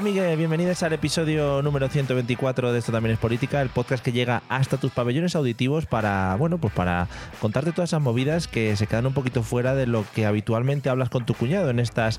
[0.00, 4.12] Hola Miguel, bienvenidos al episodio número 124 de Esto también es política, el podcast que
[4.12, 7.06] llega hasta tus pabellones auditivos para, bueno, pues para
[7.38, 11.10] contarte todas esas movidas que se quedan un poquito fuera de lo que habitualmente hablas
[11.10, 12.18] con tu cuñado en estas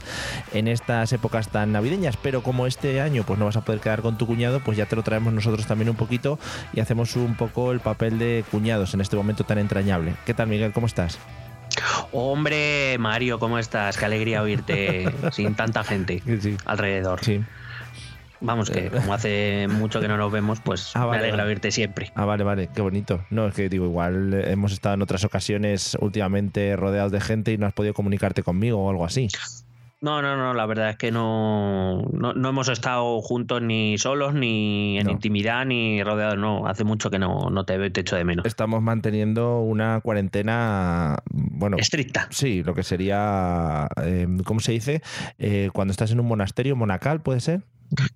[0.53, 4.03] en estas épocas tan navideñas, pero como este año pues no vas a poder quedar
[4.03, 6.37] con tu cuñado, pues ya te lo traemos nosotros también un poquito
[6.73, 10.13] y hacemos un poco el papel de cuñados en este momento tan entrañable.
[10.27, 10.71] ¿Qué tal Miguel?
[10.71, 11.17] ¿Cómo estás?
[12.11, 13.97] Hombre, Mario, ¿cómo estás?
[13.97, 16.57] Qué alegría oírte sin tanta gente Sí.
[16.65, 17.23] alrededor.
[17.23, 17.41] Sí.
[18.41, 21.49] Vamos, que como hace mucho que no nos vemos, pues Ah, vale, me alegra vale.
[21.49, 22.11] oírte siempre.
[22.15, 23.23] Ah, vale, vale, qué bonito.
[23.29, 27.51] No, es que digo, igual eh, hemos estado en otras ocasiones últimamente rodeados de gente
[27.53, 29.27] y no has podido comunicarte conmigo o algo así.
[30.03, 34.33] No, no, no, la verdad es que no, no, no hemos estado juntos ni solos,
[34.33, 35.11] ni en No.
[35.11, 36.65] intimidad, ni rodeados, no.
[36.65, 38.43] Hace mucho que no, no te te echo de menos.
[38.47, 42.25] Estamos manteniendo una cuarentena, bueno, Estricta.
[42.31, 45.03] sí, lo que sería, eh, ¿cómo se dice?
[45.37, 47.61] Eh, cuando estás en un monasterio, monacal, ¿puede ser?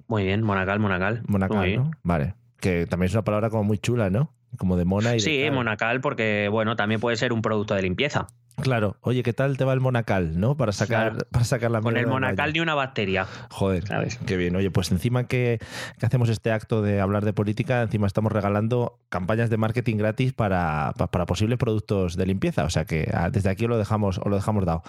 [0.07, 1.23] Muy bien, monacal, monacal.
[1.27, 1.75] Monacal.
[1.75, 1.91] ¿no?
[2.03, 2.35] Vale.
[2.59, 4.33] Que también es una palabra como muy chula, ¿no?
[4.57, 5.53] Como de mona y de Sí, cal.
[5.53, 8.27] monacal, porque bueno, también puede ser un producto de limpieza.
[8.61, 8.95] Claro.
[9.01, 10.55] Oye, ¿qué tal te va el monacal, no?
[10.55, 11.27] Para sacar, Claro.
[11.31, 13.25] para sacar la Con el monacal ni una bacteria.
[13.51, 14.17] Joder, ¿Sabes?
[14.25, 14.55] qué bien.
[14.55, 15.59] Oye, pues encima que,
[15.99, 20.31] que hacemos este acto de hablar de política, encima estamos regalando campañas de marketing gratis
[20.31, 22.63] para, pa- para posibles productos de limpieza.
[22.63, 24.83] O sea que ah, desde aquí os lo dejamos, os lo dejamos dado.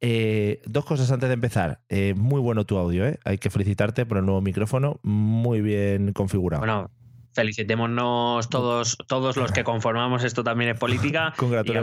[0.00, 1.80] Eh, dos cosas antes de empezar.
[1.88, 3.18] Eh, muy bueno tu audio, ¿eh?
[3.24, 5.00] Hay que felicitarte por el nuevo micrófono.
[5.02, 6.60] Muy bien configurado.
[6.60, 6.90] Bueno,
[7.38, 11.32] felicitémonos todos, todos los que conformamos esto también es política
[11.64, 11.82] y a,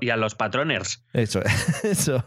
[0.00, 1.04] y a los patroners.
[1.12, 1.40] Eso,
[1.84, 2.24] eso.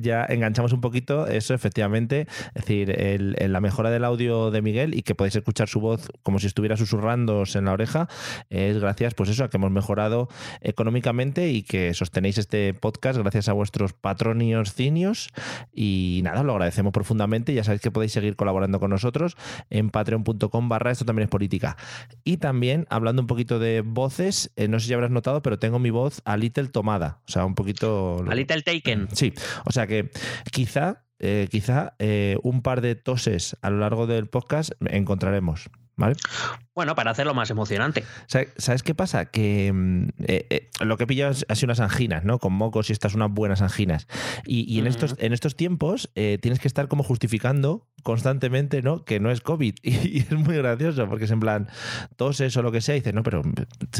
[0.00, 2.26] Ya enganchamos un poquito eso, efectivamente.
[2.54, 5.80] Es decir, el- el- la mejora del audio de Miguel y que podéis escuchar su
[5.80, 8.08] voz como si estuviera susurrándoos en la oreja
[8.48, 10.28] es gracias, pues eso, a que hemos mejorado
[10.60, 15.30] económicamente y que sostenéis este podcast gracias a vuestros patronios cinios.
[15.72, 17.54] Y nada, lo agradecemos profundamente.
[17.54, 19.36] Ya sabéis que podéis seguir colaborando con nosotros
[19.70, 21.76] en patreon.com barra esto también es política.
[22.24, 25.78] Y también, hablando un poquito de voces, eh, no sé si habrás notado, pero tengo
[25.78, 27.20] mi voz a little tomada.
[27.26, 28.24] O sea, un poquito...
[28.28, 29.08] A Little Taken.
[29.14, 29.32] Sí,
[29.64, 30.10] o sea que
[30.50, 35.70] quizá, eh, quizá eh, un par de toses a lo largo del podcast encontraremos.
[35.96, 36.16] ¿Vale?
[36.74, 38.04] Bueno, para hacerlo más emocionante.
[38.26, 39.26] Sa- ¿Sabes qué pasa?
[39.26, 42.38] Que mm, eh, eh, lo que he pillado es- ha sido unas anginas, ¿no?
[42.38, 44.06] Con mocos y estas unas buenas anginas.
[44.44, 49.04] Y, y en, estos, en estos tiempos eh, tienes que estar como justificando constantemente, ¿no?
[49.04, 49.74] Que no es COVID.
[49.84, 51.68] Y, es muy gracioso porque es en plan,
[52.16, 53.42] toses o lo que sea, y dices, no, pero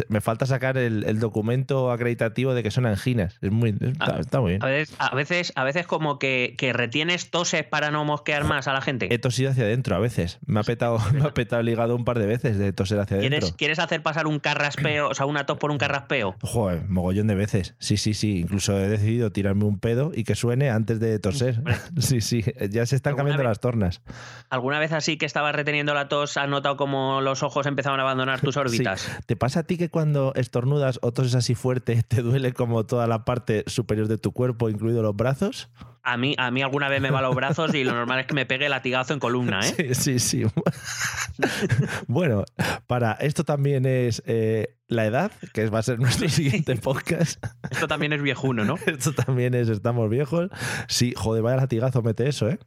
[0.09, 3.39] me falta sacar el, el documento acreditativo de que son anginas.
[3.41, 4.63] Es muy, está, está muy bien.
[4.63, 8.69] A veces, a veces, a veces como que, que retienes toses para no mosquear más
[8.69, 9.13] a la gente.
[9.13, 10.39] He tosido hacia adentro a veces.
[10.47, 13.17] Me ha petado, me ha petado el hígado un par de veces de toser hacia
[13.19, 13.39] adentro.
[13.41, 16.37] ¿Quieres, ¿Quieres hacer pasar un carraspeo, o sea, una tos por un carraspeo?
[16.43, 17.75] Joder, mogollón de veces.
[17.79, 18.41] Sí, sí, sí.
[18.41, 21.63] Incluso he decidido tirarme un pedo y que suene antes de toser.
[21.99, 22.45] Sí, sí.
[22.71, 23.49] Ya se están ¿Alguna cambiando vez?
[23.51, 24.03] las tornas.
[24.51, 28.03] ¿Alguna vez así que estabas reteniendo la tos has notado como los ojos empezaban a
[28.03, 29.01] abandonar tus órbitas?
[29.01, 29.13] Sí.
[29.27, 33.07] ¿Te pasa a ti que cuando estornudas o toses así fuerte te duele como toda
[33.07, 35.69] la parte superior de tu cuerpo, incluidos los brazos?
[36.07, 38.35] A mí, a mí alguna vez me va los brazos y lo normal es que
[38.35, 39.73] me pegue latigazo en columna, ¿eh?
[39.95, 40.45] Sí, sí, sí.
[42.07, 42.45] bueno,
[42.87, 47.43] para esto también es eh, la edad, que va a ser nuestro siguiente podcast.
[47.71, 48.77] Esto también es viejuno, ¿no?
[48.87, 50.51] Esto también es Estamos Viejos.
[50.89, 52.59] Sí, joder, vaya latigazo mete eso, ¿eh?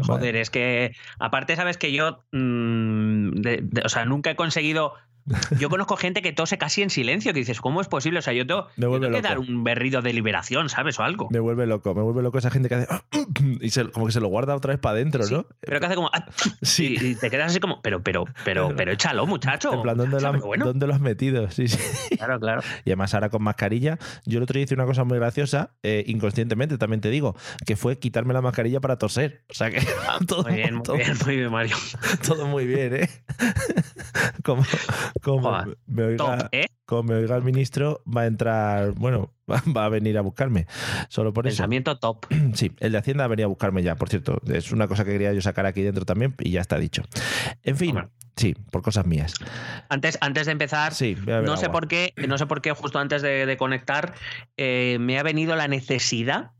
[0.00, 4.94] Joder, es que aparte sabes que yo, mm, de- de- o sea, nunca he conseguido
[5.58, 8.18] Yo conozco gente que tose casi en silencio, que dices, ¿cómo es posible?
[8.18, 10.98] O sea, yo tengo, yo tengo que dar un berrido de liberación, ¿sabes?
[10.98, 11.28] O algo.
[11.30, 12.88] Me vuelve loco, me vuelve loco esa gente que hace
[13.60, 15.46] y se- como que se lo guarda otra vez para adentro, Sí, ¿no?
[15.60, 16.10] Pero que hace como.
[16.12, 16.26] ah,
[16.62, 16.96] Sí.
[17.00, 19.72] Y, y te quedas así como, pero, pero, pero, pero échalo, muchacho.
[19.74, 20.64] En plan, ¿dónde, lo, Muchacho, bueno.
[20.66, 21.48] ¿dónde lo has metido?
[21.50, 21.78] Sí, sí.
[22.16, 22.62] Claro, claro.
[22.84, 23.98] Y además ahora con mascarilla.
[24.26, 27.36] Yo el otro día hice una cosa muy graciosa, eh, inconscientemente también te digo,
[27.66, 29.42] que fue quitarme la mascarilla para toser.
[29.50, 29.80] O sea que
[30.26, 31.76] todo, Ah, Muy bien, muy todo- bien, muy bien, Mario.
[32.26, 33.10] todo muy bien, ¿eh?
[34.42, 34.64] como
[35.20, 36.66] como Joder, me, oiga, Top, ¿eh?
[36.86, 39.30] como me oiga el ministro, va a entrar, bueno,
[39.76, 40.66] va, a venir a buscarme.
[41.08, 41.56] Solo por eso.
[41.56, 42.26] Pensamiento top.
[42.54, 44.40] Sí, el de Hacienda venía a buscarme ya, por cierto.
[44.46, 47.02] Es una cosa que quería yo sacar aquí dentro también y ya está dicho.
[47.62, 48.08] En fin, Hombre.
[48.36, 49.34] sí, por cosas mías.
[49.88, 53.22] Antes, antes de empezar, Sí, no sé por qué, no sé por qué, justo antes
[53.22, 54.14] de, de conectar,
[54.56, 56.50] eh, me ha venido la necesidad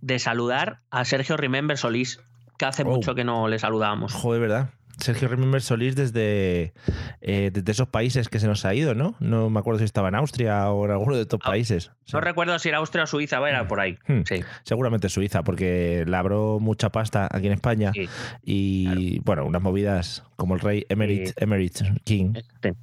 [0.00, 2.20] de saludar a Sergio Remember Solís,
[2.58, 2.86] que hace Oh.
[2.86, 4.12] mucho que no le saludábamos.
[4.12, 4.70] Joder, ¿verdad?
[4.98, 6.72] Sergio Remember Solís desde,
[7.20, 9.14] eh, desde esos países que se nos ha ido, ¿no?
[9.20, 11.90] No me acuerdo si estaba en Austria o en alguno de estos Ah, países.
[12.04, 12.12] Sí.
[12.14, 13.98] No recuerdo si era Austria o Suiza, era por ahí.
[14.08, 14.22] Hmm.
[14.26, 14.42] Sí.
[14.64, 18.08] Seguramente Suiza, porque labró mucha pasta aquí en España Sí.
[18.42, 21.32] y, bueno, unas movidas como el rey Emerit.
[21.36, 22.32] Emerit King.
[22.34, 22.74] Este.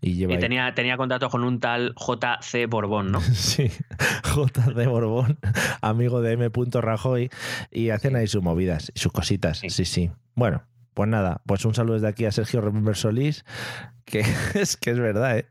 [0.00, 3.20] Y lleva Y ahí- tenía, tenía contrato con un tal JC Borbón, ¿no?
[3.34, 3.70] Sí,
[4.24, 5.38] J de Borbón,
[5.80, 6.50] amigo de M.
[6.80, 7.30] Rajoy,
[7.70, 9.58] y hacen ahí sus movidas sus cositas.
[9.58, 9.84] Sí.
[9.84, 10.62] sí, Bueno,
[10.98, 13.44] pues nada, pues un saludo desde aquí a Sergio Remember Solís,
[14.04, 14.18] que
[14.54, 15.46] es que es verdad, ¿eh?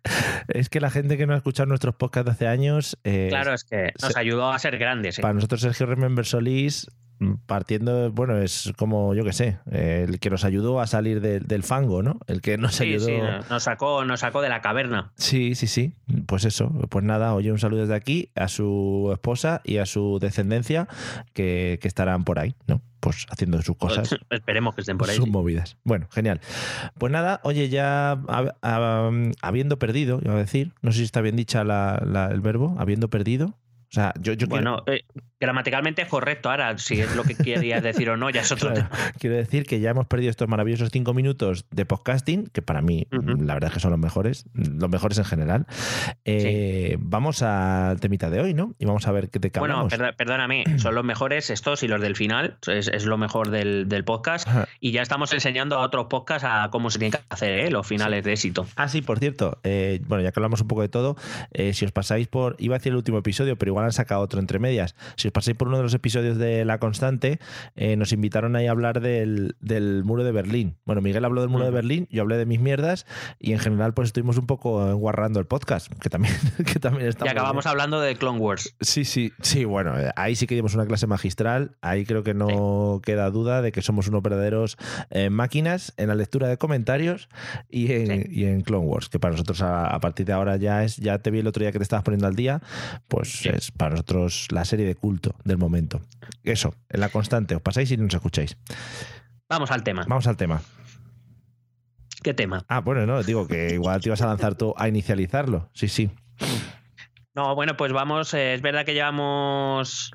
[0.50, 3.54] Es que la gente que no ha escuchado nuestros podcasts de hace años, eh, Claro,
[3.54, 5.20] es que nos se- ayudó a ser grandes.
[5.20, 5.22] ¿eh?
[5.22, 6.88] para nosotros Sergio Remember Solís,
[7.20, 11.22] mm, partiendo, bueno, es como, yo que sé, eh, el que nos ayudó a salir
[11.22, 12.20] de- del fango, ¿no?
[12.28, 13.06] El que nos Sí, ayudó...
[13.06, 13.14] sí,
[13.50, 15.14] nos sacó, nos sacó de la caverna.
[15.16, 15.94] Sí, sí, sí.
[16.26, 16.70] Pues eso.
[16.90, 20.90] Pues nada, oye, un saludo desde aquí a su esposa y a su descendencia
[21.34, 22.82] que, que estarán por ahí, ¿no?
[23.08, 24.10] Pues haciendo sus cosas.
[24.30, 25.16] Esperemos que estén por ahí.
[25.16, 25.78] sus movidas.
[25.86, 26.42] Bueno, genial.
[26.98, 31.22] Pues nada, oye, ya hab- hab- habiendo perdido, iba a decir, no sé si está
[31.22, 33.54] bien dicha la- la- el verbo, habiendo perdido.
[33.90, 35.04] O sea, yo, yo quiero, Bueno, eh,
[35.40, 36.50] gramaticalmente es correcto.
[36.50, 39.12] Ahora, si es lo que querías decir o no, ya es otro Claro, tema.
[39.20, 43.08] quiero decir que ya hemos perdido estos maravillosos cinco minutos de podcasting, que para mí,
[43.12, 43.44] Ujú.
[43.44, 45.66] la verdad es que son los mejores, los mejores en general.
[46.26, 48.76] Eh, Vamos al temita de hoy, ¿no?
[48.80, 49.94] Y vamos a ver qué te Bueno, hablamos.
[49.94, 52.58] perdo- perdóname, son los mejores estos y los del final.
[52.68, 54.48] Es, es lo mejor del, del podcast.
[54.48, 54.68] Ajá.
[54.80, 57.72] Y ya estamos enseñando a otros podcasts a cómo se tienen que hacer ¿eh?
[57.72, 58.66] los finales de éxito.
[58.76, 61.16] Ah, sí, por cierto, eh, bueno, ya que hablamos un poco de todo,
[61.54, 64.22] eh, si os pasáis por, iba a decir el último episodio, pero igual han sacado
[64.22, 67.40] otro entre medias, si os pasáis por uno de los episodios de La Constante,
[67.76, 70.78] eh, nos invitaron ahí a hablar del, del muro de Berlín.
[70.86, 71.72] Bueno, Miguel habló del muro de.
[71.72, 73.06] Berlín, yo hablé de mis mierdas
[73.40, 76.34] y en general pues estuvimos un poco enguarrando el podcast, que también,
[76.66, 77.70] que también está Y acabamos bien.
[77.72, 78.76] hablando de Clone Wars.
[78.82, 83.00] Sí, sí, sí, bueno, ahí sí que dimos una clase magistral, ahí creo que no
[83.04, 84.78] queda duda de que somos unos verdaderos
[85.12, 87.30] eh, máquinas en la lectura de comentarios
[87.70, 88.24] y en, Sí.
[88.32, 91.20] y en Clone Wars, que para nosotros a, a partir de ahora ya es, ya
[91.20, 92.62] te vi el otro día que te estabas poniendo al día,
[93.08, 93.50] pues Sí.
[93.50, 96.02] es para nosotros la serie de culto del momento.
[96.44, 98.58] Eso, en la constante, os pasáis y nos escucháis.
[99.50, 100.06] Vamos al tema.
[100.08, 100.62] Vamos al tema.
[102.24, 102.66] ¿Qué tema?
[102.68, 105.70] Ah, bueno, no, digo que igual te ibas a lanzar tú a inicializarlo.
[105.74, 106.10] Sí, sí.
[107.34, 108.34] No, bueno, pues vamos.
[108.34, 110.12] eh, es verdad que llevamos.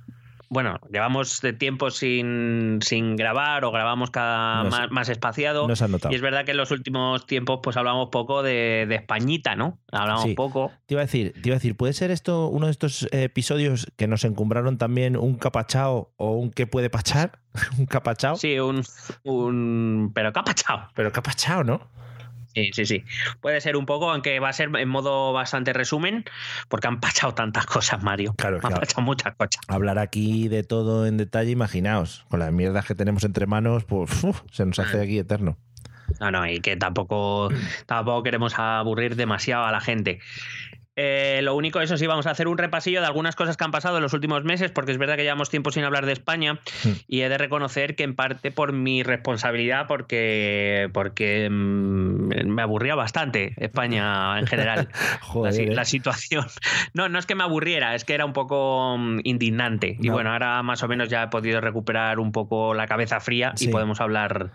[0.53, 5.67] Bueno, llevamos de tiempo sin, sin grabar o grabamos cada más, más espaciado.
[5.67, 6.13] No se han notado.
[6.13, 9.79] Y es verdad que en los últimos tiempos pues hablamos poco de, de Españita, ¿no?
[9.91, 10.35] Hablamos Sí.
[10.35, 10.71] poco.
[10.85, 13.91] Te iba a decir, te iba a decir, ¿puede ser esto uno de estos episodios
[13.97, 17.39] que nos encumbraron también un capachao o un que puede pachar?
[17.79, 18.37] un capachao.
[18.37, 18.83] Sí, un,
[19.23, 20.13] un...
[20.15, 20.87] Pero capachao.
[20.95, 21.81] Pero capachao, ¿no?
[22.55, 23.05] Sí, sí, sí.
[23.41, 26.25] Puede ser un poco, aunque va a ser en modo bastante resumen,
[26.69, 28.35] porque han pachado tantas cosas, Mario.
[28.37, 28.77] Claro, Han claro.
[28.81, 29.61] pachado muchas cosas.
[29.69, 34.23] Hablar aquí de todo en detalle, imaginaos, con las mierdas que tenemos entre manos, pues
[34.25, 35.57] uf, se nos hace aquí eterno.
[36.21, 37.49] No, no, y que tampoco,
[37.87, 40.21] tampoco queremos aburrir demasiado a la gente.
[40.95, 43.71] Eh, lo único, eso sí, vamos a hacer un repasillo de algunas cosas que han
[43.71, 46.59] pasado en los últimos meses, porque es verdad que llevamos tiempo sin hablar de España
[46.85, 46.91] Hmm.
[47.09, 52.95] y he de reconocer que en parte por mi responsabilidad, porque, porque mm, me aburría
[52.95, 54.89] bastante España en general.
[54.93, 55.75] la, Joder, si- ¿eh?
[55.75, 56.47] la situación.
[56.95, 59.97] No, no es que me aburriera, es que era un poco mm, indignante.
[59.99, 60.13] Y No.
[60.15, 63.69] bueno, ahora más o menos ya he podido recuperar un poco la cabeza fría Sí.
[63.69, 64.51] y podemos hablar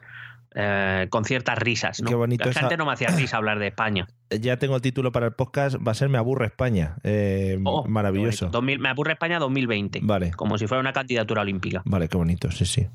[0.59, 2.01] eh, con ciertas risas.
[2.01, 2.09] ¿no?
[2.09, 4.07] Qué bonito La esa- gente no me hacía risa hablar de España.
[4.41, 6.97] Ya tengo el título para el podcast, va a ser Me aburre España.
[7.03, 8.47] Eh, Oh, maravilloso.
[8.47, 8.57] bonito.
[8.57, 9.99] 2000 me aburre España 2020.
[10.03, 11.81] Vale, Como si fuera una candidatura olímpica.
[11.85, 12.87] vale, qué bonito, sí, sí.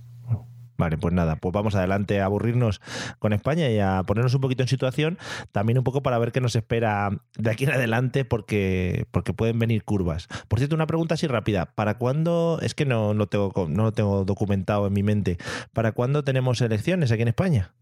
[0.82, 2.80] Vale, pues nada, pues vamos adelante a aburrirnos
[3.20, 5.16] con España y a ponernos un poquito en situación,
[5.52, 9.60] también un poco para ver qué nos espera de aquí en adelante, porque, porque pueden
[9.60, 10.26] venir curvas.
[10.48, 13.92] Por cierto, una pregunta así rápida, ¿para cuándo, es que no, no, tengo, no lo
[13.92, 15.38] tengo documentado en mi mente,
[15.72, 17.74] ¿para cuándo tenemos elecciones aquí en España?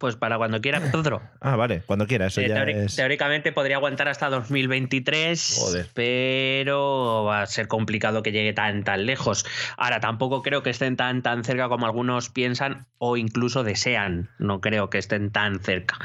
[0.00, 1.20] Pues para cuando quiera Pedro.
[1.40, 2.96] Ah, vale, cuando quiera, eso Eh, ya es...
[2.96, 5.86] Teóricamente podría aguantar hasta 2023, Joder.
[5.94, 9.44] pero va a ser complicado que llegue tan tan lejos.
[9.76, 14.30] Ahora, tampoco creo que estén tan tan cerca como algunos piensan o incluso desean.
[14.38, 15.98] No creo que estén tan cerca.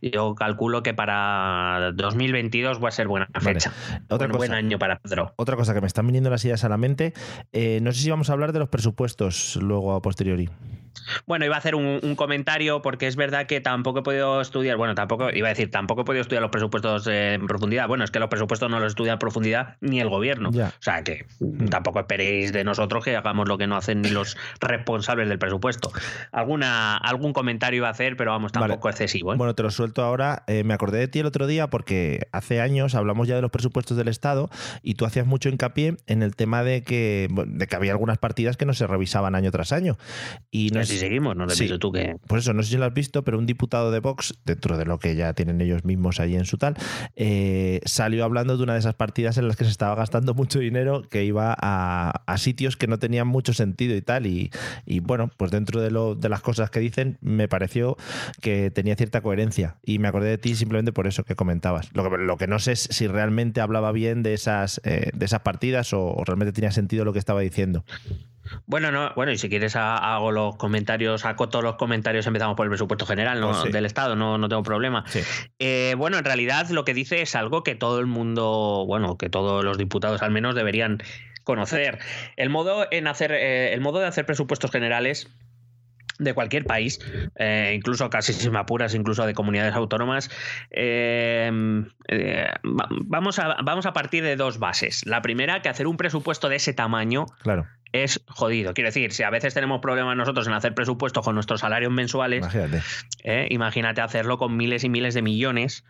[0.00, 3.44] Yo calculo que para 2022 va a ser buena Vale.
[3.54, 3.70] fecha.
[4.08, 4.56] Otra Buen- buen cosa.
[4.58, 5.34] año para Pedro.
[5.36, 7.12] Otra cosa que me están viniendo las ideas a la mente,
[7.52, 10.48] eh, no sé si vamos a hablar de los presupuestos luego a posteriori.
[11.26, 14.76] Bueno, iba a hacer un, un comentario porque es verdad que tampoco he podido estudiar,
[14.76, 17.88] bueno, tampoco, iba a decir, tampoco he podido estudiar los presupuestos en profundidad.
[17.88, 20.50] Bueno, es que los presupuestos no los estudia en profundidad ni el gobierno.
[20.52, 20.68] Ya.
[20.68, 21.26] O sea que
[21.70, 25.92] tampoco esperéis de nosotros que hagamos lo que no hacen ni los responsables del presupuesto.
[26.30, 28.68] Alguna, algún comentario iba a hacer, pero vamos, Vale.
[28.68, 29.32] tampoco excesivo.
[29.32, 29.36] ¿eh?
[29.36, 30.44] Bueno, te lo suelto ahora.
[30.46, 33.50] Eh, me acordé de ti el otro día porque hace años hablamos ya de los
[33.50, 34.50] presupuestos del Estado
[34.82, 38.56] y tú hacías mucho hincapié en el tema de que, de que había algunas partidas
[38.56, 39.96] que no se revisaban año tras año.
[40.50, 41.68] Y no Así sé- seguimos, no Sí.
[41.78, 42.16] tú que.
[42.26, 44.84] Pues eso, no sé si lo has visto, pero un diputado de Vox, dentro de
[44.84, 46.74] lo que ya tienen ellos mismos allí en su tal,
[47.16, 50.58] eh, salió hablando de una de esas partidas en las que se estaba gastando mucho
[50.58, 54.26] dinero que iba a, a sitios que no tenían mucho sentido y tal.
[54.26, 54.50] Y,
[54.86, 57.96] y bueno, pues dentro de, lo, de las cosas que dicen, me pareció
[58.40, 59.76] que tenía cierta coherencia.
[59.84, 61.90] Y me acordé de ti simplemente por eso que comentabas.
[61.94, 65.24] Lo que, lo que no sé es si realmente hablaba bien de esas, eh, de
[65.26, 67.84] esas partidas o, o realmente tenía sentido lo que estaba diciendo.
[68.66, 72.56] Bueno, no, bueno, y si quieres ha- hago los comentarios, saco todos los comentarios, empezamos
[72.56, 73.50] por el presupuesto general ¿no?
[73.50, 73.70] Pues sí.
[73.72, 75.04] del Estado, no, no tengo problema.
[75.06, 75.20] Sí.
[75.58, 79.28] Eh, bueno, en realidad lo que dice es algo que todo el mundo, bueno, que
[79.30, 80.98] todos los diputados al menos deberían
[81.44, 81.98] conocer.
[82.36, 85.28] El modo en hacer, eh, el modo de hacer presupuestos generales
[86.18, 87.00] de cualquier país,
[87.36, 90.30] eh, incluso casi si me apuras, incluso de comunidades autónomas,
[90.70, 91.50] eh,
[92.08, 95.04] eh, va- vamos, a, vamos a partir de dos bases.
[95.06, 98.74] La primera, que hacer un presupuesto de ese tamaño Claro, es jodido.
[98.74, 102.40] Quiero decir, si a veces tenemos problemas nosotros en hacer presupuestos con nuestros salarios mensuales,
[102.40, 102.82] imagínate.
[103.24, 103.46] ¿eh?
[103.50, 105.84] imagínate hacerlo con miles y miles de millones.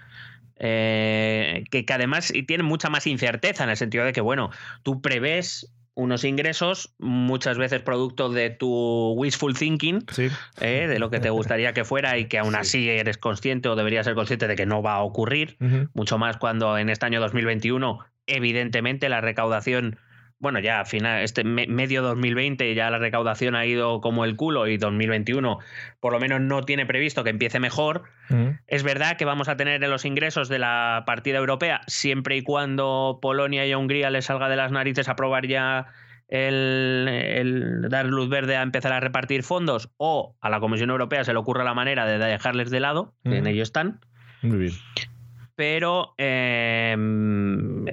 [0.57, 4.51] eh, que, que además y tienen mucha más incerteza en el sentido de que, bueno,
[4.83, 10.29] tú prevés unos ingresos, muchas veces producto de tu wishful thinking, Sí.
[10.61, 10.87] ¿eh?
[10.89, 14.07] de lo que te gustaría que fuera y que aún así eres consciente o deberías
[14.07, 15.57] ser consciente de que no va a ocurrir
[15.93, 19.99] mucho más cuando en este año 2021, evidentemente, la recaudación,
[20.43, 24.37] bueno, ya a final, este me- medio 2020 ya la recaudación ha ido como el
[24.37, 25.59] culo y 2021
[26.01, 28.03] por lo menos no tiene previsto que empiece mejor.
[28.29, 28.57] Ujú.
[28.67, 32.43] Es verdad que vamos a tener en los ingresos de la partida europea, siempre y
[32.43, 35.87] cuando Polonia y Hungría les salga de las narices aprobar ya
[36.29, 41.25] el, el dar luz verde a empezar a repartir fondos o a la Comisión Europea
[41.25, 43.51] se le ocurra la manera de dejarles de lado, que en Ujú.
[43.51, 44.01] ello están
[44.43, 44.73] Muy bien.
[45.57, 46.97] Pero eh,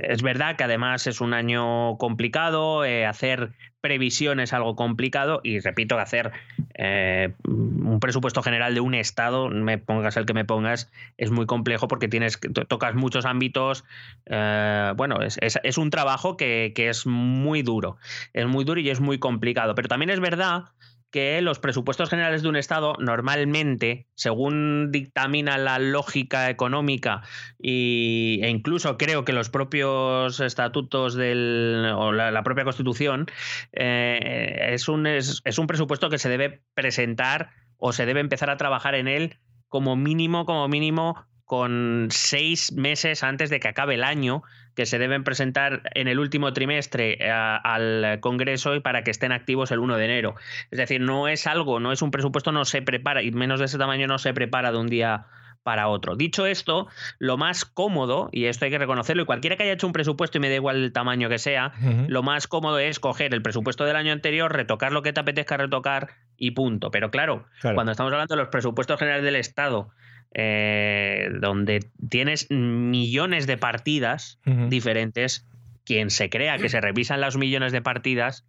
[0.04, 3.51] es verdad que además es un año complicado, eh, hacer
[3.82, 6.32] previsión es algo complicado y repito hacer
[6.74, 11.46] eh, un presupuesto general de un estado, me pongas el que me pongas, es muy
[11.46, 13.86] complejo porque tienes tocas muchos ámbitos.
[14.28, 17.98] bueno, es, es- es un trabajo que, que es muy duro,
[18.34, 20.66] es muy duro y es muy complicado, pero también es verdad
[21.12, 27.22] que los presupuestos generales de un Estado normalmente, según dictamina la lógica económica
[27.60, 33.28] y, e incluso creo que los propios estatutos del, o la, propia Constitución,
[33.74, 38.58] eh, es, un, es un presupuesto que se debe presentar o se debe empezar a
[38.58, 44.04] trabajar en él como mínimo, como mínimo, con seis meses antes de que acabe el
[44.04, 44.44] año,
[44.76, 49.32] que se deben presentar en el último trimestre eh, al Congreso y para que estén
[49.32, 50.36] activos el 1 de enero.
[50.72, 53.66] Es decir, no es algo, no es un presupuesto, no se prepara, y menos de
[53.66, 55.26] ese tamaño no se prepara de un día
[55.64, 56.16] para otro.
[56.16, 56.88] Dicho esto,
[57.20, 60.38] lo más cómodo, y esto hay que reconocerlo, y cualquiera que haya hecho un presupuesto
[60.38, 61.74] y me da igual el tamaño que sea,
[62.08, 65.58] lo más cómodo es coger el presupuesto del año anterior, retocar lo que te apetezca
[65.58, 66.92] retocar y punto.
[66.92, 67.76] Pero claro, Claro.
[67.76, 69.90] cuando estamos hablando de los presupuestos generales del Estado,
[70.34, 75.48] eh, donde tienes millones de partidas diferentes,
[75.86, 78.46] quien se crea que se revisan los millones de partidas,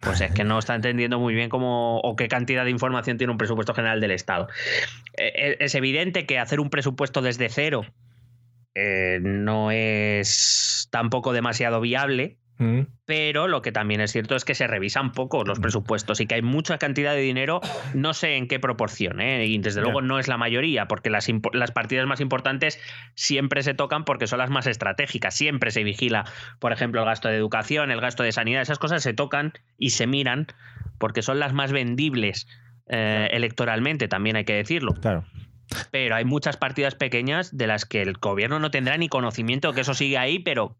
[0.00, 3.30] pues es que no está entendiendo muy bien cómo o qué cantidad de información tiene
[3.30, 4.48] un presupuesto general del Estado.
[5.16, 7.86] Eh, Es evidente que hacer un presupuesto desde cero
[8.78, 12.86] eh, no es tampoco demasiado viable, Ujú.
[13.04, 16.36] pero lo que también es cierto es que se revisan poco los presupuestos y que
[16.36, 17.60] hay mucha cantidad de dinero,
[17.94, 19.44] no sé en qué proporción, ¿eh?
[19.44, 22.80] y desde luego no es la mayoría, porque las, las partidas más importantes
[23.14, 26.24] siempre se tocan porque son las más estratégicas, siempre se vigila,
[26.58, 29.90] por ejemplo, el gasto de educación, el gasto de sanidad, esas cosas se tocan y
[29.90, 30.46] se miran
[30.98, 32.48] porque son las más vendibles
[32.88, 34.94] eh, electoralmente, también hay que decirlo.
[34.94, 35.24] Claro.
[35.90, 39.80] Pero hay muchas partidas pequeñas de las que el gobierno no tendrá ni conocimiento que
[39.82, 40.76] eso sigue ahí, pero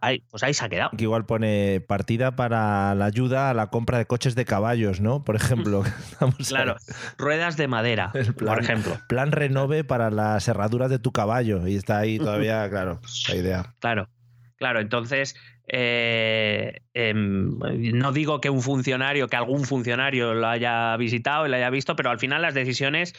[0.00, 0.90] ahí, pues ahí se ha quedado.
[0.96, 5.24] Que igual pone partida para la ayuda a la compra de coches de caballos, ¿no?
[5.24, 5.82] Por ejemplo.
[6.48, 6.76] claro,
[7.18, 8.98] ruedas de madera, por ejemplo.
[9.08, 11.66] Plan renove para las herraduras de tu caballo.
[11.66, 13.74] Y está ahí todavía, claro, la idea.
[13.80, 14.08] Claro.
[14.56, 15.36] Claro, entonces
[15.68, 17.58] eh, em,
[17.94, 21.96] no digo que un funcionario, que algún funcionario lo haya visitado y lo haya visto,
[21.96, 23.14] pero al final las decisiones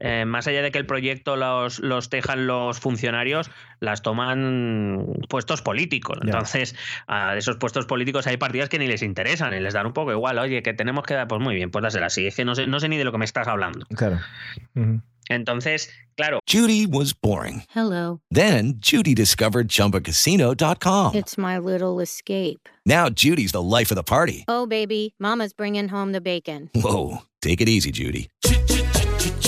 [0.00, 3.50] eh, más allá de que el proyecto los, los tejan los funcionarios,
[3.80, 6.18] las toman puestos políticos.
[6.22, 6.74] Entonces,
[7.06, 10.12] a esos puestos políticos hay partidas que ni les interesan y les dan un poco
[10.12, 10.38] igual.
[10.38, 12.26] Oye, que tenemos que dar, pues muy bien, pues dásela así.
[12.26, 13.86] Es que no sé, no sé ni de lo que me estás hablando.
[13.96, 14.20] Claro.
[15.28, 16.40] Entonces, claro.
[16.46, 17.64] Judy was boring.
[17.70, 18.20] Hello.
[18.30, 21.14] Then, Judy discovered chumbacasino.com.
[21.14, 22.68] It's my little escape.
[22.86, 24.44] Now, Judy's the life of the party.
[24.48, 26.70] Oh, baby, Mama's bringing home the bacon.
[26.74, 27.18] Whoa.
[27.42, 28.30] Take it easy, Judy.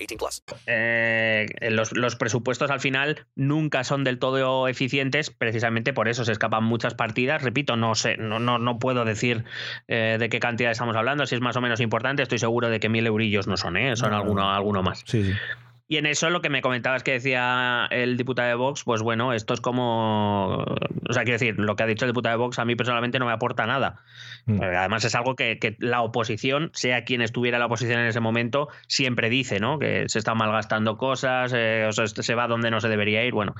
[0.00, 0.42] 18 plus.
[0.66, 6.32] Eh, los, los, presupuestos al final nunca son del todo eficientes, precisamente por eso se
[6.32, 7.42] escapan muchas partidas.
[7.42, 9.44] Repito, no sé, no, no, no puedo decir
[9.88, 12.22] eh, de qué cantidad estamos hablando, si es más o menos importante.
[12.22, 13.96] Estoy seguro de que mil eurillos no son, ¿eh?
[13.96, 15.02] son no, alguno, alguno más.
[15.06, 15.32] Sí, sí.
[15.90, 19.32] Y en eso lo que me comentabas que decía el diputado de Vox, pues bueno,
[19.32, 20.58] esto es como.
[20.58, 23.18] O sea, quiero decir, lo que ha dicho el diputado de Vox a mí personalmente
[23.18, 24.00] no me aporta nada.
[24.46, 24.62] Mm.
[24.62, 28.20] Además, es algo que, que, la oposición, sea quien estuviera en la oposición en ese
[28.20, 29.80] momento, siempre dice, ¿no?
[29.80, 33.34] Que se están malgastando cosas, eh, o sea, se va donde no se debería ir.
[33.34, 33.56] Bueno,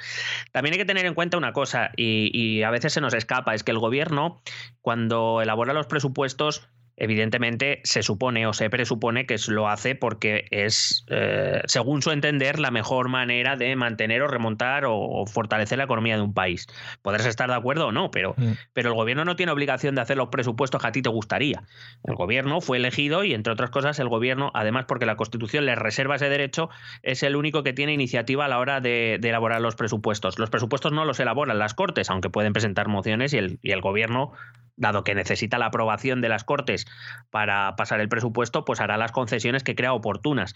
[0.53, 3.57] también hay que tener en cuenta una cosa, y, y a veces se nos escapa,
[3.57, 4.41] es que el gobierno,
[4.83, 11.05] cuando elabora los presupuestos, evidentemente se supone o se presupone que lo hace porque es,
[11.09, 15.85] eh, según su entender, la mejor manera de mantener o remontar o, o, fortalecer la
[15.85, 16.67] economía de un país.
[17.03, 18.53] Podrás estar de acuerdo o no, pero, mm.
[18.75, 21.63] pero el gobierno no tiene obligación de hacer los presupuestos que a ti te gustaría.
[22.05, 25.75] El gobierno fue elegido y, entre otras cosas, el gobierno, además porque la Constitución le
[25.77, 26.69] reserva ese derecho,
[27.03, 30.39] es el único que tiene iniciativa a la hora de, de elaborar los presupuestos.
[30.39, 33.81] Los presupuestos no los elaboran las Cortes, aunque pueden presentar mociones y el, y el
[33.81, 34.33] gobierno
[34.81, 36.87] dado que necesita la aprobación de las Cortes
[37.31, 40.55] para pasar el presupuesto, pues hará las concesiones que crea oportunas.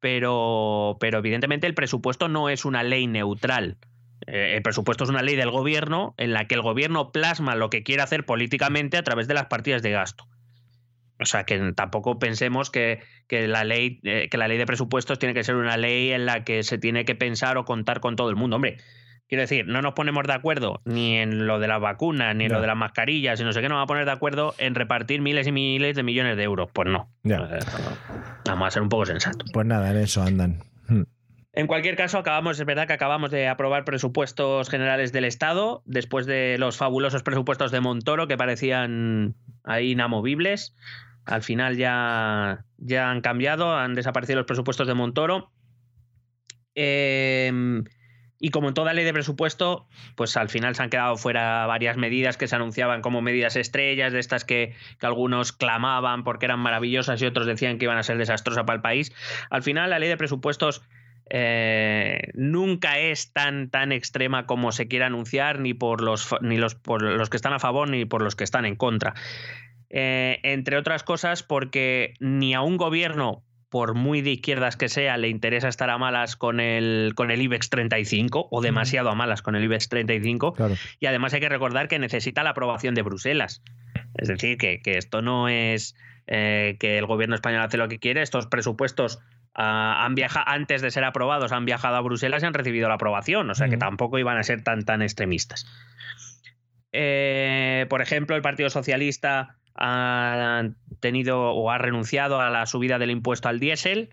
[0.00, 3.76] Pero, pero evidentemente el presupuesto no es una ley neutral.
[4.26, 7.68] Eh, el presupuesto es una ley del gobierno en la que el gobierno plasma lo
[7.68, 10.26] que quiere hacer políticamente a través de las partidas de gasto.
[11.20, 15.18] O sea, que tampoco pensemos que, que la ley, eh, que la ley de presupuestos
[15.18, 18.16] tiene que ser una ley en la que se tiene que pensar o contar con
[18.16, 18.56] todo el mundo.
[18.56, 18.78] Hombre,
[19.34, 22.52] Quiero decir, no nos ponemos de acuerdo ni en lo de las vacunas, ni en
[22.52, 24.76] lo de las mascarillas, y no sé qué, nos vamos a poner de acuerdo en
[24.76, 26.70] repartir miles y miles de millones de euros.
[26.72, 27.08] Pues no.
[27.24, 27.40] Ya.
[28.46, 29.50] Vamos a ser un poco sensatos.
[29.52, 30.60] Pues nada, en eso andan.
[30.86, 31.02] Hmm.
[31.52, 36.26] En cualquier caso, acabamos, es verdad que acabamos de aprobar presupuestos generales del Estado, después
[36.26, 40.76] de los fabulosos presupuestos de Montoro que parecían ahí inamovibles.
[41.24, 45.50] Al final ya, ya han cambiado, han desaparecido los presupuestos de Montoro.
[46.76, 47.82] Eh,
[48.40, 51.96] y como en toda ley de presupuesto, pues al final se han quedado fuera varias
[51.96, 57.20] medidas que se anunciaban como medidas estrellas, de estas que, algunos clamaban porque eran maravillosas
[57.22, 59.12] y otros decían que iban a ser desastrosas para el país.
[59.50, 60.82] Al final la ley de presupuestos
[61.30, 66.74] eh, nunca es tan, tan extrema como se quiere anunciar, ni por los, ni los,
[66.74, 69.14] por los que están a favor ni por los que están en contra.
[69.90, 73.44] Eh, entre otras cosas, porque ni a un gobierno
[73.74, 77.42] por muy de izquierdas que sea, le interesa estar a malas con el, con el
[77.42, 80.52] IBEX 35 o demasiado a malas con el IBEX 35.
[80.52, 80.76] Claro.
[81.00, 83.64] Y además hay que recordar que necesita la aprobación de Bruselas.
[84.14, 85.96] Es decir, que, que esto no es
[86.28, 89.18] eh, que el gobierno español hace lo que quiere, estos presupuestos
[89.56, 92.96] Uh, han viajado antes de ser aprobados, han viajado a Bruselas y han recibido la
[92.96, 95.64] aprobación, o sea que tampoco iban a ser tan, tan extremistas.
[96.90, 100.62] Eh, por ejemplo, el Partido Socialista ha
[101.04, 104.08] tenido o ha renunciado a la subida del impuesto al diésel.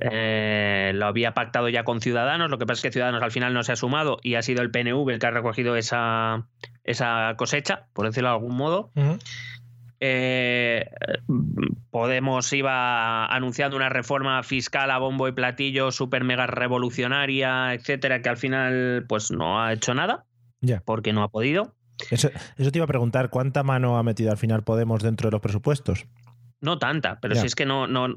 [0.00, 3.52] Eh, lo había pactado ya con Ciudadanos, lo que pasa es que Ciudadanos al final
[3.52, 6.46] no se ha sumado y ha sido el PNV el que ha recogido esa,
[6.84, 8.90] esa cosecha, por decirlo de algún modo.
[8.94, 9.18] Uh -huh.
[9.98, 10.90] Eh,
[11.90, 18.28] Podemos iba anunciando una reforma fiscal a bombo y platillo súper mega revolucionaria, etcétera, que
[18.28, 20.26] al final pues no ha hecho nada.
[20.60, 20.82] Ya.
[20.84, 21.74] Porque no ha podido.
[22.10, 22.28] Eso,
[22.58, 25.40] eso te iba a preguntar, ¿cuánta mano ha metido al final Podemos dentro de los
[25.40, 26.06] presupuestos?
[26.60, 27.40] No tanta, pero Ya.
[27.40, 28.16] si es que no, no.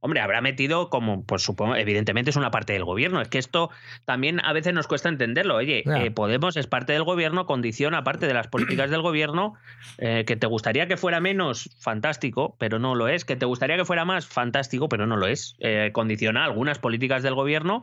[0.00, 3.20] Hombre, habrá metido como, pues supongo, evidentemente es una parte del gobierno.
[3.20, 3.70] Es que esto
[4.04, 5.56] también a veces nos cuesta entenderlo.
[5.56, 9.54] Oye, eh, Podemos es parte del gobierno, condiciona parte de las políticas del gobierno.
[9.98, 13.24] eh, que te gustaría que fuera menos, fantástico, pero no lo es.
[13.24, 15.56] Que te gustaría que fuera más, fantástico, pero no lo es.
[15.58, 17.82] Eh, condiciona algunas políticas del gobierno.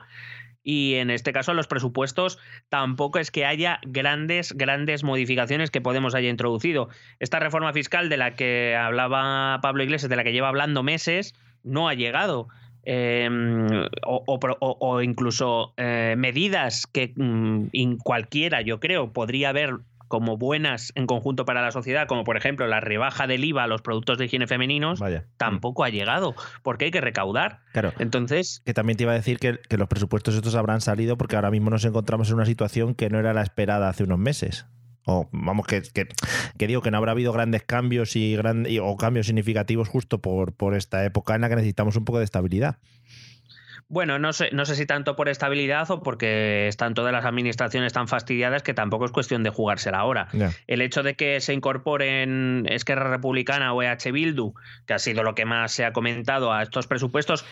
[0.68, 6.16] Y en este caso, los presupuestos tampoco es que haya grandes, grandes modificaciones que Podemos
[6.16, 6.90] haya introducido.
[7.20, 11.36] Esta reforma fiscal de la que hablaba Pablo Iglesias, de la que lleva hablando meses,
[11.64, 12.48] no ha llegado.
[12.84, 13.28] Eh,
[14.04, 19.78] o, incluso eh, medidas que mm, in- cualquiera, yo creo, podría ver
[20.16, 23.68] como buenas en conjunto para la sociedad, como por ejemplo la rebaja del IVA a
[23.68, 25.26] los productos de higiene femeninos, Vaya.
[25.36, 27.60] tampoco ha llegado, porque hay que recaudar.
[27.74, 27.92] Claro.
[28.00, 31.36] Entonces, Que también te iba a decir que, que los presupuestos estos habrán salido porque
[31.36, 34.66] ahora mismo nos encontramos en una situación que no era la esperada hace unos meses.
[35.08, 36.08] O vamos, que, que,
[36.58, 40.22] que digo que no habrá habido grandes cambios y, gran, y- o cambios significativos justo
[40.22, 42.78] por, por esta época en la que necesitamos un poco de estabilidad.
[43.88, 47.94] Bueno, no sé, no sé si tanto por estabilidad o porque están todas las administraciones
[47.94, 50.28] tan fastidiadas que tampoco es cuestión de jugársela ahora.
[50.66, 54.54] El hecho de que se incorporen Esquerra Republicana o EH Bildu,
[54.88, 57.46] que ha sido lo que más se ha comentado a estos presupuestos,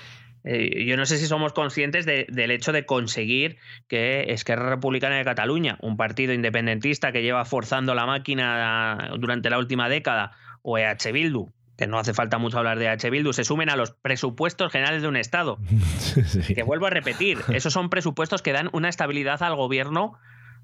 [0.43, 5.17] eh, yo no sé si somos conscientes de- del hecho de conseguir que Esquerra Republicana
[5.17, 10.31] de Cataluña, un partido independentista que lleva forzando la máquina durante la última década,
[10.63, 13.75] o EH Bildu, que no hace falta mucho hablar de EH Bildu, se sumen a
[13.75, 15.57] los presupuestos generales de un Estado.
[16.03, 16.53] Sí.
[16.53, 20.13] Que vuelvo a repetir, esos son presupuestos que dan una estabilidad al gobierno.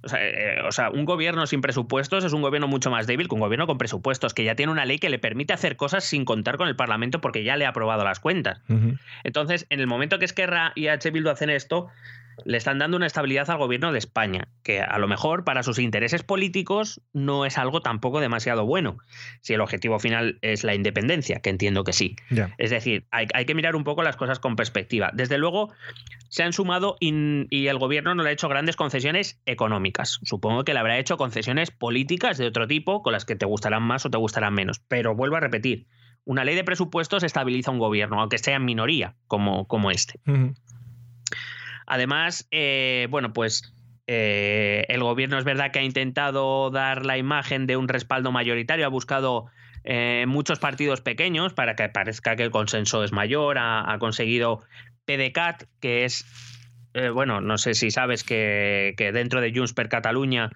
[0.03, 3.27] O sea, eh, o sea, un gobierno sin presupuestos es un gobierno mucho más débil
[3.27, 6.03] que un gobierno con presupuestos, que ya tiene una ley que le permite hacer cosas
[6.03, 8.61] sin contar con el Parlamento porque ya le ha aprobado las cuentas.
[9.23, 11.09] Entonces, en el momento que Esquerra y H.
[11.09, 11.89] Bildu hacen esto,
[12.45, 15.79] le están dando una estabilidad al gobierno de España, que a lo mejor para sus
[15.79, 18.97] intereses políticos no es algo tampoco demasiado bueno,
[19.41, 22.15] si el objetivo final es la independencia, que entiendo que sí.
[22.57, 25.11] Es decir, hay, hay que mirar un poco las cosas con perspectiva.
[25.13, 25.73] Desde luego,
[26.29, 30.19] se han sumado in- y el gobierno no le ha hecho grandes concesiones económicas.
[30.23, 33.83] Supongo que le habrá hecho concesiones políticas de otro tipo, con las que te gustarán
[33.83, 34.79] más o te gustarán menos.
[34.87, 35.87] Pero vuelvo a repetir,
[36.25, 40.19] una ley de presupuestos estabiliza un gobierno, aunque sea en minoría, como, como este.
[41.89, 43.73] Además, eh, bueno, pues
[44.07, 48.85] eh, el gobierno es verdad que ha intentado dar la imagen de un respaldo mayoritario,
[48.85, 49.47] ha buscado
[49.83, 54.61] eh, muchos partidos pequeños para que parezca que el consenso es mayor, ha, ha conseguido
[55.05, 56.25] PDCAT, que es,
[57.13, 60.51] bueno, no sé si sabes que, que dentro de Junts per Catalunya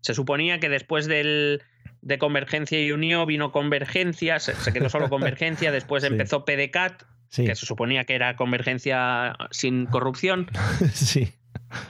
[0.00, 1.62] se suponía que después del,
[2.02, 6.08] de Convergencia y Unión vino Convergencia, se, se quedó solo Convergencia, después Sí.
[6.08, 7.44] empezó PDCAT, Sí.
[7.44, 10.48] que se suponía que era Convergencia sin corrupción.
[10.92, 11.28] sí.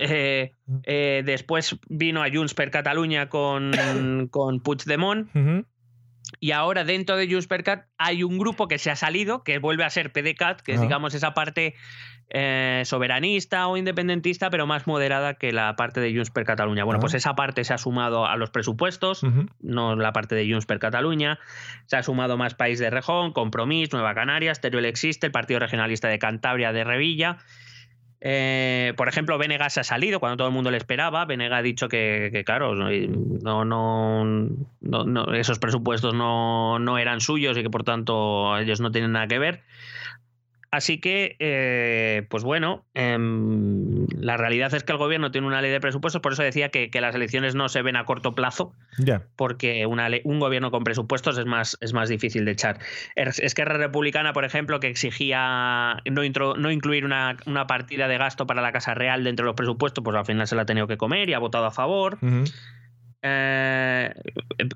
[0.01, 3.71] Eh, eh, después vino a Junts per Catalunya con,
[4.31, 5.65] con Puigdemont Ujú.
[6.41, 7.29] Y ahora dentro de
[7.65, 10.79] Cat hay un grupo que se ha salido, que vuelve a ser PDCAT, que es
[10.79, 10.83] Ah.
[10.83, 11.75] digamos esa parte
[12.31, 16.85] eh, soberanista o independentista, pero más moderada que la parte de Junts per Catalunya.
[16.85, 17.01] Bueno, Ah.
[17.01, 19.23] pues esa parte se ha sumado a los presupuestos,
[19.61, 21.39] no la parte de Junts per Catalunya.
[21.87, 26.09] Se ha sumado más País de Rejón, Compromís, Nueva Canarias, Teruel Existe, el Partido Regionalista
[26.09, 27.39] de Cantabria de Revilla.
[28.21, 31.25] Eh, por ejemplo, Venega se ha salido cuando todo el mundo le esperaba.
[31.25, 32.91] Venega ha dicho que, que, claro, no,
[33.65, 33.65] no,
[34.25, 39.13] no- no- esos presupuestos no, no eran suyos y que por tanto ellos no tienen
[39.13, 39.63] nada que ver.
[40.71, 45.71] Así que, eh, pues bueno, em, la realidad es que el gobierno tiene una ley
[45.71, 48.75] de presupuestos, por eso decía que, que las elecciones no se ven a corto plazo,
[49.37, 52.81] porque una ley- un gobierno con presupuestos es más, es más difícil de echar.
[53.17, 58.19] Es Esquerra Republicana, por ejemplo, que exigía no, intro- no incluir una, una partida de
[58.19, 60.67] gasto para la Casa Real dentro de los presupuestos, pues al final se la ha
[60.67, 62.19] tenido que comer y ha votado a favor.
[62.21, 62.45] Ujú.
[63.23, 64.13] Eh,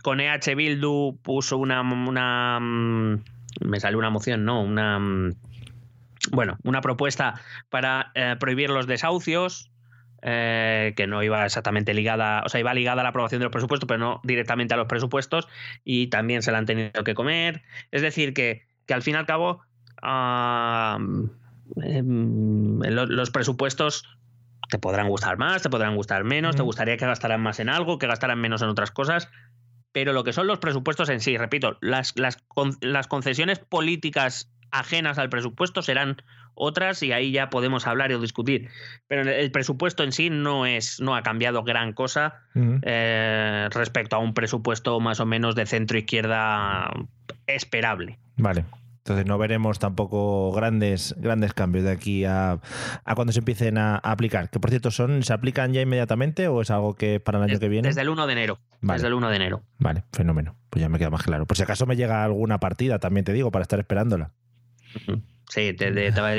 [0.02, 3.22] con EH Bildu puso una, una mm,
[3.60, 5.32] me salió una moción, no, una mm,
[6.30, 9.68] bueno, una propuesta para eh, prohibir los desahucios.
[10.24, 13.50] eh, que no iba exactamente ligada, o sea, iba ligada a la aprobación de los
[13.50, 15.48] presupuestos, pero no directamente a los presupuestos,
[15.84, 17.62] y también se la han tenido que comer.
[17.90, 19.62] Es decir, que, que al fin y al cabo
[21.82, 24.04] em, lo- los presupuestos
[24.68, 27.98] te podrán gustar más, te podrán gustar menos, te gustaría que gastaran más en algo,
[27.98, 29.28] que gastaran menos en otras cosas,
[29.90, 32.38] pero lo que son los presupuestos en sí, repito, las, las,
[32.80, 36.16] las concesiones políticas ajenas al presupuesto serán
[36.54, 38.68] otras y ahí ya podemos hablar o discutir.
[39.06, 44.18] Pero el presupuesto en sí no es, no ha cambiado gran cosa eh, respecto a
[44.18, 46.90] un presupuesto más o menos de centro izquierda
[47.46, 48.18] esperable.
[48.36, 48.64] Vale.
[48.98, 52.60] Entonces no veremos tampoco grandes, grandes cambios de aquí a,
[53.16, 54.48] cuando se empiecen a, aplicar.
[54.48, 57.58] Que por cierto, son, ¿se aplican ya inmediatamente o es algo que para el año
[57.58, 57.88] que viene?
[57.88, 58.58] Desde el 1 de enero.
[58.80, 59.62] Desde el 1 de enero.
[59.78, 60.54] Vale, fenómeno.
[60.70, 61.46] Pues ya me queda más claro.
[61.46, 64.30] Por si acaso me llega alguna partida, también te digo, para estar esperándola.
[65.48, 65.76] Sí,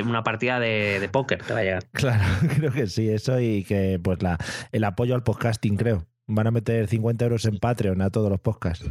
[0.06, 1.86] una partida de, de, póker te va a llegar.
[1.92, 2.24] Claro,
[2.56, 4.38] creo que sí, eso y que pues la,
[4.72, 6.08] el apoyo al podcasting, creo.
[6.26, 8.90] Van a meter 50 euros en Patreon a todos los podcasts.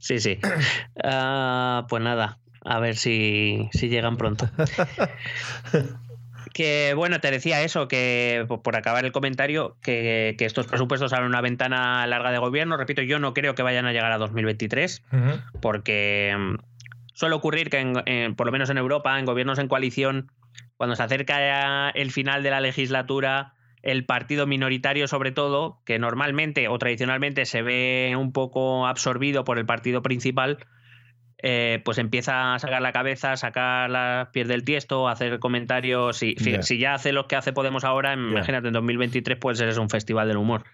[0.00, 0.38] Sí, sí.
[1.02, 4.48] Ah, pues nada, a ver si, si llegan pronto.
[6.54, 11.40] que bueno, te decía eso, que por acabar el comentario, que, estos presupuestos abren una
[11.40, 12.76] ventana larga de gobierno.
[12.76, 15.02] Repito, yo no creo que vayan a llegar a 2023,
[15.60, 16.56] porque
[17.14, 20.30] suele ocurrir que, por lo menos en Europa, en gobiernos en coalición,
[20.76, 26.68] cuando se acerca el final de la legislatura, el partido minoritario sobre todo, que normalmente
[26.68, 30.58] o tradicionalmente se ve un poco absorbido por el partido principal,
[31.46, 35.38] eh, pues empieza a sacar la cabeza, a sacar la piel del tiesto, a hacer
[35.40, 36.16] comentarios.
[36.16, 39.90] Si, si ya hace lo que hace Podemos ahora, imagínate, en 2023 pues es un
[39.90, 40.64] festival del humor.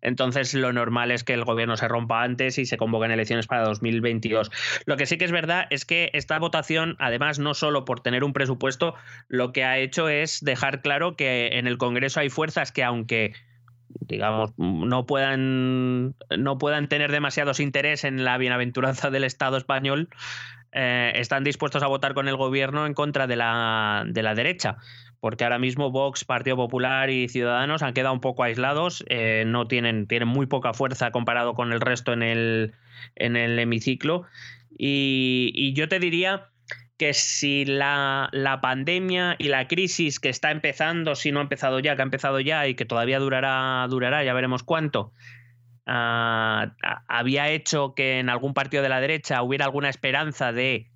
[0.00, 3.64] Entonces lo normal es que el gobierno se rompa antes y se convoquen elecciones para
[3.64, 4.50] 2022.
[4.86, 8.24] Lo que sí que es verdad es que esta votación, además, no solo por tener
[8.24, 8.94] un presupuesto,
[9.28, 13.34] lo que ha hecho es dejar claro que en el Congreso hay fuerzas que aunque
[14.00, 20.08] digamos, no puedan, no puedan tener demasiados interés en la bienaventuranza del Estado español,
[20.72, 24.76] eh, están dispuestos a votar con el gobierno en contra de la, de la derecha.
[25.20, 29.66] Porque ahora mismo Vox, Partido Popular y Ciudadanos han quedado un poco aislados, eh, no
[29.66, 32.74] tienen, tienen muy poca fuerza comparado con el resto en el,
[33.16, 34.26] en el hemiciclo.
[34.78, 36.50] Y, y yo te diría
[36.98, 38.28] que si la,
[38.60, 42.40] pandemia y la crisis que está empezando, si no ha empezado ya, que ha empezado
[42.40, 45.12] ya y que todavía durará, durará, ya veremos cuánto,
[45.86, 46.74] ah,
[47.06, 50.90] había hecho que en algún partido de la derecha hubiera alguna esperanza de,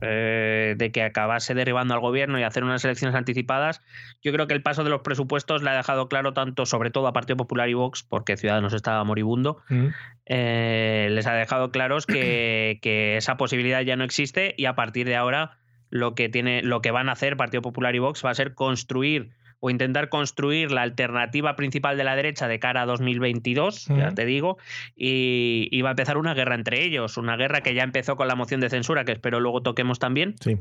[0.00, 3.80] eh, de que acabase derribando al gobierno y hacer unas elecciones anticipadas,
[4.22, 7.06] yo creo que el paso de los presupuestos le ha dejado claro tanto, sobre todo
[7.06, 9.86] a Partido Popular y Vox, porque Ciudadanos estaba moribundo, mm.
[10.26, 15.06] eh, les ha dejado claros que, que, esa posibilidad ya no existe y a partir
[15.06, 15.58] de ahora
[15.90, 18.54] lo que, tiene, lo que van a hacer Partido Popular y Vox va a ser
[18.54, 24.12] construir o intentar construir la alternativa principal de la derecha de cara a 2022, ya
[24.12, 24.58] te digo,
[24.94, 28.34] y, va a empezar una guerra entre ellos, una guerra que ya empezó con la
[28.34, 30.58] moción de censura, que espero luego toquemos también, sí.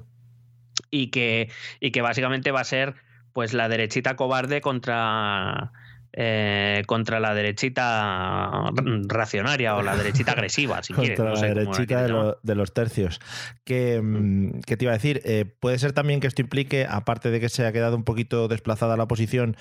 [0.90, 2.96] y, que, y que básicamente va a ser
[3.34, 5.72] pues la derechita cobarde contra
[6.14, 8.72] eh, contra la derechita
[9.08, 11.20] racionaria o la derechita agresiva, si quieres.
[11.20, 13.20] Contra la derechita de, los tercios.
[13.64, 15.22] ¿Qué, mm, te iba a decir?
[15.26, 18.48] Eh, puede ser también que esto implique, aparte de que se ha quedado un poquito
[18.48, 19.58] desplazada la posición,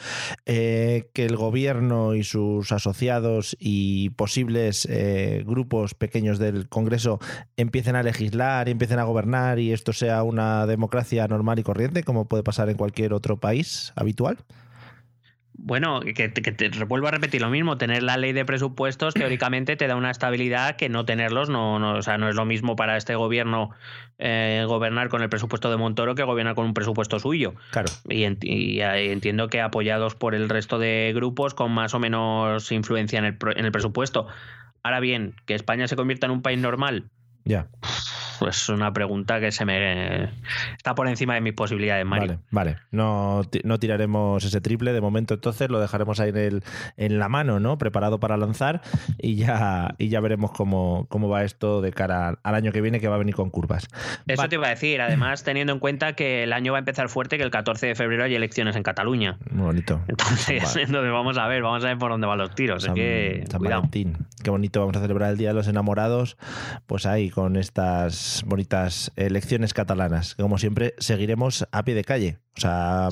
[0.46, 4.88] eh, que el gobierno y sus asociados y posibles
[5.44, 7.18] grupos pequeños del Congreso
[7.56, 12.02] empiecen a legislar y empiecen a gobernar y esto sea una democracia normal y corriente,
[12.02, 14.38] como puede pasar en cualquier otro país habitual?
[15.58, 19.86] Bueno, que, te vuelvo a repetir lo mismo, tener la ley de presupuestos teóricamente te
[19.86, 22.96] da una estabilidad que no tenerlos, no, no, o sea, no es lo mismo para
[22.96, 23.70] este gobierno
[24.18, 27.54] eh, gobernar con el presupuesto de Montoro que gobernar con un presupuesto suyo.
[27.70, 27.90] Claro.
[28.08, 28.24] Y,
[28.80, 33.38] entiendo que apoyados por el resto de grupos con más o menos influencia en el,
[33.56, 34.26] en el presupuesto.
[34.82, 37.10] Ahora bien, que España se convierta en un país normal.
[37.44, 37.68] Ya.
[38.38, 40.24] Pues una pregunta que se me
[40.76, 42.40] está por encima de mis posibilidades, Mario.
[42.50, 42.78] Vale, vale.
[42.90, 46.64] No, no tiraremos ese triple de momento, entonces lo dejaremos ahí en, el,
[46.96, 47.78] en la mano, ¿no?
[47.78, 48.82] Preparado para lanzar
[49.18, 53.00] y ya, y ya veremos cómo, cómo va esto de cara al año que viene,
[53.00, 53.88] que va a venir con curvas.
[54.26, 57.08] Eso te iba a decir, además teniendo en cuenta que el año va a empezar
[57.08, 59.38] fuerte, que el 14 de febrero hay elecciones en Cataluña.
[59.50, 60.00] Muy bonito.
[60.08, 62.82] Entonces, vamos a ver, vamos a ver por dónde van los tiros.
[62.82, 64.16] San, que, Valentín.
[64.42, 66.36] Qué bonito, vamos a celebrar el Día de los Enamorados,
[66.86, 68.14] pues ahí con estas
[68.46, 70.34] bonitas elecciones catalanas.
[70.34, 72.38] Como siempre, seguiremos a pie de calle.
[72.56, 73.08] O sea,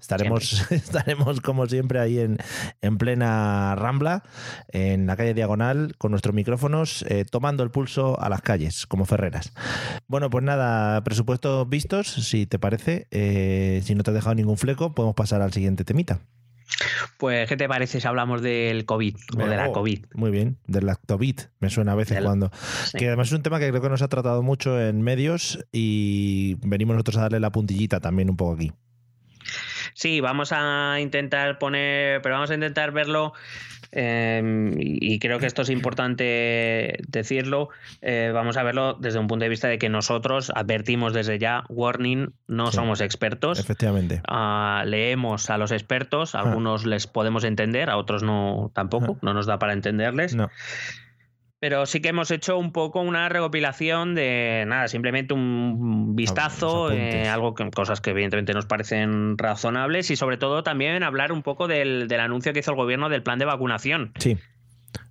[0.00, 2.38] estaremos, estaremos como siempre ahí en,
[2.80, 4.22] en, plena rambla,
[4.68, 9.04] en la calle Diagonal, con nuestros micrófonos, eh, tomando el pulso a las calles, como
[9.04, 9.52] Ferreras.
[10.08, 13.06] Bueno, pues nada, presupuestos vistos, si te parece.
[13.10, 16.20] Eh, si no te ha dejado ningún fleco, podemos pasar al siguiente temita.
[17.18, 20.06] Pues, ¿qué te parece si hablamos del COVID o de la oh, COVID?
[20.14, 22.50] Muy bien, del la COVID, me suena a veces cuando.
[22.96, 26.56] Que además es un tema que creo que nos ha tratado mucho en medios y
[26.60, 28.72] venimos nosotros a darle la puntillita también un poco aquí.
[29.94, 33.32] Sí, vamos a intentar poner, pero vamos a intentar verlo
[33.92, 37.68] eh, y creo que esto es importante decirlo,
[38.02, 41.64] eh, vamos a verlo desde un punto de vista de que nosotros advertimos desde ya,
[41.68, 42.76] warning, no Sí.
[42.76, 43.58] somos expertos.
[43.58, 44.20] Efectivamente.
[44.28, 49.34] Ah, leemos a los expertos, a algunos les podemos entender, a otros no tampoco, no
[49.34, 50.34] nos da para entenderles.
[50.34, 50.50] No.
[51.58, 57.28] Pero sí que hemos hecho un poco una recopilación de nada, simplemente un vistazo, eh,
[57.28, 61.66] algo que, cosas que evidentemente nos parecen razonables y sobre todo también hablar un poco
[61.66, 64.12] del, del anuncio que hizo el gobierno del plan de vacunación.
[64.18, 64.36] Sí.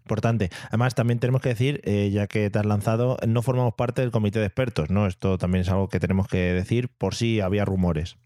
[0.05, 0.51] Importante.
[0.67, 4.11] Además, también tenemos que decir, eh, ya que te has lanzado, no formamos parte del
[4.11, 5.07] comité de expertos, ¿no?
[5.07, 8.17] Esto también es algo que tenemos que decir por si había rumores,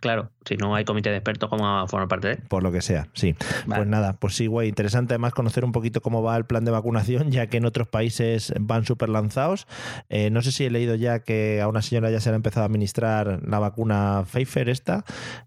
[0.00, 2.42] Claro, si no hay comité de expertos, ¿cómo va a formar parte de él?
[2.48, 3.08] por lo que sea.
[3.14, 3.34] Sí.
[3.66, 3.80] Vale.
[3.80, 4.68] Pues nada, pues sí, güey.
[4.68, 7.88] Interesante además conocer un poquito cómo va el plan de vacunación, ya que en otros
[7.88, 9.66] países van súper lanzados.
[10.08, 12.36] Eh, no sé si he leído ya que a una señora ya se le ha
[12.36, 15.04] empezado a administrar la vacuna Pfizer esta.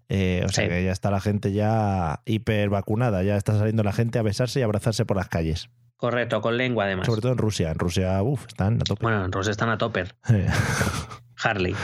[0.08, 3.92] Eh, o sea que ya está la gente ya hiper vacunada, ya está saliendo la
[3.92, 5.70] gente a besarse y abrazarse por las calles.
[5.96, 7.06] Correcto, con lengua además.
[7.06, 7.70] Sobre todo en Rusia.
[7.70, 9.02] En Rusia, uff, están a tope.
[9.02, 10.16] Bueno, entonces están a topper.
[11.42, 11.74] Harley.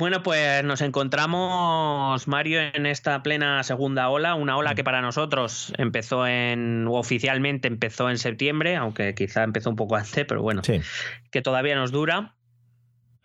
[0.00, 5.74] Bueno, pues nos encontramos, Mario, en esta plena segunda ola, una ola que para nosotros
[5.76, 10.80] empezó en, oficialmente empezó en septiembre, aunque quizá empezó un poco antes, pero bueno, sí.
[11.30, 12.34] que todavía nos dura.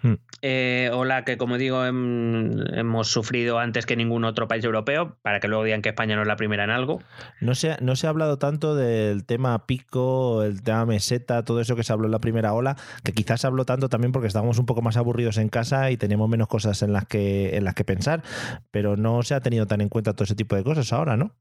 [0.05, 0.17] Hmm.
[0.43, 5.39] Eh, ola que, como digo, hem- hemos sufrido antes que ningún otro país europeo, para
[5.39, 7.01] que luego digan que España no es la primera en algo.
[7.41, 11.59] No se, ha- no se ha hablado tanto del tema pico, el tema meseta, todo
[11.59, 14.27] eso que se habló en la primera ola, que quizás se habló tanto también porque
[14.27, 17.63] estábamos un poco más aburridos en casa y teníamos menos cosas en las que, en
[17.63, 18.21] las que pensar,
[18.69, 21.31] pero no se ha tenido tan en cuenta todo ese tipo de cosas ahora, ¿no?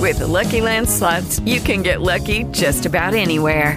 [0.00, 3.76] With the Lucky Land slots, you can get lucky just about anywhere.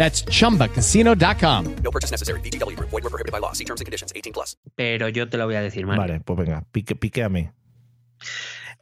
[0.00, 1.64] That's chumbacasino.com.
[1.84, 2.40] No purchase necessary.
[2.40, 2.88] VGW Group.
[2.88, 3.52] Void were prohibited by law.
[3.52, 4.14] See terms and conditions.
[4.16, 4.56] 18 plus.
[4.74, 6.00] Pero yo te lo voy a decir, Mario.
[6.00, 7.52] Vale, pues venga, pique, piqueame.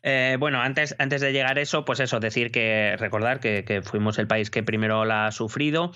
[0.05, 3.83] Eh, bueno, antes, antes de llegar a eso, pues eso, decir que recordar que, que
[3.83, 5.91] fuimos el país que primero la ha sufrido.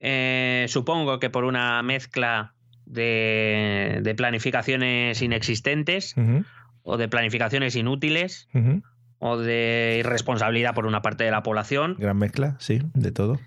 [0.00, 6.16] Eh, supongo que por una mezcla de, de planificaciones inexistentes
[6.82, 8.48] o de planificaciones inútiles
[9.20, 13.38] o de irresponsabilidad por una parte de la población Gran mezcla, sí, de todo.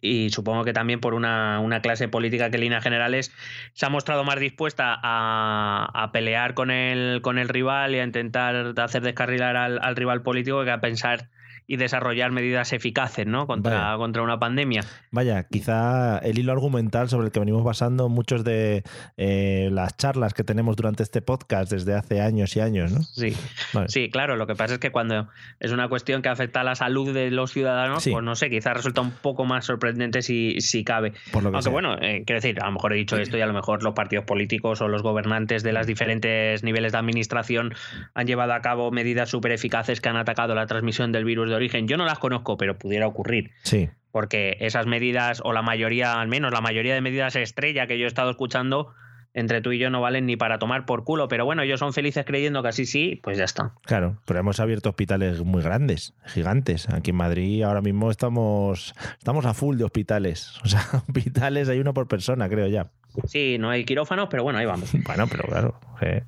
[0.00, 3.32] Y supongo que también por una, una clase política que en líneas generales
[3.72, 8.04] se ha mostrado más dispuesta a, a pelear con el, con el rival y a
[8.04, 11.28] intentar hacer descarrilar al, al rival político que a pensar
[11.70, 13.46] y desarrollar medidas eficaces ¿no?
[13.46, 13.96] contra, Vaya.
[13.96, 14.82] contra una pandemia.
[15.12, 18.82] Vaya, quizá el hilo argumental sobre el que venimos basando muchos de
[19.16, 23.02] eh, las charlas que tenemos durante este podcast desde hace años y años, ¿no?
[23.04, 23.36] Sí.
[23.72, 23.88] Vale.
[23.88, 25.28] sí, claro, lo que pasa es que cuando
[25.60, 28.10] es una cuestión que afecta a la salud de los ciudadanos, Sí.
[28.10, 31.12] pues no sé, quizás resulta un poco más sorprendente si, si cabe.
[31.30, 31.72] Por lo que Aunque sea.
[31.72, 33.94] bueno, eh, quiero decir, a lo mejor he dicho esto y a lo mejor los
[33.94, 37.74] partidos políticos o los gobernantes de los diferentes niveles de administración
[38.14, 41.59] han llevado a cabo medidas súper eficaces que han atacado la transmisión del virus de
[41.60, 41.86] origen.
[41.88, 43.50] Yo no las conozco, pero pudiera ocurrir.
[43.62, 47.98] Sí, Porque esas medidas, o la mayoría, al menos la mayoría de medidas estrella que
[47.98, 48.92] yo he estado escuchando,
[49.32, 51.28] entre tú y yo no valen ni para tomar por culo.
[51.28, 53.74] Pero bueno, ellos son felices creyendo que así sí, pues ya está.
[53.84, 56.88] claro, pero hemos abierto hospitales muy grandes, gigantes.
[56.88, 60.58] Aquí en Madrid ahora mismo estamos, estamos a full de hospitales.
[60.64, 62.90] O sea, hospitales hay uno por persona, creo ya.
[63.26, 64.90] Sí, no hay quirófanos, pero bueno, ahí vamos.
[65.06, 65.80] Bueno, pero claro.
[66.00, 66.24] eh,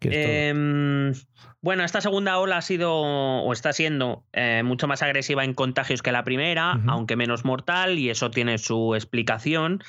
[0.00, 1.12] Em,
[1.66, 6.00] bueno, esta segunda ola ha sido o está siendo eh, mucho más agresiva en contagios
[6.00, 9.82] que la primera, aunque menos mortal, y eso tiene su explicación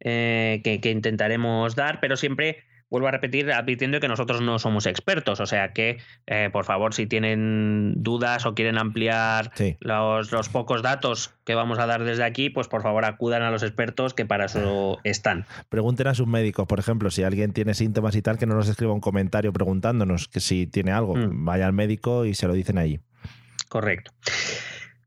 [0.00, 4.86] eh, que, que intentaremos dar, pero siempre vuelvo a repetir advirtiendo que nosotros no somos
[4.86, 9.76] expertos, o sea que, eh, por favor, si tienen dudas o quieren ampliar Sí.
[9.80, 13.50] los, los pocos datos que vamos a dar desde aquí, pues por favor acudan a
[13.50, 15.46] los expertos que para eso están.
[15.68, 18.68] Pregunten a sus médicos, por ejemplo, si alguien tiene síntomas y tal, que no nos
[18.68, 21.14] escriba un comentario preguntándonos que si tiene algo.
[21.14, 21.44] Mm.
[21.44, 23.00] Vaya al médico y se lo dicen allí.
[23.68, 24.10] Correcto.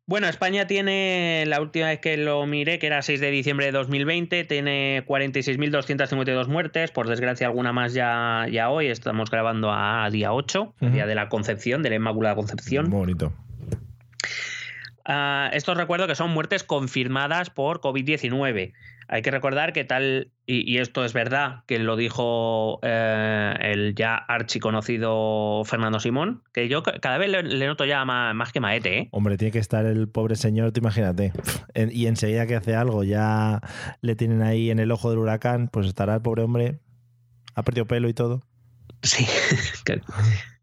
[0.05, 3.71] Bueno, España tiene, la última vez que lo miré, que era 6 de diciembre de
[3.71, 10.33] 2020, tiene 46.252 muertes, por desgracia alguna más ya, ya hoy, estamos grabando a día
[10.33, 10.91] 8, Ujú.
[10.91, 12.89] día de la Concepción, de la Inmaculada Concepción.
[12.89, 13.33] Muy bonito.
[15.05, 18.73] Ah, estos recuerdo que son muertes confirmadas por COVID-19.
[19.07, 23.95] Hay que recordar que tal, y, y esto es verdad, que lo dijo eh, el
[23.95, 28.51] ya archiconocido Fernando Simón, que yo ca- cada vez le, le noto ya más, más
[28.51, 29.07] que maete, ¿eh?
[29.11, 31.31] Hombre, tiene que estar el pobre señor, tú imagínate.
[31.73, 33.59] En- Y enseguida que hace algo, ya
[34.01, 36.79] le tienen ahí en el ojo del huracán, pues estará el pobre hombre.
[37.55, 38.41] Ha perdido pelo y todo.
[39.01, 39.25] Sí,
[39.85, 40.01] que-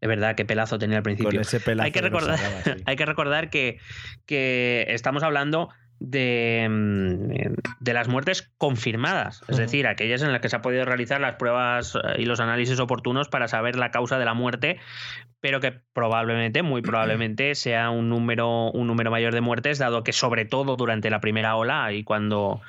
[0.01, 1.29] es verdad, qué pelazo tenía al principio.
[1.31, 2.83] Con ese pelazo hay que que recordar, sacaba, sí.
[2.85, 3.77] hay que, recordar que,
[4.25, 5.69] que estamos hablando
[6.01, 10.83] de, mm, de las muertes confirmadas, es decir, aquellas en las que se ha podido
[10.83, 14.79] realizar las pruebas eh, y los análisis oportunos para saber la causa de la muerte,
[15.41, 20.11] pero que probablemente, muy probablemente, sea un número, un número mayor de muertes, dado que
[20.11, 22.61] sobre todo durante la primera ola y cuando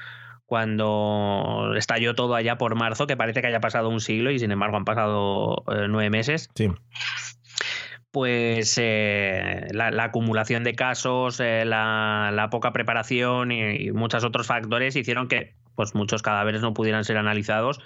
[0.45, 4.51] cuando estalló todo allá por marzo, que parece que haya pasado un siglo y sin
[4.51, 6.68] embargo han pasado eh, nueve meses, Sí.
[8.12, 14.94] Pues eh, la, la acumulación de casos, eh, la, poca preparación y, muchos otros factores
[14.94, 17.80] hicieron que pues muchos cadáveres no pudieran ser analizados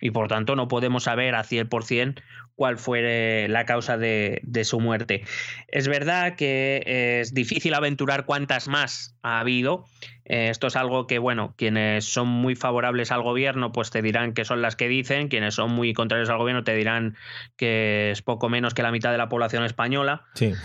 [0.00, 2.20] y por tanto no podemos saber a 100%
[2.56, 5.22] cuál fue la causa de su muerte.
[5.68, 9.84] Es verdad que es difícil aventurar cuántas más ha habido.
[10.28, 14.34] Eh, esto es algo que, bueno, quienes son muy favorables al gobierno, pues te dirán
[14.34, 17.16] que son las que dicen, quienes son muy contrarios al gobierno te dirán
[17.56, 20.26] que es poco menos que la mitad de la población española.
[20.34, 20.52] Sí.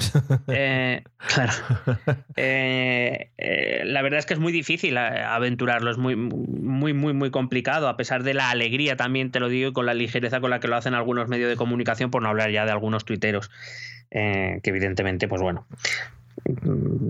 [0.48, 1.54] Eh, claro.
[2.36, 7.88] Eh, la verdad es que es muy difícil aventurarlo, es muy, muy, muy, muy complicado,
[7.88, 10.60] a pesar de la alegría también, te lo digo, y con la ligereza con la
[10.60, 13.52] que lo hacen algunos medios de comunicación, por no hablar ya de algunos tuiteros,
[14.10, 15.68] que evidentemente, pues bueno,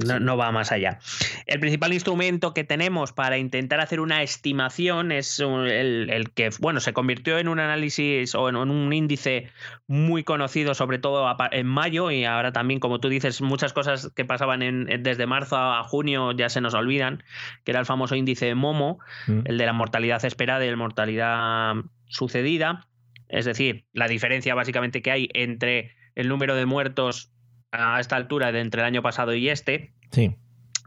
[0.05, 0.99] no, no va más allá.
[1.45, 6.79] El principal instrumento que tenemos para intentar hacer una estimación es el, el que, bueno,
[6.79, 9.49] se convirtió en un análisis o en, en un índice
[9.87, 14.25] muy conocido, sobre todo en mayo, y ahora también, como tú dices, muchas cosas que
[14.25, 17.23] pasaban en- en- desde marzo a junio ya se nos olvidan,
[17.63, 19.39] que era el famoso índice MOMO, Mm.
[19.45, 21.73] el de la mortalidad esperada y la mortalidad
[22.07, 22.87] sucedida.
[23.29, 27.32] Es decir, la diferencia básicamente que hay entre el número de muertos
[27.73, 30.35] a esta altura de entre el año pasado y este, Sí.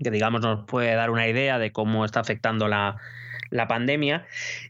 [0.02, 2.96] que digamos nos puede dar una idea de cómo está afectando la,
[3.50, 4.24] la pandemia.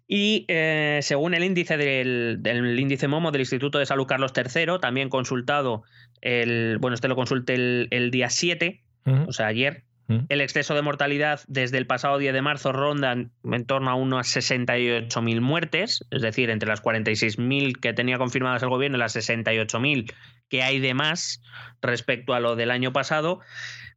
[0.09, 4.79] Y eh, según el índice del, del índice MOMO del Instituto de Salud Carlos III,
[4.81, 5.83] también consultado
[6.23, 9.25] el, bueno, este lo consulté el, el día 7, Ujú.
[9.29, 9.85] o sea, ayer,
[10.29, 13.97] el exceso de mortalidad desde el pasado 10 de marzo ronda en en torno a
[13.97, 19.17] unas 68.000 muertes, es decir, entre las 46.000 que tenía confirmadas el gobierno y las
[19.17, 20.13] 68.000
[20.49, 21.43] que hay de más
[21.83, 23.41] respecto a lo del año pasado.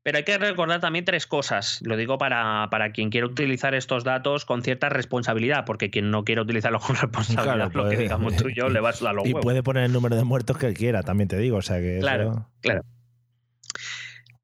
[0.01, 1.79] Pero hay que recordar también tres cosas.
[1.83, 6.23] Lo digo para, para quien quiera utilizar estos datos con cierta responsabilidad, porque quien no
[6.23, 9.25] quiera utilizarlos con responsabilidad, Claro, lo que digamos tú y yo, le va a los
[9.25, 9.43] Y huevos.
[9.43, 11.57] puede poner el número de muertos que quiera, también te digo.
[11.57, 11.97] O sea que.
[11.97, 12.81] eso- Claro, claro.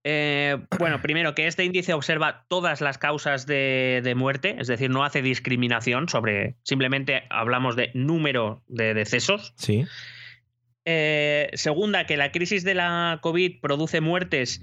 [0.03, 4.89] Eh, bueno, primero que este índice observa todas las causas de, de muerte, es decir,
[4.89, 9.53] no hace discriminación sobre, simplemente hablamos de número de decesos.
[9.57, 9.85] Sí.
[10.86, 14.61] Eh, segunda, que la crisis de la COVID produce muertes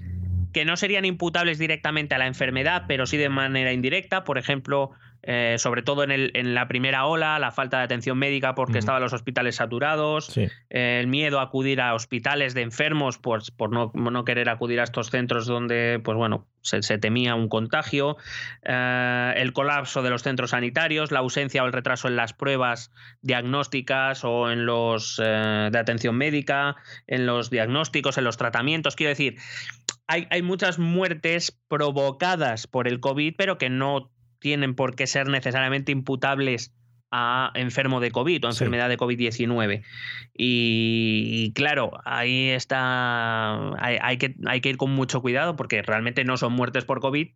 [0.53, 4.23] que no serían imputables directamente a la enfermedad, pero sí de manera indirecta.
[4.23, 4.91] Por ejemplo,
[5.23, 8.77] eh, sobre todo en, el- en la primera ola, la falta de atención médica porque
[8.79, 10.47] estaban los hospitales saturados, Sí.
[10.69, 14.79] eh, el miedo a acudir a hospitales de enfermos pues, por no, no querer acudir
[14.79, 18.17] a estos centros donde pues bueno se, se temía un contagio,
[18.63, 22.91] eh, el colapso de los centros sanitarios, la ausencia o el retraso en las pruebas
[23.21, 26.75] diagnósticas o en los de atención médica,
[27.07, 28.95] en los diagnósticos, en los tratamientos.
[28.95, 29.35] Quiero decir,
[30.07, 34.11] hay, hay muchas muertes provocadas por el COVID, pero que no
[34.43, 36.75] tienen por qué ser necesariamente imputables
[37.11, 38.57] a enfermo de COVID o Sí.
[38.57, 39.83] enfermedad de COVID-19.
[40.35, 45.81] Y, y claro, ahí está, hay, hay que, hay que ir con mucho cuidado porque
[45.81, 47.29] realmente no son muertes por COVID,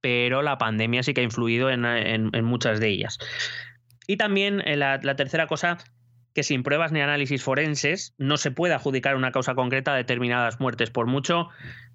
[0.00, 3.18] pero la pandemia sí que ha influido en, en- en muchas de ellas.
[4.06, 5.76] Y también eh, la, la tercera cosa,
[6.34, 10.58] que sin pruebas ni análisis forenses no se puede adjudicar una causa concreta a determinadas
[10.58, 11.48] muertes, por mucho,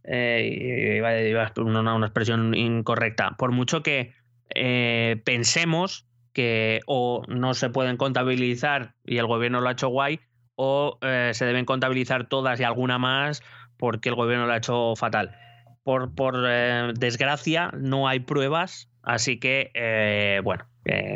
[0.04, 4.14] eh, iba a- una, una expresión incorrecta, por mucho que
[4.50, 10.20] eh, pensemos que o no se pueden contabilizar y el gobierno lo ha hecho guay,
[10.56, 13.42] o eh, se deben contabilizar todas y alguna más
[13.78, 15.36] porque el gobierno lo ha hecho fatal.
[15.84, 20.66] Por, por eh, desgracia, no hay pruebas, así que, bueno,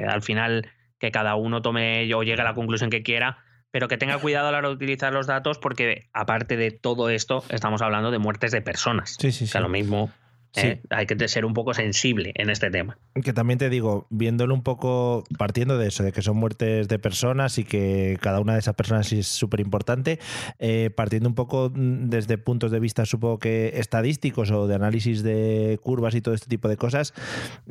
[0.07, 0.69] al final
[0.99, 3.39] que cada uno tome o llegue a la conclusión que quiera,
[3.71, 7.09] pero que tenga cuidado a la hora de utilizar los datos porque, aparte de todo
[7.09, 9.15] esto, estamos hablando de muertes de personas.
[9.19, 9.63] Sí, sí, O sea, sí.
[9.63, 10.11] lo mismo
[10.55, 10.81] ¿eh?
[10.89, 12.97] Hay que ser un poco sensible en este tema.
[13.23, 16.99] Que también te digo, viéndolo un poco, partiendo de eso, de que son muertes de
[16.99, 20.19] personas y que cada una de esas personas es súper importante,
[20.59, 25.79] eh, partiendo un poco desde puntos de vista, supongo que estadísticos o de análisis de
[25.81, 27.13] curvas y todo este tipo de cosas,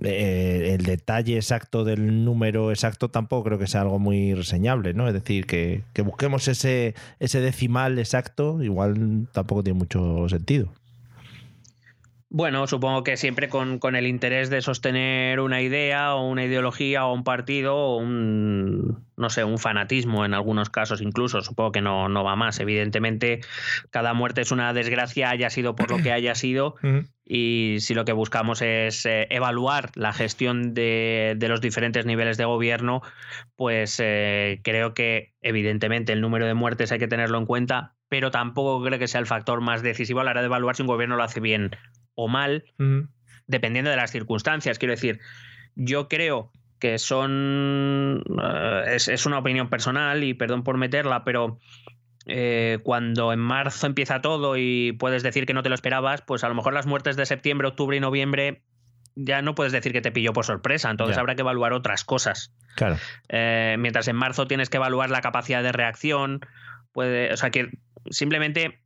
[0.02, 5.08] eh, el detalle exacto del número exacto tampoco creo que sea algo muy reseñable, ¿no?
[5.08, 10.72] Es decir, que, que busquemos ese, ese decimal exacto, igual tampoco tiene mucho sentido.
[12.30, 17.14] Bueno, supongo que siempre con, el interés de sostener una idea o una ideología o
[17.14, 21.40] un partido o un, no sé, un fanatismo en algunos casos incluso.
[21.40, 22.60] Supongo que no, no va más.
[22.60, 23.40] Evidentemente,
[23.90, 26.74] cada muerte es una desgracia, haya sido por lo que haya sido.
[27.24, 32.44] y si lo que buscamos es eh, evaluar la gestión de, los diferentes niveles de
[32.44, 33.00] gobierno,
[33.56, 38.30] pues eh, creo que evidentemente el número de muertes hay que tenerlo en cuenta, pero
[38.30, 40.88] tampoco creo que sea el factor más decisivo a la hora de evaluar si un
[40.88, 41.70] gobierno lo hace bien
[42.18, 42.64] o mal,
[43.46, 44.78] dependiendo de las circunstancias.
[44.78, 45.20] Quiero decir,
[45.76, 46.50] yo creo
[46.80, 48.24] que son.
[48.42, 51.58] Eh, es, una opinión personal y perdón por meterla, pero.
[52.30, 56.44] Eh, cuando en marzo empieza todo y puedes decir que no te lo esperabas, pues
[56.44, 58.64] a lo mejor las muertes de septiembre, octubre y noviembre
[59.14, 62.52] ya no puedes decir que te pilló por sorpresa, entonces habrá que evaluar otras cosas.
[62.76, 62.98] Claro.
[63.30, 66.40] Eh, mientras en marzo tienes que evaluar la capacidad de reacción,
[66.92, 67.70] puede, o sea que
[68.10, 68.82] simplemente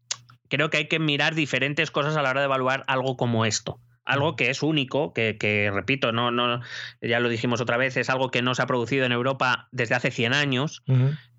[0.52, 3.80] creo que hay que mirar diferentes cosas a la hora de evaluar algo como esto.
[4.04, 6.60] Algo que es único, que, repito, no, no,
[7.00, 9.94] ya lo dijimos otra vez, es algo que no se ha producido en Europa desde
[9.94, 10.82] hace 100 años,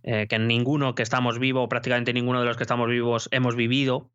[0.01, 4.09] eh, que ninguno que estamos vivos, prácticamente ninguno de los que estamos vivos hemos vivido.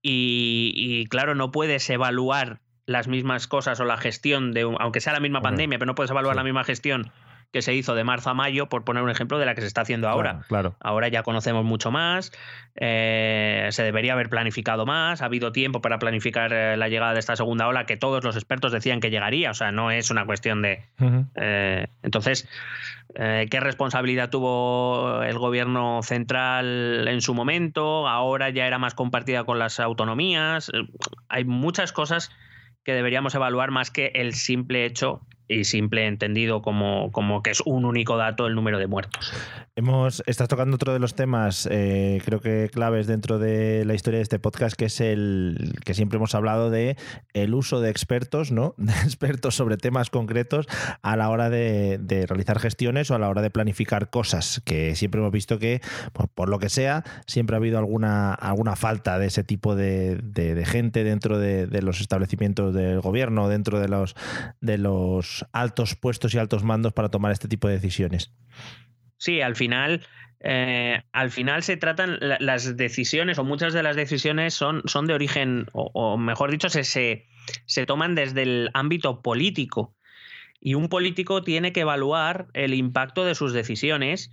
[0.00, 5.20] Y, claro, no puedes evaluar las mismas cosas o la gestión de, aunque sea la
[5.20, 7.12] misma pandemia, pero no puedes evaluar la misma gestión
[7.52, 9.66] que se hizo de marzo a mayo, por poner un ejemplo de la que se
[9.66, 10.42] está haciendo ahora.
[10.48, 12.32] Claro, Ahora ya conocemos mucho más,
[12.76, 17.18] eh, se debería haber planificado más, ha habido tiempo para planificar eh, la llegada de
[17.18, 20.24] esta segunda ola que todos los expertos decían que llegaría, o sea, no es una
[20.26, 20.84] cuestión de...
[21.34, 22.48] Eh, entonces,
[23.14, 28.06] ¿qué responsabilidad tuvo el gobierno central en su momento?
[28.06, 30.70] Ahora ya era más compartida con las autonomías.
[31.28, 32.30] Hay muchas cosas
[32.84, 37.60] que deberíamos evaluar más que el simple hecho y simple entendido como, como que es
[37.66, 39.32] un único dato el número de muertos.
[39.74, 44.18] Hemos, estás tocando otro de los temas, eh, creo que claves dentro de la historia
[44.18, 46.96] de este podcast, que es el que siempre hemos hablado de
[47.32, 48.74] el uso de expertos, ¿no?
[48.90, 50.66] De expertos sobre temas concretos
[51.02, 54.60] a la hora de, realizar gestiones o a la hora de planificar cosas.
[54.64, 55.80] Que siempre hemos visto que,
[56.12, 60.16] pues, por lo que sea, siempre ha habido alguna, alguna falta de ese tipo de,
[60.16, 64.14] de gente dentro de, los establecimientos del gobierno, dentro de los
[64.60, 68.32] de los altos puestos y altos mandos para tomar este tipo de decisiones.
[69.16, 70.06] Sí, al final,
[70.40, 75.14] eh, al final se tratan las decisiones, o muchas de las decisiones son, son de
[75.14, 79.94] origen, o, mejor dicho, se, se, toman desde el ámbito político.
[80.60, 84.30] Y un político tiene que evaluar el impacto de sus decisiones.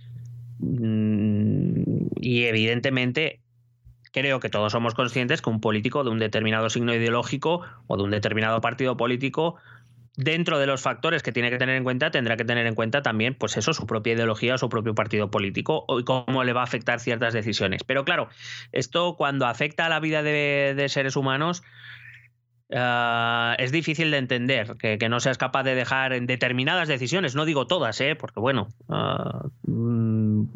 [0.58, 1.82] Mm,
[2.20, 3.40] y evidentemente
[4.12, 8.02] creo que todos somos conscientes que un político de un determinado signo ideológico o de
[8.02, 9.56] un determinado partido político
[10.18, 13.02] dentro de los factores que tiene que tener en cuenta, tendrá que tener en cuenta
[13.02, 16.62] también, pues eso, su propia ideología o su propio partido político y cómo le va
[16.62, 17.84] a afectar ciertas decisiones.
[17.84, 18.28] Pero claro,
[18.72, 21.62] esto cuando afecta a la vida de, seres humanos,
[22.74, 27.44] ah, es difícil de entender que, no seas capaz de dejar en determinadas decisiones, no
[27.44, 28.16] digo todas, ¿eh?
[28.16, 30.46] porque bueno, ah, mm,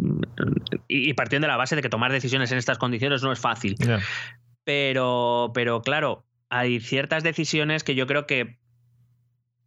[0.89, 3.77] y, partiendo de la base de que tomar decisiones en estas condiciones no es fácil.
[4.65, 8.61] Pero, pero claro, hay ciertas decisiones que yo creo que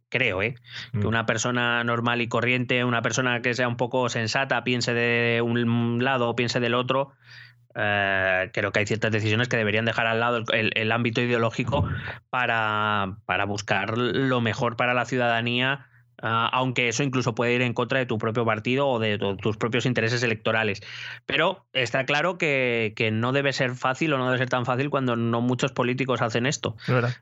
[0.08, 0.54] creo, ¿eh?
[0.92, 1.06] Que mm.
[1.06, 6.02] una persona normal y corriente, una persona que sea un poco sensata, piense de un
[6.02, 7.12] lado o piense del otro,
[7.78, 11.86] eh, creo que hay ciertas decisiones que deberían dejar al lado el, ámbito ideológico
[12.30, 15.86] para, para, buscar lo mejor para la ciudadanía
[16.22, 19.56] Ah, aunque eso incluso puede ir en contra de tu propio partido o de tus
[19.56, 20.82] propios intereses electorales.
[21.26, 25.16] Pero está claro que, no debe ser fácil o no debe ser tan fácil cuando
[25.16, 26.76] no muchos políticos hacen esto.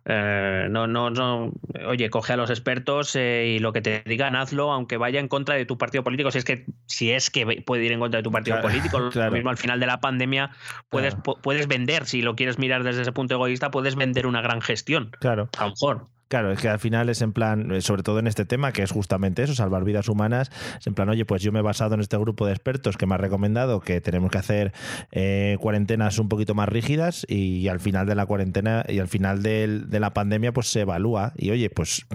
[0.04, 1.52] Eh, no, no, no,
[1.86, 5.28] oye, coge a los expertos eh, y lo que te digan, hazlo, aunque vaya en
[5.28, 6.30] contra de tu partido político.
[6.30, 9.30] Si es que, si es que puede ir en contra de tu partido político, lo
[9.30, 10.50] mismo al final de la pandemia
[10.88, 14.60] puedes, puedes vender, si lo quieres mirar desde ese punto egoísta, puedes vender una gran
[14.60, 15.10] gestión.
[15.18, 15.48] Claro.
[15.58, 16.13] A lo mejor.
[16.28, 18.82] Claro, es que al final es en plan, eh, sobre todo en este tema, que
[18.82, 21.94] es justamente eso, salvar vidas humanas, es en plan, oye, pues yo me he basado
[21.94, 24.72] en este grupo de expertos que me ha recomendado que tenemos que hacer
[25.12, 29.42] eh, cuarentenas un poquito más rígidas y, al final de la cuarentena y al final
[29.42, 32.06] de la pandemia pues se evalúa y oye, pues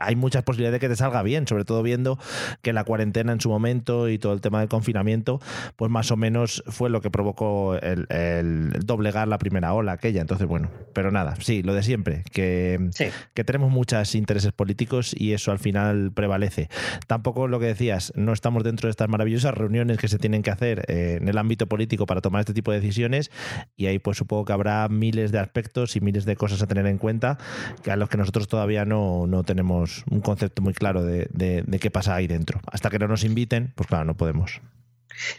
[0.00, 2.18] hay muchas posibilidades de que te salga bien, sobre todo viendo
[2.62, 5.40] que la cuarentena en su momento y todo el tema del confinamiento,
[5.76, 10.20] pues más o menos fue lo que provocó el, el doblegar la primera ola aquella.
[10.20, 12.90] Entonces, bueno, pero nada, sí, lo de siempre, que,
[13.34, 16.68] que tenemos muchos intereses políticos y eso al final prevalece.
[17.06, 20.50] Tampoco lo que decías, no estamos dentro de estas maravillosas reuniones que se tienen que
[20.50, 23.30] hacer eh, en el ámbito político para tomar este tipo de decisiones
[23.74, 26.86] y ahí pues supongo que habrá miles de aspectos y miles de cosas a tener
[26.86, 27.38] en cuenta
[27.82, 31.78] que a los que nosotros todavía no, no tenemos un concepto muy claro de, de,
[31.78, 32.60] qué pasa ahí dentro.
[32.70, 34.60] Hasta que no nos inviten, pues claro, no podemos.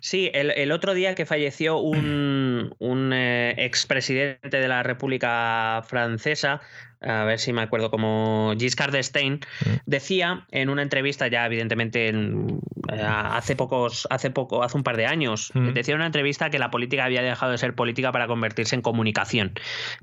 [0.01, 6.59] Sí, el, el, otro día que falleció un, un eh, expresidente de la República Francesa,
[7.01, 9.39] a ver si me acuerdo como Giscard d'Estaing,
[9.85, 12.59] decía en una entrevista ya evidentemente en,
[12.91, 15.73] eh, hace pocos hace poco hace un par de años, Mm.
[15.73, 18.81] decía en una entrevista que la política había dejado de ser política para convertirse en
[18.81, 19.53] comunicación.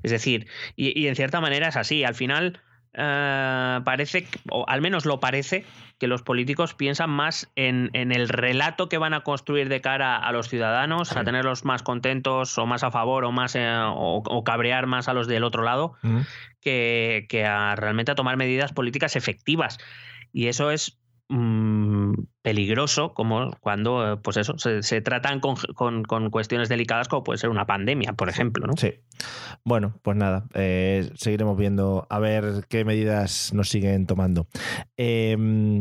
[0.03, 2.61] Es decir, y, y en cierta manera es así, al final
[2.97, 5.63] eh, parece, o al menos lo parece,
[5.99, 10.17] que los políticos piensan más en, en, el relato que van a construir de cara
[10.17, 11.17] a los ciudadanos, sí.
[11.17, 15.07] a tenerlos más contentos o más a favor o más eh, o, o, cabrear más
[15.07, 16.19] a los del otro lado, Mm.
[16.61, 19.77] que, que, a realmente a tomar medidas políticas efectivas.
[20.33, 26.03] Y eso es mmm, peligroso como cuando eh, pues eso se, se tratan con, con,
[26.03, 28.73] con, cuestiones delicadas como puede ser una pandemia por ejemplo ¿no?
[28.77, 28.93] sí
[29.63, 34.47] bueno pues nada eh, seguiremos viendo a ver qué medidas nos siguen tomando
[34.97, 35.35] eh,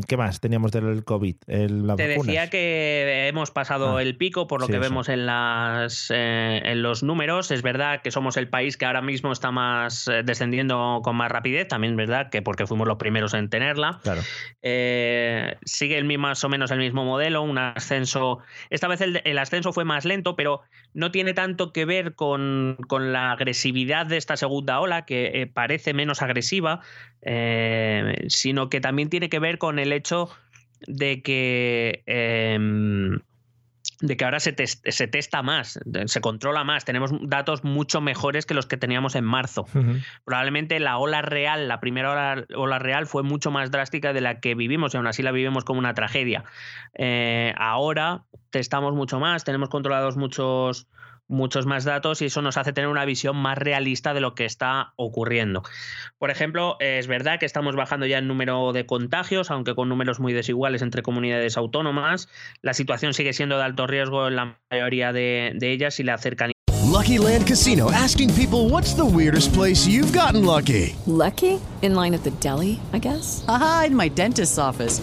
[0.08, 2.26] qué más teníamos del covid el, te vacunas?
[2.26, 4.88] decía que hemos pasado ah, el pico por lo sí, que eso.
[4.88, 9.02] vemos en las eh, en los números es verdad que somos el país que ahora
[9.02, 13.34] mismo está más descendiendo con más rapidez también es verdad que porque fuimos los primeros
[13.34, 14.22] en tenerla claro.
[15.64, 18.38] Sigue el más o menos el mismo modelo, un ascenso.
[18.70, 20.62] Esta vez el, ascenso fue más lento, pero
[20.94, 25.46] no tiene tanto que ver con, con la agresividad de esta segunda ola, que eh,
[25.46, 26.80] parece menos agresiva,
[27.22, 30.30] eh, sino que también tiene que ver con el hecho
[30.86, 33.20] de que em,
[34.00, 38.54] de que ahora se, se, testa más, se controla más, tenemos datos mucho mejores que
[38.54, 39.66] los que teníamos en marzo.
[39.74, 40.04] Uh -huh.
[40.24, 44.40] Probablemente la ola real, la primera ola, ola, real fue mucho más drástica de la
[44.40, 46.44] que vivimos y aún así la vivimos como una tragedia.
[46.94, 50.86] Eh, ahora testamos mucho más, tenemos controlados muchos
[51.28, 54.44] muchos más datos y eso nos hace tener una visión más realista de lo que
[54.44, 55.62] está ocurriendo.
[56.18, 60.20] Por ejemplo, es verdad que estamos bajando ya el número de contagios, aunque con números
[60.20, 62.28] muy desiguales entre comunidades autónomas.
[62.62, 66.18] La situación sigue siendo de alto riesgo en la mayoría de, de ellas y la
[66.18, 66.52] cercanía.
[66.96, 70.96] Lucky Land Casino asking people what's the weirdest place you've gotten lucky.
[71.06, 71.60] Lucky?
[71.82, 73.44] In line at the deli, I guess.
[73.48, 75.02] Aha, in my dentist's office.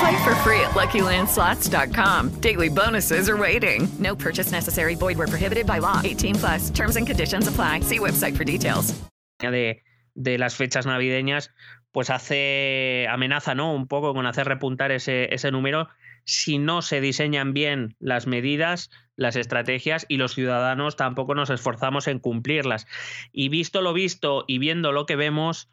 [0.00, 2.40] Play for free at LuckyLandSlots.com.
[2.40, 3.88] Daily bonuses are waiting.
[3.98, 4.94] No purchase necessary.
[4.94, 6.00] Void where prohibited by law.
[6.04, 6.70] 18 plus.
[6.70, 7.80] Terms and conditions apply.
[7.80, 8.94] See website for details.
[9.40, 9.82] De,
[10.14, 11.50] de las fechas navideñas,
[11.92, 13.74] pues hace amenaza, ¿no?
[13.74, 15.88] Un poco con hacer repuntar ese, ese número
[16.26, 22.08] si no se diseñan bien las medidas, las estrategias y los ciudadanos tampoco nos esforzamos
[22.08, 22.86] en cumplirlas.
[23.32, 25.70] Y visto lo visto y viendo lo que vemos,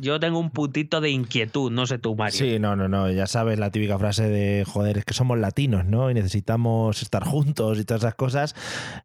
[0.00, 2.38] yo tengo un puntito de inquietud, no sé tú, Mario.
[2.38, 5.84] Sí, no, no, no, ya sabes la típica frase de, joder, es que somos latinos,
[5.84, 6.10] ¿no?
[6.10, 8.54] Y necesitamos estar juntos y todas esas cosas.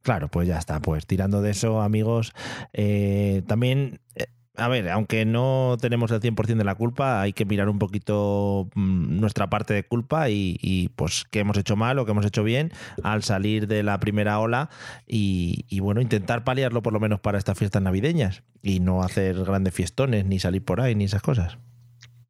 [0.02, 2.34] Claro, pues ya está, pues tirando de eso, amigos,
[2.74, 4.00] eh, también...
[4.16, 4.26] Eh,
[4.56, 8.70] a ver, aunque no tenemos el 100% de la culpa, hay que mirar un poquito
[8.76, 12.26] mmm, nuestra parte de culpa y, y, pues qué hemos hecho mal o qué hemos
[12.26, 12.72] hecho bien
[13.04, 14.70] al salir de la primera ola
[15.08, 19.44] y, y, bueno, intentar paliarlo por lo menos para estas fiestas navideñas y no hacer
[19.44, 21.58] grandes fiestones ni salir por ahí ni esas cosas.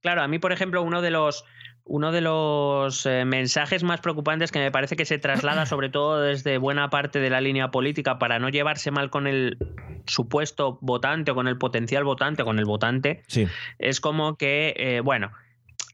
[0.02, 1.44] Claro, a mí, por ejemplo, uno de los
[1.86, 6.22] uno de los eh, mensajes más preocupantes que me parece que se traslada sobre todo
[6.22, 9.58] desde buena parte de la línea política para no llevarse mal con el
[10.06, 13.48] supuesto votante o con el potencial votante o con el votante sí.
[13.80, 15.32] es como que, eh, bueno,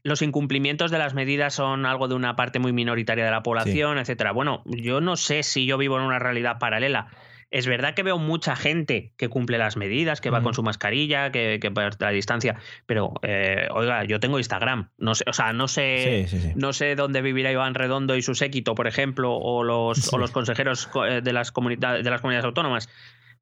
[0.02, 3.96] los incumplimientos de las medidas son algo de una parte muy minoritaria de la población,
[3.96, 4.00] sí.
[4.00, 4.32] etcétera.
[4.32, 7.08] Bueno, yo no sé si yo vivo en una realidad paralela.
[7.50, 11.32] Es verdad que veo mucha gente que cumple las medidas, que va con su mascarilla,
[11.32, 15.66] que, que la distancia, pero eh, oiga, yo tengo Instagram, no sé, o sea, no
[15.66, 16.52] sé, Sí, sí, sí.
[16.54, 20.10] no sé dónde vivirá Iván Redondo y su séquito, por ejemplo, o los, Sí.
[20.12, 22.88] o los consejeros co- eh, de las comunidades de las comunidades autónomas.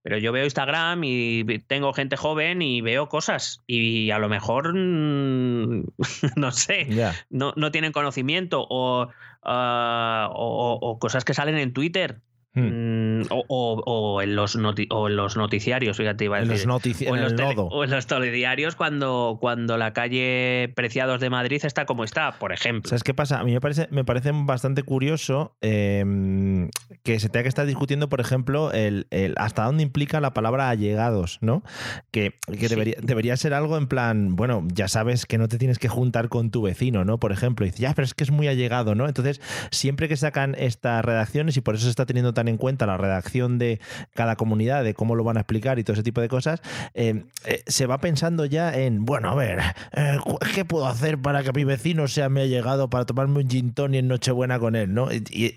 [0.01, 3.63] Pero yo veo Instagram y tengo gente joven y veo cosas.
[3.67, 5.83] Y a lo mejor, mm,
[6.37, 6.87] no sé,
[7.29, 9.09] no, no tienen conocimiento o,
[9.43, 12.21] o- o cosas que salen en Twitter.
[12.61, 14.57] Mm, o, o- o en los
[14.91, 16.69] o en los noticiarios, fíjate, iba a En los decir.
[16.69, 21.21] notici- o en los el tele- o en los telediarios cuando, cuando la calle Preciados
[21.21, 22.89] de Madrid está como está, por ejemplo.
[22.89, 23.41] ¿Sabes qué pasa?
[23.41, 26.69] A mí me parece, me parece bastante curioso eh,
[27.03, 30.69] que se tenga que estar discutiendo, por ejemplo, el, el hasta dónde implica la palabra
[30.69, 31.63] allegados, ¿no?
[32.11, 35.79] Que, que debería, debería ser algo en plan, bueno, ya sabes que no te tienes
[35.79, 37.19] que juntar con tu vecino, ¿no?
[37.19, 39.07] Por ejemplo, y dices, ya, pero es que es muy allegado, ¿no?
[39.07, 39.41] Entonces,
[39.71, 42.97] siempre que sacan estas redacciones, y por eso se está teniendo tan en cuenta la
[42.97, 43.81] redacción de
[44.15, 46.61] cada comunidad, de cómo lo van a explicar y todo ese tipo de cosas,
[46.95, 49.61] eh, eh, se va pensando ya en, bueno, a ver,
[49.93, 50.19] eh,
[50.55, 54.01] ¿qué puedo hacer para que mi vecino sea mi allegado para tomarme un gin tonic
[54.01, 55.13] en Nochebuena con él, ¿no?
[55.13, 55.57] Y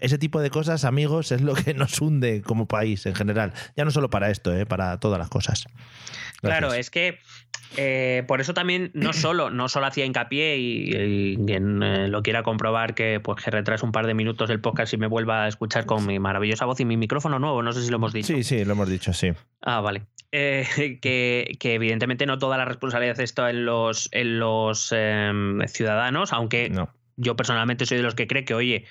[0.00, 3.52] ese tipo de cosas, amigos, es lo que nos hunde como país en general.
[3.76, 4.66] Ya no solo para esto, ¿eh?
[4.66, 5.66] para todas las cosas.
[6.40, 7.18] Claro, es que
[7.76, 12.22] eh, por eso también no solo, no solo hacía hincapié y, y quien eh, lo
[12.22, 15.44] quiera comprobar que pues que retrase un par de minutos el podcast y me vuelva
[15.44, 18.12] a escuchar con mi maravillosa voz y mi micrófono nuevo, no sé si lo hemos
[18.12, 18.34] dicho.
[18.34, 19.32] Sí, sí, lo hemos dicho, sí.
[19.60, 20.02] Ah, vale.
[20.32, 20.66] Eh,
[21.02, 26.72] que, que evidentemente no toda la responsabilidad está en los, en los em, ciudadanos, aunque
[27.16, 28.86] yo personalmente soy de los que cree que, oye,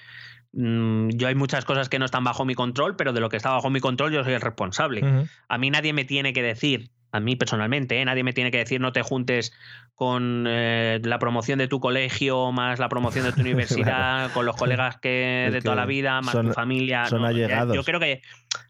[0.52, 3.52] yo hay muchas cosas que no están bajo mi control, pero de lo que está
[3.52, 5.28] bajo mi control yo soy el responsable.
[5.48, 8.06] A mí nadie me tiene que decir, a mí personalmente, ¿eh?
[8.06, 9.52] nadie me tiene que decir no te juntes
[9.96, 14.56] con eh, la promoción de tu colegio, más la promoción de tu universidad, con los
[14.56, 17.06] colegas que Es de toda la vida, más son- tu familia.
[17.06, 17.76] son No, allegados.
[17.76, 18.22] Yo creo que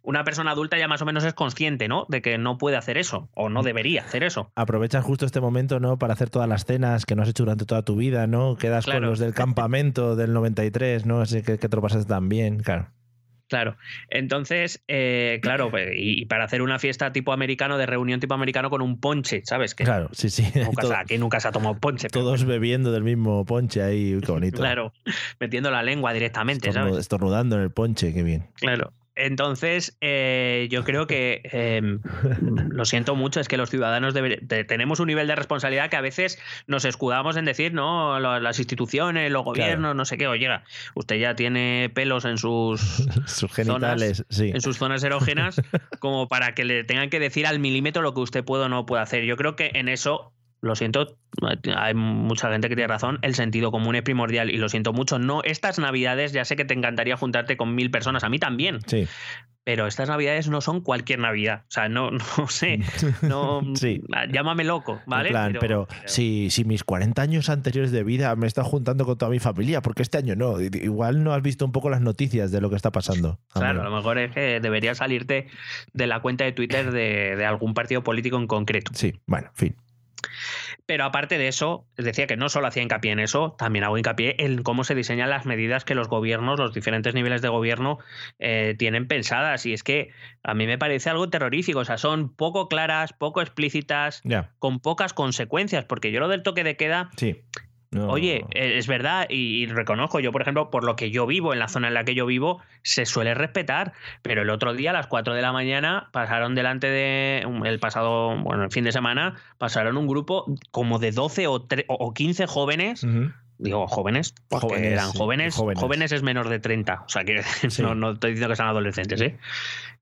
[0.02, 2.06] una persona adulta ya más o menos es consciente, ¿no?
[2.10, 4.52] De que no puede hacer eso, o no debería hacer eso.
[4.56, 6.00] Aprovechas justo este momento, ¿no?
[6.00, 8.56] Para hacer todas las cenas que no has hecho durante toda tu vida, ¿no?
[8.56, 11.22] Quedas con los del campamento del 93, ¿no?
[11.22, 12.88] Así que, que te lo pasaste tan bien, claro.
[13.50, 13.76] Claro.
[14.10, 18.70] Entonces, eh, claro, pues, y, para hacer una fiesta tipo americano, de reunión tipo americano
[18.70, 19.74] con un ponche, ¿sabes?
[19.76, 20.44] Que Claro, sí, sí.
[20.56, 22.08] nunca, Todo- se, aquí nunca se ha tomado ponche.
[22.12, 24.58] pero todos bebiendo del mismo ponche ahí, qué bonito.
[24.58, 24.94] Claro,
[25.40, 26.98] metiendo la lengua directamente, Estornu- ¿sabes?
[26.98, 28.46] Estornudando en el ponche, qué bien.
[28.56, 28.94] Claro.
[29.20, 31.82] Entonces, eh, yo creo que eh,
[32.70, 36.02] lo siento mucho, es que los ciudadanos deber- tenemos un nivel de responsabilidad que a
[36.02, 40.28] veces nos escudamos en decir, no, Lo- las instituciones, los gobiernos, no sé qué.
[40.28, 40.48] Oye,
[40.96, 42.80] usted ya tiene pelos en sus
[43.28, 44.50] Sus genitales, zonas, sí.
[44.54, 45.62] en sus zonas erógenas,
[46.00, 48.86] como para que le tengan que decir al milímetro lo que usted puede o no
[48.86, 49.24] puede hacer.
[49.26, 51.18] Yo creo que en eso, lo siento,
[51.76, 55.18] hay mucha gente que tiene razón, el sentido común es primordial y lo siento mucho.
[55.20, 58.80] No, estas navidades, ya sé que te encantaría juntarte con mil personas, a mí también.
[58.86, 59.08] Sí.
[59.64, 61.64] Pero estas navidades no son cualquier navidad.
[61.68, 62.80] O sea, no, no sé,
[63.22, 64.02] no, Sí.
[64.32, 65.30] llámame loco, ¿vale?
[65.30, 69.18] En plan, pero, si, si mis 40 años anteriores de vida me estado juntando con
[69.18, 70.60] toda mi familia, porque este año no?
[70.60, 73.40] Igual no has visto un poco las noticias de lo que está pasando.
[73.54, 73.86] Claro, amigo.
[73.86, 75.48] a lo mejor es que deberías salirte
[75.94, 78.92] de la cuenta de Twitter de, de algún partido político en concreto.
[78.96, 79.76] Sí, bueno, en fin.
[80.86, 84.36] Pero aparte de eso, decía que no solo hacía hincapié en eso, también hago hincapié
[84.40, 88.00] en cómo se diseñan las medidas que los gobiernos, los diferentes niveles de gobierno
[88.40, 89.66] eh, tienen pensadas.
[89.66, 90.12] Y es que
[90.44, 91.80] a mí me parece algo terrorífico.
[91.80, 94.22] O sea, son poco claras, poco explícitas,
[94.58, 95.86] con pocas consecuencias.
[95.86, 97.44] Porque yo lo del toque de queda, Sí.
[97.92, 98.08] No.
[98.10, 101.54] Oye, eh, es verdad y, y reconozco, yo por ejemplo, por lo que yo vivo,
[101.54, 104.92] en la zona en la que yo vivo, se suele respetar, pero el otro día
[104.92, 108.84] a las 4 de la mañana pasaron delante de, um, el pasado, bueno, el fin
[108.84, 113.06] de semana, pasaron un grupo como de 12 o, tre- o- o 15 jóvenes,
[113.58, 115.82] digo jóvenes, porque Jóvenes, eran jóvenes, jóvenes.
[115.82, 117.82] jóvenes, es menor de 30, o sea, que Sí.
[117.82, 119.38] no, no estoy diciendo que sean adolescentes, ¿eh?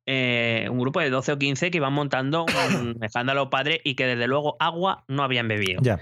[0.05, 2.45] Eh, un grupo de 12 o 15 que iban montando
[2.81, 5.99] un escándalo padre y que desde luego agua no habían bebido Ya.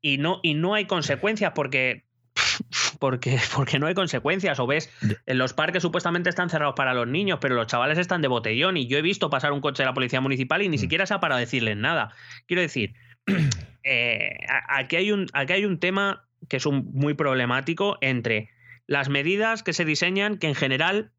[0.00, 2.04] Y no, y no hay consecuencias porque,
[2.98, 4.58] porque, porque no hay consecuencias.
[4.60, 4.90] O ves,
[5.26, 8.76] en los parques supuestamente están cerrados para los niños, pero los chavales están de botellón
[8.76, 11.14] y yo he visto pasar un coche de la policía municipal y ni siquiera se
[11.14, 12.12] ha parado a decirles nada.
[12.46, 12.94] Quiero decir,
[13.84, 14.38] eh,
[14.68, 18.50] aquí, hay un, aquí hay un tema que es un, muy problemático entre
[18.86, 21.12] las medidas que se diseñan que en general,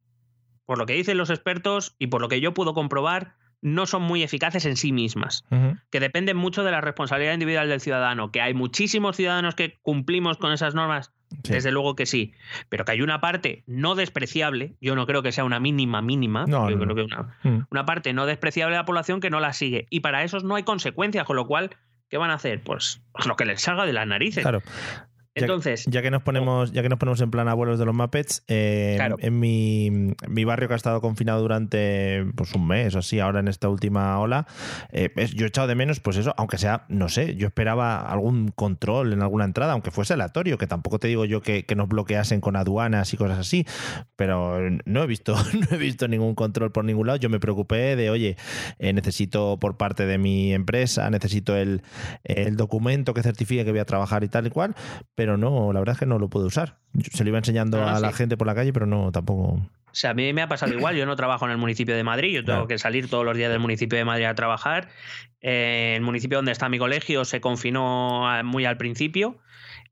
[0.65, 4.01] por lo que dicen los expertos y por lo que yo puedo comprobar, no son
[4.03, 5.43] muy eficaces en sí mismas
[5.89, 10.37] que dependen mucho de la responsabilidad individual del ciudadano, que hay muchísimos ciudadanos que cumplimos
[10.37, 11.11] con esas normas,
[11.43, 11.53] Sí.
[11.53, 12.33] desde luego que sí,
[12.69, 16.45] pero que hay una parte no despreciable, yo no creo que sea una mínima mínima,
[16.47, 17.65] No, yo no, creo que una, Mm.
[17.69, 20.55] una parte no despreciable de la población que no la sigue, y para esos no
[20.55, 21.69] hay consecuencias, con lo cual,
[22.09, 22.63] ¿qué van a hacer?
[22.63, 24.41] Pues, pues lo que les salga de las narices.
[24.41, 24.63] Claro.
[25.35, 27.93] Ya- Entonces, ya, que nos ponemos, ya que nos ponemos en plan abuelos de los
[27.95, 29.15] Muppets, eh, Claro.
[29.19, 33.19] en mi, en mi barrio que ha estado confinado durante pues un mes o así,
[33.19, 34.47] ahora en esta última ola,
[34.91, 37.99] eh, es- yo he echado de menos, pues eso, aunque sea, no sé, yo esperaba
[38.01, 41.75] algún control en alguna entrada, aunque fuese aleatorio, que tampoco te digo yo que, que
[41.75, 43.65] nos bloqueasen con aduanas y cosas así,
[44.15, 45.35] pero no he visto,
[45.71, 47.17] no he visto ningún control por ningún lado.
[47.19, 48.35] Yo me preocupé de, oye,
[48.79, 51.83] eh, necesito por parte de mi empresa, necesito el,
[52.23, 54.75] el documento que certifique que voy a trabajar y tal y cual,
[55.19, 56.77] pero no, la verdad es que no lo puedo usar.
[56.93, 59.41] Yo se lo iba enseñando a la gente por la calle, pero no, tampoco.
[59.55, 59.61] O
[59.91, 60.95] sea, a mí me ha pasado igual.
[60.95, 62.33] Yo no trabajo en el municipio de Madrid.
[62.35, 62.67] Yo tengo Claro.
[62.69, 64.87] que salir todos los días del municipio de Madrid a trabajar.
[65.41, 69.39] Eh, el municipio donde está mi colegio se confinó muy al principio.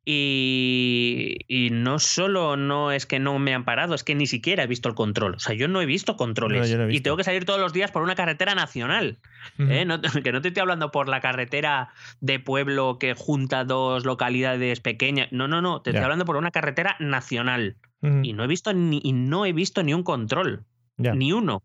[0.10, 4.64] Y, y no solo no es que no me han parado, es que ni siquiera
[4.64, 5.36] he visto el control.
[5.36, 6.62] O sea, yo no he visto controles.
[6.62, 9.20] No, yo no he Y tengo que salir todos los días por una carretera nacional.
[9.60, 9.84] ¿eh?
[9.84, 11.90] No que no te estoy hablando por la carretera
[12.22, 15.28] de pueblo que junta dos localidades pequeñas.
[15.34, 15.82] No, no, no.
[15.82, 17.76] Te estoy hablando por una carretera nacional.
[18.02, 20.64] Y no he visto ni, y no he visto ni un control.
[20.96, 21.64] Ni uno.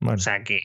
[0.00, 0.18] Bueno.
[0.18, 0.64] O sea que.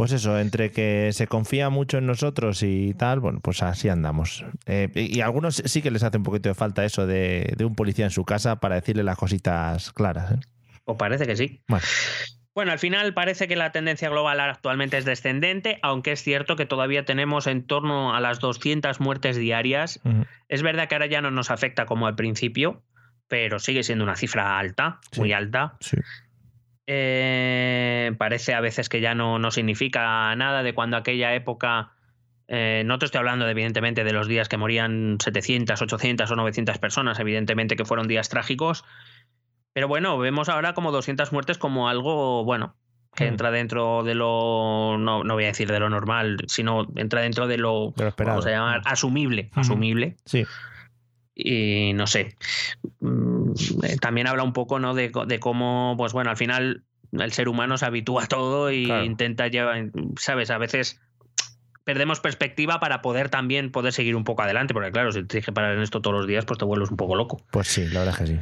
[0.00, 4.46] Pues eso, entre que se confía mucho en nosotros y tal, bueno, pues así andamos.
[4.64, 7.66] Eh, y, a algunos sí que les hace un poquito de falta eso de, de
[7.66, 10.32] un policía en su casa para decirle las cositas claras.
[10.32, 10.40] ¿eh?
[10.86, 11.60] O parece que sí.
[11.68, 11.84] Bueno.
[12.54, 16.64] Bueno, al final parece que la tendencia global actualmente es descendente, aunque es cierto que
[16.64, 20.00] todavía tenemos en torno a las 200 muertes diarias.
[20.48, 22.82] Es verdad que ahora ya no nos afecta como al principio,
[23.28, 25.76] pero sigue siendo una cifra alta, muy alta.
[25.80, 25.98] Sí.
[26.92, 31.92] Eh, parece a veces que ya no, no significa nada de cuando aquella época.
[32.48, 36.34] eh, no te estoy hablando, de, evidentemente, de los días que morían 700, 800 o
[36.34, 38.84] 900 personas, evidentemente que fueron días trágicos.
[39.72, 42.74] Pero bueno, vemos ahora como 200 muertes como algo, bueno,
[43.14, 43.28] que Mm.
[43.28, 44.96] entra dentro de lo.
[44.98, 47.92] No, no voy a decir de lo normal, sino entra dentro de lo.
[47.96, 48.38] De lo esperado.
[48.38, 49.48] Vamos a llamar asumible.
[49.52, 49.60] Ujú.
[49.60, 50.16] Asumible.
[50.24, 50.44] Sí.
[51.36, 52.34] Y no sé.
[52.98, 53.39] Mm,
[54.00, 54.94] También habla un poco, ¿no?
[54.94, 58.84] De, de cómo, pues bueno, al final el ser humano se habitúa a todo y
[58.86, 59.04] Claro.
[59.04, 60.50] intenta llevar, ¿sabes?
[60.50, 61.00] A veces
[61.84, 65.46] perdemos perspectiva para poder también poder seguir un poco adelante, porque claro, si te tienes
[65.46, 67.40] que parar en esto todos los días, pues te vuelves un poco loco.
[67.50, 68.40] Pues sí, la verdad es que sí.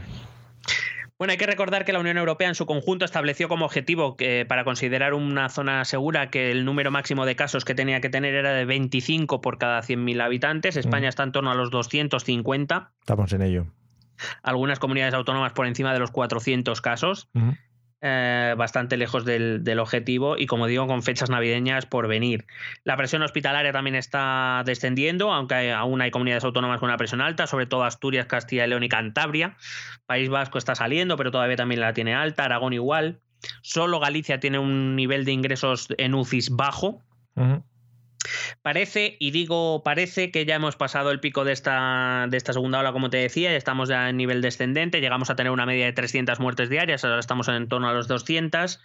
[1.19, 4.47] Bueno, hay que recordar que la Unión Europea en su conjunto estableció como objetivo que
[4.47, 8.35] para considerar una zona segura que el número máximo de casos que tenía que tener
[8.35, 10.77] era de 25 por cada 100.000 habitantes.
[10.77, 13.67] España está en torno a los 250, Estamos en ello.
[14.43, 17.29] Algunas comunidades autónomas por encima de los 400 casos.
[18.01, 22.47] Eh, bastante lejos del, del objetivo y como digo con fechas navideñas por venir.
[22.85, 27.21] La presión hospitalaria también está descendiendo, aunque hay- aún hay comunidades autónomas con una presión
[27.21, 29.57] alta, sobre todo Asturias, Castilla y León y Cantabria.
[30.07, 33.19] País Vasco está saliendo, pero todavía también la tiene alta, Aragón igual.
[33.63, 37.03] Solo Galicia tiene un nivel de ingresos en UCIs bajo.
[38.63, 42.81] Parece, y digo parece, que ya hemos pasado el pico de esta, de esta segunda
[42.81, 45.87] ola, como te decía, y estamos ya en nivel descendente, llegamos a tener una media
[45.87, 48.81] de 300 muertes diarias, ahora estamos en torno a los 200.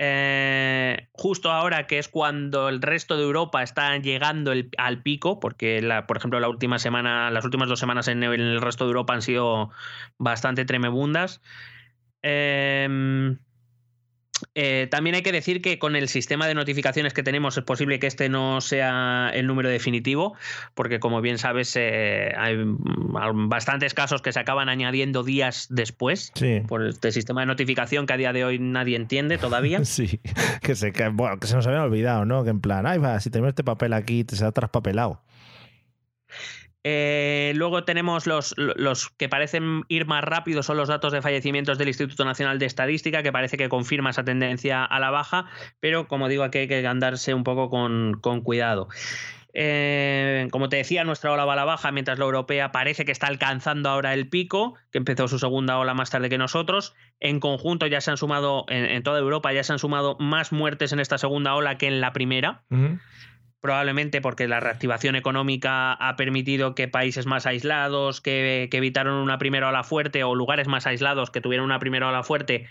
[0.00, 5.80] Eh, justo ahora que es cuando el resto de Europa está llegando al pico, porque
[6.08, 8.88] por ejemplo la última semana, las últimas dos semanas en el, en el resto de
[8.88, 9.70] Europa han sido
[10.18, 11.40] bastante tremebundas.
[12.22, 13.38] Em,
[14.54, 17.98] eh, también hay que decir que con el sistema de notificaciones que tenemos es posible
[17.98, 20.36] que este no sea el número definitivo,
[20.74, 26.32] porque como bien sabes eh, hay mm, bastantes casos que se acaban añadiendo días después
[26.34, 26.60] Sí.
[26.68, 29.80] por este sistema de notificación que a día de hoy nadie entiende todavía.
[29.84, 30.20] Sí,
[30.62, 32.42] que se, que, bueno, que se nos habían olvidado, ¿no?
[32.44, 35.22] Que en plan, ay, va, si tenemos este papel aquí, te se ha traspapelado.
[36.86, 38.54] Eh, luego tenemos los,
[39.16, 43.22] que parecen ir más rápido, son los datos de fallecimientos del Instituto Nacional de Estadística,
[43.22, 45.46] que parece que confirma esa tendencia a la baja,
[45.80, 48.88] pero como digo, aquí hay que andarse un poco con, cuidado.
[49.54, 53.12] Eh, como te decía, nuestra ola va a la baja, mientras la europea parece que
[53.12, 56.94] está alcanzando ahora el pico, que empezó su segunda ola más tarde que nosotros.
[57.18, 60.92] En conjunto ya se han sumado, en, toda Europa ya se han sumado más muertes
[60.92, 62.64] en esta segunda ola que en la primera.
[63.64, 69.38] Probablemente porque la reactivación económica ha permitido que países más aislados, que, que evitaron una
[69.38, 72.66] primera ola fuerte, o lugares más aislados que tuvieron una primera ola fuerte,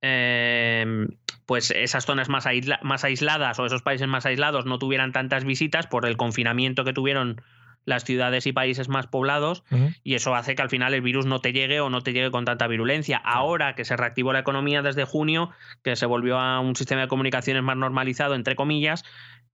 [0.00, 1.06] eh,
[1.44, 5.42] pues esas zonas más, aisla- más aisladas o esos países más aislados no tuvieran tantas
[5.44, 7.42] visitas por el confinamiento que tuvieron
[7.84, 9.64] las ciudades y países más poblados
[10.04, 12.30] y eso hace que al final el virus no te llegue o no te llegue
[12.30, 13.20] con tanta virulencia.
[13.24, 15.50] Ahora que se reactivó la economía desde junio,
[15.82, 19.04] que se volvió a un sistema de comunicaciones más normalizado, entre comillas,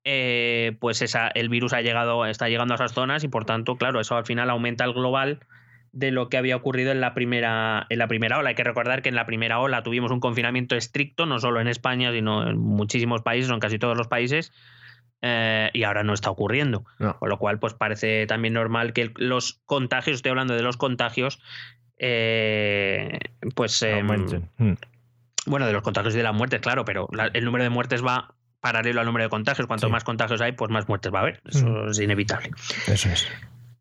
[0.05, 3.77] eh, pues esa, el virus ha llegado, está llegando a esas zonas y por tanto,
[3.77, 5.41] claro, eso al final aumenta el global
[5.93, 8.51] de lo que había ocurrido en la primera en la primera ola.
[8.51, 11.67] Hay que recordar que en la primera ola tuvimos un confinamiento estricto, no solo en
[11.69, 14.53] España, sino en muchísimos países, o en casi todos los países,
[15.23, 16.85] eh, y ahora no está ocurriendo.
[16.99, 17.19] No.
[17.19, 21.41] Con lo cual, pues parece también normal que los contagios, estoy hablando de los contagios,
[21.99, 23.19] eh,
[23.55, 23.85] pues.
[24.59, 24.73] Mm.
[25.47, 28.05] bueno, de los contagios y de las muertes, claro, pero la- el número de muertes
[28.05, 29.67] va paralelo al número de contagios.
[29.67, 29.93] Cuanto Sí.
[29.93, 31.41] más contagios hay, pues más muertes va a haber.
[31.47, 31.89] Eso Mm.
[31.91, 32.51] es inevitable.
[32.87, 33.29] Eso es.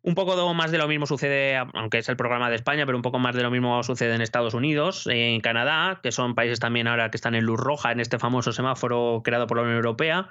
[0.02, 3.02] Un poco más de lo mismo sucede, aunque es el programa de España, pero un
[3.02, 6.86] poco más de lo mismo sucede en Estados Unidos, en Canadá, que son países también
[6.86, 10.28] ahora que están en luz roja en este famoso semáforo creado por la Unión Europea,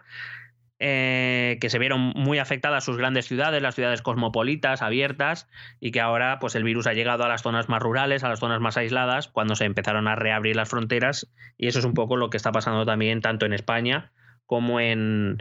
[0.79, 5.47] eh, que se vieron muy afectadas sus grandes ciudades, las ciudades cosmopolitas, abiertas,
[5.79, 8.39] y que ahora pues el virus ha llegado a las zonas más rurales, a las
[8.39, 11.27] zonas más aisladas, cuando se empezaron a reabrir las fronteras,
[11.57, 14.11] y eso es un poco lo que está pasando también tanto en España
[14.47, 15.37] como en,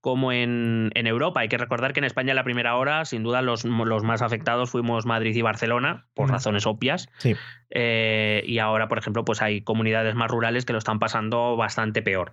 [0.00, 1.40] como en, en Europa.
[1.40, 4.22] Hay que recordar que en España en la primera hora, sin duda, los, los más
[4.22, 7.10] afectados fuimos Madrid y Barcelona, por razones obvias.
[7.18, 7.36] Sí.
[7.70, 12.00] Eh, y ahora, por ejemplo, pues hay comunidades más rurales que lo están pasando bastante
[12.00, 12.32] peor.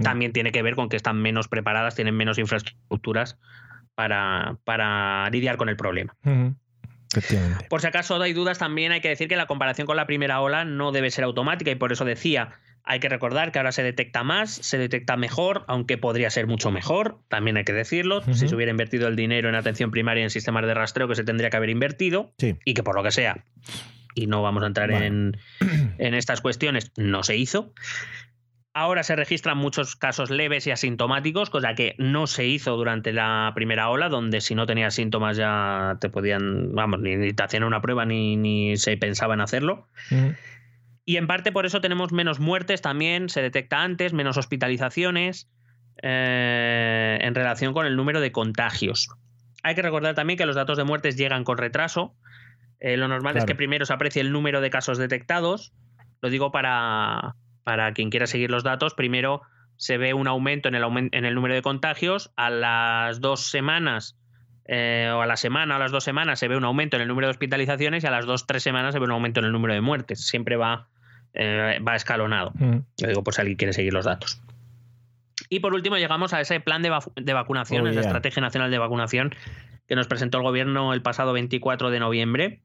[0.00, 3.38] También tiene que ver con que están menos preparadas, tienen menos infraestructuras
[3.94, 6.14] para, para lidiar con el problema.
[7.70, 10.40] Por si acaso hay dudas, también hay que decir que la comparación con la primera
[10.40, 12.50] ola no debe ser automática y por eso decía,
[12.86, 16.70] hay que recordar que ahora se detecta más, se detecta mejor, aunque podría ser mucho
[16.70, 20.24] mejor, también hay que decirlo, si se hubiera invertido el dinero en atención primaria y
[20.24, 22.56] en sistemas de rastreo que se tendría que haber invertido Sí.
[22.64, 23.44] y que por lo que sea,
[24.14, 25.36] y no vamos a entrar en,
[25.98, 27.74] en estas cuestiones, no se hizo.
[28.72, 33.50] Ahora se registran muchos casos leves y asintomáticos, cosa que no se hizo durante la
[33.54, 37.80] primera ola, donde si no tenías síntomas ya te podían, vamos, ni, te hacían una
[37.80, 39.88] prueba ni, ni se pensaba en hacerlo.
[41.06, 45.48] Y en parte por eso tenemos menos muertes también, se detecta antes, menos hospitalizaciones
[46.02, 49.08] eh, en relación con el número de contagios.
[49.62, 52.14] Hay que recordar también que los datos de muertes llegan con retraso.
[52.80, 55.72] Eh, lo normal es que primero se aprecie el número de casos detectados.
[56.20, 58.94] Lo digo para, para quien quiera seguir los datos.
[58.94, 59.42] Primero
[59.76, 62.32] se ve un aumento en el, aumen- en el número de contagios.
[62.36, 64.18] A las dos semanas
[64.66, 67.02] eh, o a la semana o a las dos semanas se ve un aumento en
[67.02, 69.46] el número de hospitalizaciones y a las dos tres semanas se ve un aumento en
[69.46, 70.26] el número de muertes.
[70.26, 70.88] Siempre va,
[71.36, 72.52] eh, va escalonado.
[72.58, 72.84] Ujú.
[73.02, 74.40] Lo digo por si alguien quiere seguir los datos.
[75.48, 78.08] Y por último llegamos a ese plan de, vacu- de vacunación, Oh, esa yeah.
[78.08, 79.34] Estrategia Nacional de Vacunación
[79.86, 82.60] que nos presentó el gobierno el pasado 24 de noviembre.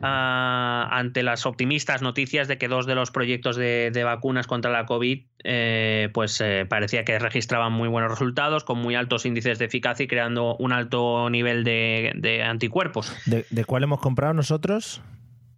[0.00, 4.70] ah, ante las optimistas noticias de que dos de los proyectos de, de vacunas contra
[4.70, 9.58] la COVID eh, pues eh, parecía que registraban muy buenos resultados con muy altos índices
[9.58, 14.34] de eficacia y creando un alto nivel de, de anticuerpos ¿De, de cuál hemos comprado
[14.34, 15.02] nosotros?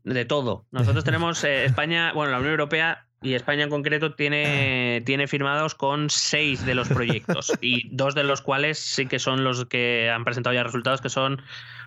[0.04, 0.66] De todo.
[0.70, 5.74] Nosotros tenemos eh, España, bueno, la Unión Europea y España en concreto tiene, tiene firmados
[5.74, 10.10] con seis de los proyectos y dos de los cuales sí que son los que
[10.10, 11.40] han presentado ya resultados, que son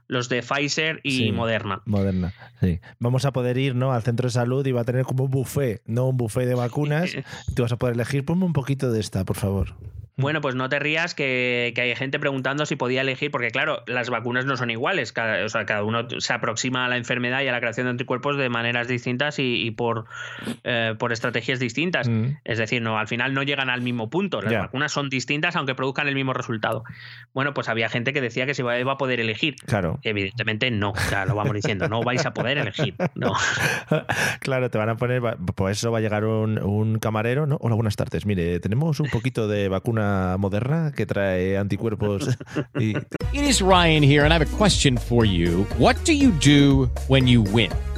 [0.08, 1.32] los de Pfizer y Sí.
[1.32, 1.82] Moderna.
[1.86, 2.80] Moderna, sí.
[3.00, 3.92] Vamos a poder ir ¿no?
[3.94, 6.56] al centro de salud y va a tener como un buffet, no un buffet de
[6.56, 7.12] vacunas.
[7.56, 9.76] Tú vas a poder elegir, ponme un poquito de esta, por favor.
[10.20, 13.84] Bueno, pues no te rías que, que hay gente preguntando si podía elegir, porque claro,
[13.86, 17.42] las vacunas no son iguales, cada, o sea, cada uno se aproxima a la enfermedad
[17.42, 20.06] y a la creación de anticuerpos de maneras distintas y, y por,
[20.64, 22.10] eh, por estrategias distintas.
[22.10, 22.38] Mm.
[22.46, 24.42] Es decir, no, al final no llegan al mismo punto.
[24.42, 26.84] Las vacunas son distintas aunque produzcan el mismo resultado.
[27.36, 29.56] Bueno, pues había gente que decía que se iba a poder elegir.
[29.68, 30.00] Claro.
[30.02, 32.96] Evidentemente no, ya lo vamos diciendo, no vais a poder elegir.
[33.14, 33.34] No.
[34.40, 35.22] Claro, te van a poner,
[35.56, 37.58] pues eso va a llegar un, un camarero, ¿no?
[37.60, 38.26] Hola, buenas tardes.
[38.26, 40.07] Mire, tenemos un poquito de vacuna
[40.40, 42.38] moderna que trae anticuerpos
[42.80, 42.96] y
[43.34, 45.66] It is Ryan here, and I have a question for you.
[45.78, 47.72] What do you do when you win?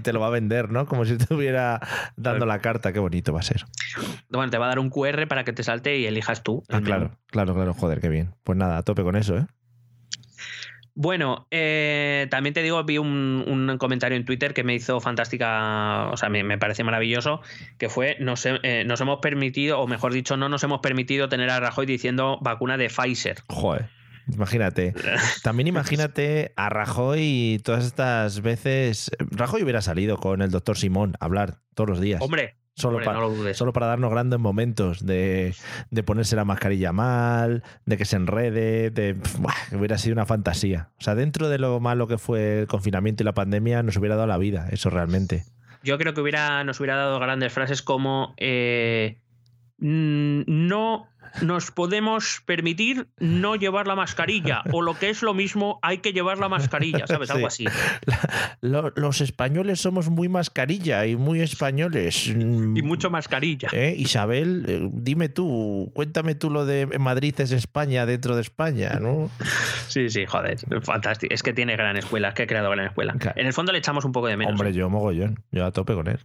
[0.00, 0.86] Te lo va a vender, ¿no?
[0.86, 1.80] Como si estuviera
[2.16, 2.92] dando la carta.
[2.92, 3.64] Qué bonito va a ser.
[4.30, 6.62] Bueno, te va a dar un QR para que te salte y elijas tú.
[6.68, 6.86] el Ah, menú.
[6.86, 7.74] claro, claro, claro.
[7.74, 8.34] Joder, qué bien.
[8.42, 9.46] Pues nada, a tope con eso, ¿eh?
[10.94, 16.08] Bueno, eh, también te digo, vi un, un comentario en Twitter que me hizo fantástica,
[16.10, 17.40] o sea, me, me parece maravilloso,
[17.78, 21.48] que fue, nos, eh, nos hemos permitido, o mejor dicho, no nos hemos permitido tener
[21.48, 23.38] a Rajoy diciendo vacuna de Pfizer.
[23.48, 23.88] Joder.
[24.32, 24.94] Imagínate.
[25.42, 29.10] También imagínate a Rajoy y todas estas veces.
[29.18, 32.20] Rajoy hubiera salido con el doctor Simón a hablar todos los días.
[32.22, 33.56] Hombre, Solo, hombre, para, no lo dudes.
[33.56, 35.54] solo para darnos grandes momentos de,
[35.90, 39.14] de ponerse la mascarilla mal, de que se enrede, de
[39.72, 40.88] hubiera sido una fantasía.
[40.98, 44.16] O sea, dentro de lo malo que fue el confinamiento y la pandemia, nos hubiera
[44.16, 45.44] dado la vida, eso realmente.
[45.82, 49.18] Yo creo que hubiera, nos hubiera dado grandes frases como eh,
[49.82, 51.08] no
[51.40, 56.12] nos podemos permitir no llevar la mascarilla o lo que es lo mismo hay que
[56.12, 57.30] llevar la mascarilla, ¿sabes?
[57.30, 57.64] Algo Sí.
[57.66, 57.78] así.
[58.60, 62.30] Lo- los españoles somos muy mascarilla y muy españoles.
[62.36, 63.68] Mm, Y mucho mascarilla.
[63.72, 63.94] ¿Eh?
[63.96, 69.30] Isabel, eh, dime tú, cuéntame tú lo de Madrid es España dentro de España, ¿no?
[69.88, 71.32] Sí, sí, joder, fantástico.
[71.32, 73.16] Es que tiene gran escuela, es que ha creado gran escuela.
[73.36, 74.52] En el fondo le echamos un poco de menos.
[74.52, 76.18] Hombre, yo mogollón, yo a tope con él.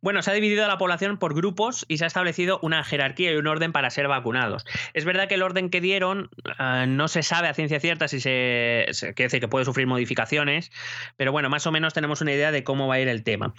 [0.00, 3.32] Bueno, se ha dividido a la población por grupos y se ha establecido una jerarquía
[3.32, 4.64] y un orden para ser vacunados.
[4.94, 8.20] Es verdad que el orden que dieron eh, no se sabe a ciencia cierta si
[8.20, 10.70] se, se quiere decir que puede sufrir modificaciones,
[11.16, 13.54] pero bueno, más o menos tenemos una idea de cómo va a ir el tema.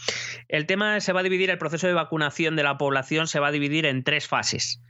[0.48, 3.48] El tema se va a dividir, el proceso de vacunación de la población se va
[3.48, 4.82] a dividir en tres fases.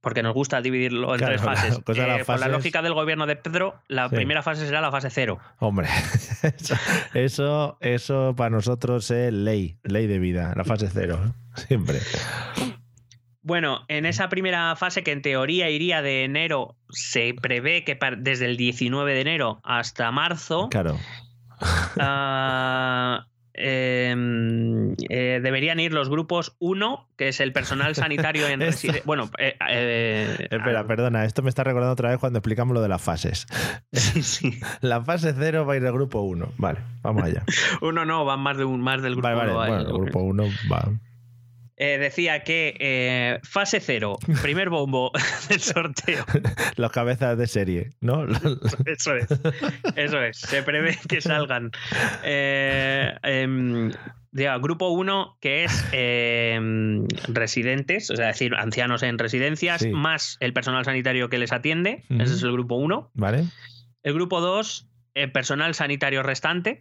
[0.00, 1.84] Porque nos gusta dividirlo en Claro, tres fases.
[1.84, 4.14] de las Eh, Por la fases- lógica del gobierno de Pedro, la Sí.
[4.16, 5.38] primera fase será la fase cero.
[5.58, 5.88] Hombre,
[7.14, 11.32] eso, eso, para nosotros es ley, ley de vida, la fase cero, ¿eh?
[11.66, 11.98] siempre.
[13.42, 18.44] Bueno, en esa primera fase que en teoría iría de enero, se prevé que desde
[18.44, 20.98] el 19 de enero hasta marzo, Claro.
[21.98, 23.26] ah,
[23.58, 29.02] em, eh, deberían ir los grupos 1, que es el personal sanitario en Esto- reside-
[29.04, 32.88] Bueno, eh, eh, Espera, perdona, esto me está recordando otra vez cuando explicamos lo de
[32.88, 33.46] las fases.
[34.80, 36.52] La fase cero va a ir del grupo 1.
[36.58, 37.42] Vale, vamos allá.
[37.82, 40.02] uno no, van más, de un, más del grupo Vale, vale, uno, vaya, bueno, el
[40.04, 40.88] grupo 1 va.
[41.80, 45.12] Eh, decía que eh, fase cero, primer bombo
[45.48, 46.24] del sorteo.
[46.76, 48.26] Los cabezas de serie, ¿no?
[48.84, 49.26] Eso es.
[49.94, 50.38] Eso es.
[50.38, 51.70] Se prevé que salgan.
[52.24, 53.92] Eh, em,
[54.32, 59.90] diga, grupo 1, que es em, residentes, o sea, es decir, ancianos en residencias, Sí.
[59.90, 62.02] más el personal sanitario que les atiende.
[62.10, 63.12] Ese es el grupo 1.
[63.14, 63.44] ¿Vale?
[64.02, 64.88] El grupo 2,
[65.32, 66.80] personal sanitario restante.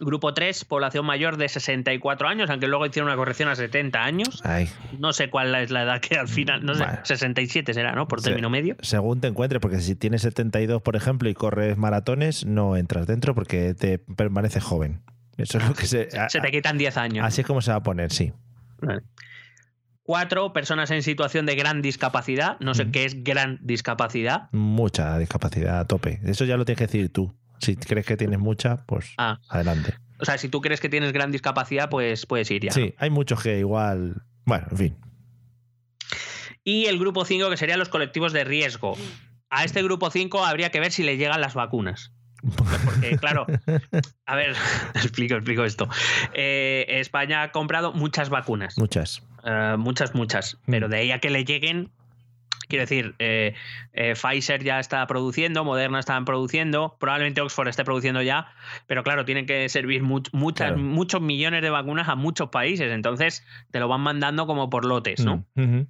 [0.00, 4.40] Grupo 3, población mayor de 64 años, aunque luego hicieron una corrección a 70 años.
[4.44, 4.68] Ay,
[4.98, 6.98] No sé cuál es la edad que al final, no sé, Bueno.
[7.02, 8.06] 67 será, ¿no?
[8.08, 8.76] Por Se- término medio.
[8.80, 13.34] Según te encuentres, porque si tienes 72, por ejemplo, y corres maratones, no entras dentro
[13.34, 15.02] porque te permaneces joven.
[15.36, 16.08] Eso es lo que se.
[16.28, 17.24] Se te quitan 10 años.
[17.24, 18.32] Así es como se va a poner, sí.
[18.80, 19.02] Vale.
[20.02, 22.58] Cuatro, personas en situación de gran discapacidad.
[22.60, 24.48] No sé qué es gran discapacidad.
[24.52, 26.20] Mucha discapacidad a tope.
[26.24, 27.34] Eso ya lo tienes que decir tú.
[27.60, 29.38] Si crees que tienes mucha, pues Ah.
[29.48, 29.94] adelante.
[30.20, 32.72] O sea, si tú crees que tienes gran discapacidad, pues puedes ir ya.
[32.72, 34.22] Sí, hay muchos que igual.
[34.44, 34.96] Bueno, en fin.
[36.64, 38.96] Y el grupo 5, que serían los colectivos de riesgo.
[39.50, 42.12] A este grupo 5 habría que ver si le llegan las vacunas.
[42.84, 43.46] Porque, claro,
[44.26, 44.54] a ver,
[44.94, 45.88] explico, explico esto.
[46.34, 48.76] Eh, España ha comprado muchas vacunas.
[48.78, 49.22] Muchas.
[49.44, 50.58] Eh, muchas, muchas.
[50.66, 51.90] Pero de ahí a que le lleguen,
[52.68, 53.54] quiero decir, eh,
[53.92, 58.48] eh, Pfizer ya está produciendo, Moderna está produciendo, probablemente Oxford esté produciendo ya,
[58.86, 60.82] pero claro, tienen que servir much- muchas, Claro.
[60.82, 65.24] muchos millones de vacunas a muchos países, entonces te lo van mandando como por lotes,
[65.24, 65.44] ¿no?
[65.54, 65.80] Mm.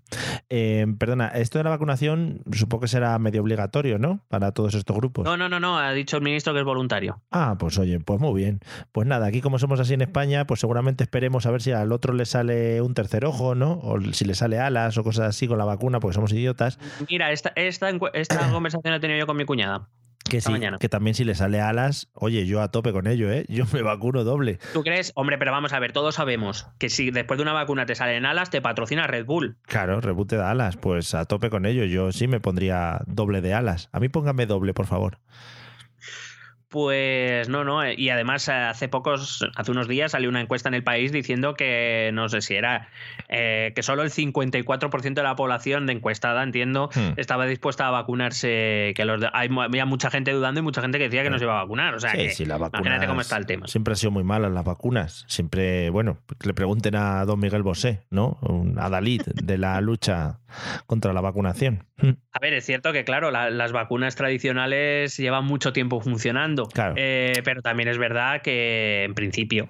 [0.51, 4.21] Eh, perdona, esto de la vacunación supongo que será medio obligatorio, ¿no?
[4.29, 5.25] Para todos estos grupos.
[5.25, 7.21] No, no, no, no, ha dicho el ministro que es voluntario.
[7.31, 8.61] Ah, pues oye, pues muy bien.
[8.93, 11.93] Pues nada, aquí como somos así en España, pues seguramente esperemos a ver si al
[11.93, 13.79] otro le sale un tercer ojo, ¿no?
[13.83, 16.68] O si le sale alas o cosas así con la vacuna, porque somos idiotas.
[17.09, 19.89] Mira, esta, esta, esta conversación la he tenido yo con mi cuñada.
[20.29, 20.77] Que sí, mañana.
[20.79, 23.47] que también si le sale alas, oye, yo a tope con ello, ¿eh?
[23.49, 24.59] Yo me vacuno doble.
[24.75, 25.13] ¿Tú crees?
[25.15, 28.27] Hombre, pero vamos a ver, todos sabemos que si después de una vacuna te salen
[28.27, 29.57] alas, te patrocina Red Bull.
[29.63, 31.85] Claro, reboot de alas, pues a tope con ello.
[31.85, 33.89] Yo sí me pondría doble de alas.
[33.93, 35.19] A mí póngame doble, por favor.
[36.71, 37.83] Pues no, no.
[37.83, 41.13] eh, Y además eh, hace pocos, hace unos días salió una encuesta en el país
[41.13, 42.89] diciendo que no sé si era
[43.29, 47.15] eh, que solo el 54% de la población de encuestada, entiendo, Hmm.
[47.17, 48.93] estaba dispuesta a vacunarse.
[48.95, 51.45] Que los hay, había mucha gente dudando y mucha gente que decía que no se
[51.45, 51.95] iba a vacunar.
[51.95, 53.67] O sea, Sí, que sí, las imagínate cómo está el tema.
[53.67, 55.25] Siempre han sido muy malas las vacunas.
[55.29, 58.39] Siempre, bueno, que le pregunten a don Miguel Bosé, ¿no?
[58.43, 60.41] Un adalid de la lucha
[60.87, 61.85] contra la vacunación.
[62.33, 66.58] A ver, es cierto que, claro, la- las vacunas tradicionales llevan mucho tiempo funcionando.
[66.67, 66.95] Claro.
[66.97, 69.69] Eh, pero también es verdad que, en principio,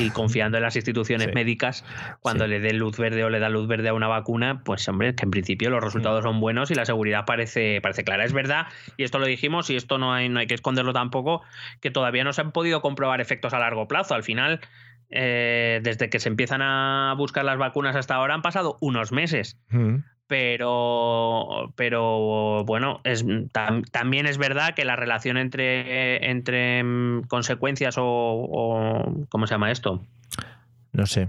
[0.00, 1.32] y confiando en las instituciones Sí.
[1.34, 1.84] médicas,
[2.20, 5.14] cuando le dé luz verde o le da luz verde a una vacuna, pues hombre,
[5.14, 8.24] que en principio los resultados son buenos y la seguridad parece, parece clara.
[8.24, 8.66] Es verdad,
[8.96, 11.42] y esto lo dijimos, y esto no hay, no hay que esconderlo tampoco,
[11.80, 14.14] que todavía no se han podido comprobar efectos a largo plazo.
[14.14, 14.60] Al final,
[15.10, 19.58] eh, desde que se empiezan a buscar las vacunas hasta ahora han pasado unos meses.
[19.70, 19.96] Mm.
[20.30, 27.98] Pero pero bueno es tam- también es verdad que la relación entre entre mm, consecuencias
[27.98, 30.00] o, o- cómo se llama esto
[30.92, 31.28] No sé.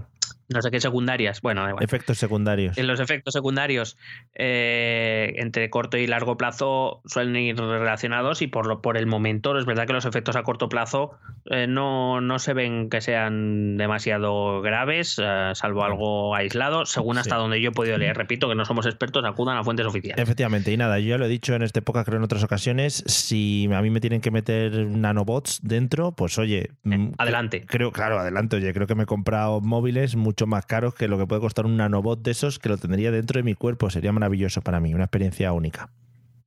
[0.52, 1.82] No sé qué secundarias bueno igual.
[1.84, 2.76] Efectos secundarios.
[2.78, 3.96] en los efectos secundarios
[4.34, 9.56] eh, entre corto y largo plazo suelen ir relacionados y por lo por el momento
[9.58, 11.12] es verdad que los efectos a corto plazo
[11.46, 17.32] eh, no, no se ven que sean demasiado graves eh, salvo algo aislado según hasta
[17.36, 17.40] Sí.
[17.40, 20.70] donde yo he podido leer repito que no somos expertos acudan a fuentes oficiales Efectivamente,
[20.72, 23.68] y nada, yo ya lo he dicho en este época, creo en otras ocasiones, si
[23.72, 27.64] a mí me tienen que meter nanobots dentro, pues oye, mm, adelante.
[27.66, 31.18] Creo, claro, adelante, oye, creo que me he comprado móviles mucho más caros que lo
[31.18, 34.12] que puede costar un nanobot de esos que lo tendría dentro de mi cuerpo, sería
[34.12, 35.90] maravilloso para mí, una experiencia única.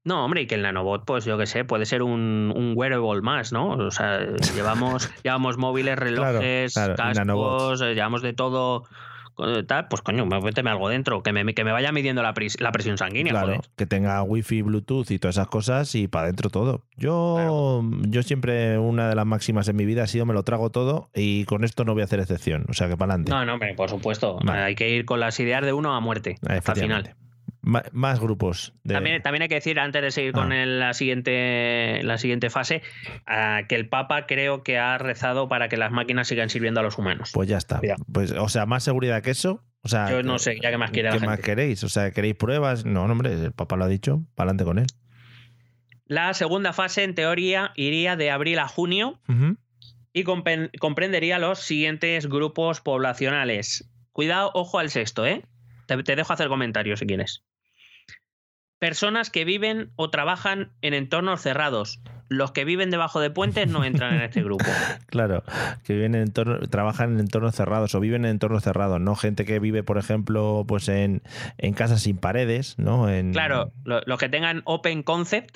[0.05, 3.21] No, hombre, y que el nanobot, pues yo qué sé, puede ser un, un wearable
[3.21, 3.69] más, ¿no?
[3.69, 4.19] O sea,
[4.55, 8.83] llevamos, llevamos móviles, relojes, claro, cascos, eh, llevamos de todo,
[9.67, 13.31] tal, pues coño, méteme algo dentro, que me, que me vaya midiendo la, presión sanguínea,
[13.31, 13.61] Claro, joder.
[13.75, 16.83] que tenga wifi, bluetooth y todas esas cosas y para adentro todo.
[16.95, 20.69] Yo, yo siempre, una de las máximas en mi vida ha sido me lo trago
[20.69, 23.31] todo y con esto no voy a hacer excepción, o sea que para adelante.
[23.31, 24.39] No, no, hombre, por supuesto.
[24.43, 24.61] Vale.
[24.61, 27.15] Hay que ir con las ideas de uno a muerte, hasta el final.
[27.91, 28.73] Más grupos.
[28.83, 28.93] De...
[28.93, 30.63] También, también hay que decir, antes de seguir con Ah.
[30.63, 32.81] el- la, siguiente, la siguiente fase,
[33.25, 36.83] ah, que el Papa creo que ha rezado para que las máquinas sigan sirviendo a
[36.83, 37.31] los humanos.
[37.33, 37.81] Pues ya está.
[38.11, 39.63] Pues, o sea, más seguridad que eso.
[39.81, 41.41] O sea, Yo no sé, ya que más quiere la ¿Qué más gente.
[41.51, 41.83] queréis?
[41.83, 42.85] O sea, ¿queréis pruebas?
[42.85, 44.85] No, no, hombre, el papá lo ha dicho, para adelante con él.
[46.07, 49.19] La segunda fase, en teoría, iría de abril a junio
[50.13, 53.89] y comprendería los siguientes grupos poblacionales.
[54.11, 55.43] Cuidado, ojo al sexto, ¿eh?
[55.87, 57.43] Te, te dejo hacer comentarios si quieres.
[58.79, 62.01] Personas que viven o trabajan en entornos cerrados.
[62.27, 64.65] Los que viven debajo de puentes no entran en este grupo.
[65.05, 65.43] Claro,
[65.85, 69.15] que viven en entorno, trabajan en entornos cerrados o viven en entornos cerrados, ¿no?
[69.15, 71.21] Gente que vive, por ejemplo, pues en,
[71.57, 73.09] en casas sin paredes, ¿no?
[73.09, 75.55] En, Claro, lo- los que tengan Open Concept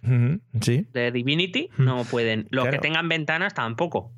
[0.62, 0.88] Sí.
[0.94, 2.48] de Divinity no pueden.
[2.52, 2.78] Los Claro.
[2.78, 4.14] que tengan ventanas tampoco.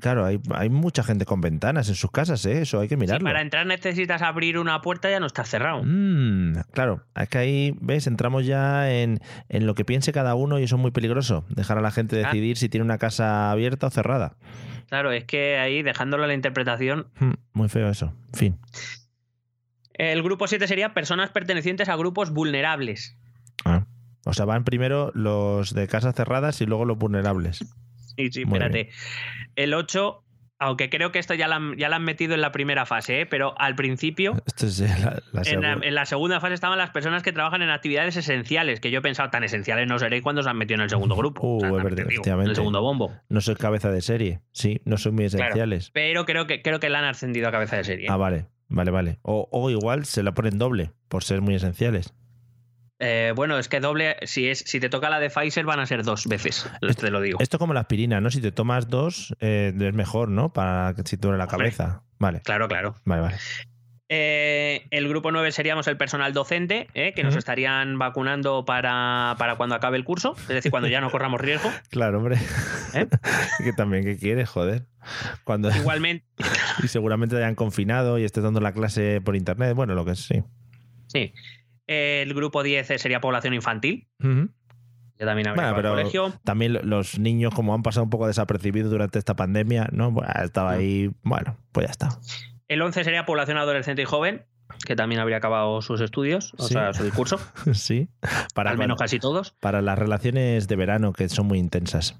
[0.00, 2.62] Claro, hay, hay mucha gente con ventanas en sus casas, ¿eh?
[2.62, 3.24] Eso hay que mirarlo.
[3.24, 5.82] para entrar necesitas abrir una puerta, ya no está cerrado.
[5.84, 8.06] Mm, claro, es que ahí, ¿ves?
[8.06, 11.44] Entramos ya en, en lo que piense cada uno y eso es muy peligroso.
[11.48, 12.28] Dejar a la gente Ah.
[12.28, 14.36] decidir si tiene una casa abierta o cerrada.
[14.88, 18.12] Claro, es que ahí, dejándolo a la interpretación, Mm, Muy feo eso.
[18.32, 18.58] Fin.
[19.94, 23.16] El grupo 7 sería personas pertenecientes a grupos vulnerables.
[23.64, 23.86] Ah.
[24.26, 27.64] O sea, van primero los de casas cerradas y luego los vulnerables.
[28.16, 28.90] Sí, sí, Muy espérate.
[29.56, 30.20] El 8,
[30.58, 33.26] aunque creo que esto ya han, ya lo han metido en la primera fase, ¿eh?
[33.26, 35.86] pero al principio, Esto es eh, la, la en la, segunda.
[35.88, 39.02] en la segunda fase estaban las personas que trabajan en actividades esenciales, que yo he
[39.02, 41.40] pensado tan esenciales no seréis cuando se han metido en el segundo grupo.
[41.42, 43.12] Uh, O sea, es también verdad, te digo, en el segundo bombo.
[43.28, 44.40] No soy cabeza de serie.
[44.52, 45.44] Sí, no son muy Claro.
[45.44, 45.90] esenciales.
[45.92, 48.06] Pero creo que, creo que la han ascendido a cabeza de serie.
[48.08, 48.46] Ah, vale.
[48.68, 49.18] Vale, vale.
[49.22, 52.14] O, o igual se la ponen doble por ser muy esenciales.
[53.04, 55.86] Eh, bueno, es que doble, si, es, si te toca la de Pfizer van a
[55.86, 56.66] ser dos veces,
[56.98, 57.38] te lo digo.
[57.38, 58.30] Esto como la aspirina, ¿no?
[58.30, 60.52] Si te tomas dos, eh, es mejor, ¿no?
[60.52, 61.70] Para que si te duele la Hombre.
[61.70, 62.02] cabeza.
[62.18, 62.40] Vale.
[62.40, 62.94] Claro, claro.
[63.04, 63.36] Vale, vale.
[64.10, 67.12] Eh, el grupo 9 seríamos el personal docente, ¿eh?
[67.14, 71.10] que nos estarían vacunando para, para cuando acabe el curso, es decir, cuando ya no
[71.10, 71.70] corramos riesgo.
[71.90, 72.36] Claro, hombre.
[72.92, 73.06] ¿Eh?
[73.64, 74.48] que también, ¿qué quieres?
[74.48, 74.86] Joder.
[75.44, 75.70] Cuando...
[75.76, 76.26] Igualmente,
[76.82, 79.74] y seguramente te hayan confinado y estés dando la clase por internet.
[79.74, 80.42] Bueno, lo que es, sí.
[81.08, 81.32] sí.
[81.86, 84.48] El grupo 10 sería población infantil, Ujú.
[85.16, 86.40] que también habría Bueno, pero colegio.
[86.44, 90.12] también lo- los niños, como han pasado un poco desapercibidos durante esta pandemia, ¿no?
[90.14, 92.08] Pues, estaba ahí, bueno, pues ya está.
[92.68, 94.44] El 11 sería población adolescente y joven,
[94.86, 96.72] que también habría acabado sus estudios, o Sí.
[96.74, 97.38] sea, su discurso,
[97.74, 98.08] sí.
[98.54, 99.52] Para al menos casi todos.
[99.60, 102.18] Para las relaciones de verano, que son muy intensas.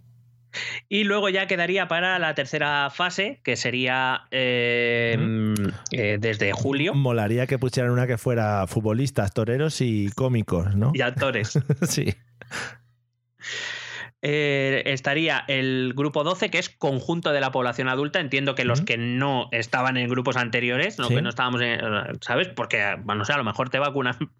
[0.88, 5.16] Y luego ya quedaría para la tercera fase, que sería eh,
[5.90, 6.94] eh, desde julio.
[6.94, 10.92] Molaría que pusieran una que fuera futbolistas, toreros y cómicos, ¿no?
[10.94, 11.58] Y actores.
[11.82, 12.14] sí.
[14.26, 18.20] Eh, estaría el grupo 12, que es conjunto de la población adulta.
[18.20, 21.14] Entiendo que los que no estaban en grupos anteriores, no, Sí.
[21.16, 21.78] que no estábamos en.
[22.22, 22.48] ¿Sabes?
[22.48, 24.16] Porque, bueno, no sé, a lo mejor te vacunan.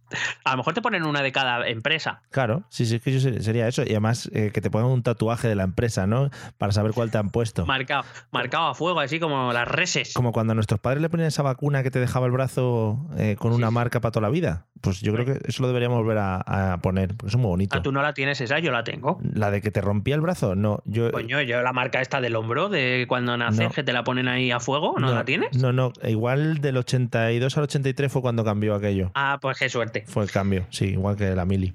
[0.44, 2.22] A lo mejor te ponen una de cada empresa.
[2.30, 3.82] Claro, sí, sí, es que yo ser- sería eso.
[3.82, 6.30] Y además eh, que te pongan un tatuaje de la empresa, ¿no?
[6.56, 7.66] Para saber cuál te han puesto.
[7.66, 10.12] Marcado, marcado a fuego, así como las reses.
[10.14, 13.34] Como cuando a nuestros padres le ponían esa vacuna que te dejaba el brazo eh,
[13.38, 14.66] con una marca para toda la vida.
[14.82, 17.76] Pues yo creo que eso lo deberíamos volver a, a poner, porque es muy bonito.
[17.76, 19.18] Ah, tú no la tienes esa, yo la tengo.
[19.32, 20.80] La de que te rompía el brazo, no.
[20.86, 23.70] Yo, Coño, yo la marca esta del hombro, de cuando naces, No.
[23.70, 25.58] que te la ponen ahí a fuego, ¿no, la tienes?
[25.58, 29.10] No, no, igual del 82 al 83 fue cuando cambió aquello.
[29.14, 30.04] Ah, pues qué suerte.
[30.06, 31.74] Fue el cambio, sí, igual que la mili.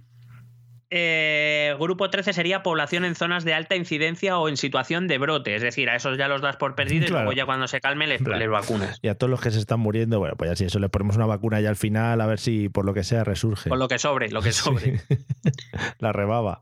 [0.92, 5.54] Eh, grupo 13 sería población en zonas de alta incidencia o en situación de brote.
[5.56, 8.08] Es decir, a esos ya los das por perdidos y luego ya cuando se calme
[8.08, 8.40] les, Claro.
[8.40, 8.98] les vacunas.
[9.04, 11.28] Y a todos los que se están muriendo, bueno, pues así, eso le ponemos una
[11.28, 13.70] vacuna ya al final, a ver si por lo que sea resurge.
[13.70, 15.00] Con lo que sobre, lo que sobre.
[16.00, 16.62] La rebaba.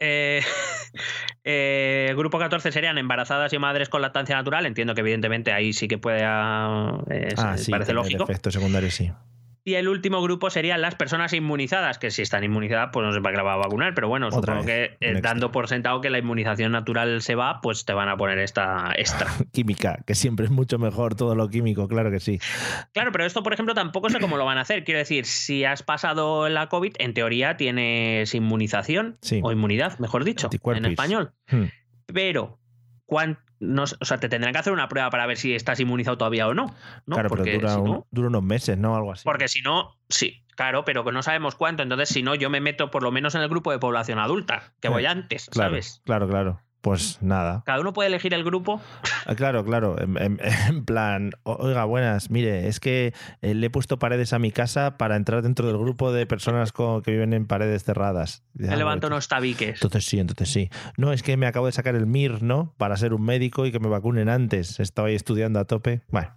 [0.00, 0.42] Eh,
[1.44, 4.66] eh, grupo 14 serían embarazadas y madres con lactancia natural.
[4.66, 6.22] Entiendo que evidentemente ahí sí que puede...
[6.24, 8.24] ah, eh, Ah, sí, parece lógico.
[8.24, 9.12] efectos secundarios, sí.
[9.64, 13.20] Y el último grupo serían las personas inmunizadas, que si están inmunizadas, pues no sé
[13.20, 15.68] para qué la va a vacunar, pero bueno, Otra supongo vez, que eh, dando por
[15.68, 19.26] sentado que la inmunización natural se va, pues te van a poner esta extra.
[19.52, 22.38] Química, que siempre es mucho mejor todo lo químico, claro que sí.
[22.92, 24.84] Claro, pero esto, por ejemplo, tampoco sé cómo lo van a hacer.
[24.84, 29.40] Quiero decir, si has pasado la COVID, en teoría tienes inmunización Sí.
[29.42, 31.32] o inmunidad, mejor dicho, en español.
[31.50, 31.64] Hmm.
[32.06, 32.58] Pero,
[33.04, 36.18] ¿cuán- no o sea, te tendrán que hacer una prueba para ver si estás inmunizado
[36.18, 36.74] todavía o no.
[37.06, 37.14] ¿no?
[37.14, 38.96] claro, porque pero dura, si un- dura unos meses, ¿no?
[38.96, 39.22] Algo así.
[39.24, 41.82] porque si no, sí, claro, pero que no sabemos cuánto.
[41.82, 44.72] Entonces, si no, yo me meto por lo menos en el grupo de población adulta,
[44.80, 46.02] que voy antes, claro, ¿sabes?
[46.04, 46.60] Claro, claro.
[46.80, 47.62] Pues nada.
[47.66, 48.80] Cada uno puede elegir el grupo.
[49.26, 49.96] Ah, Claro, claro.
[50.00, 50.38] En, en-
[50.68, 53.12] en plan, "O- oiga, buenas, mire, es que
[53.42, 56.72] eh, le he puesto paredes a mi casa para entrar dentro del grupo de personas
[56.72, 58.42] con- que viven en paredes cerradas.
[58.54, 59.74] Me "Ah, levanto unos tabiques.
[59.74, 60.70] Entonces sí, entonces sí.
[60.96, 62.74] No, es que me acabo de sacar el MIR, ¿no?
[62.78, 64.80] Para ser un médico y que me vacunen antes.
[64.80, 66.00] Estaba ahí estudiando a tope.
[66.08, 66.32] Bueno,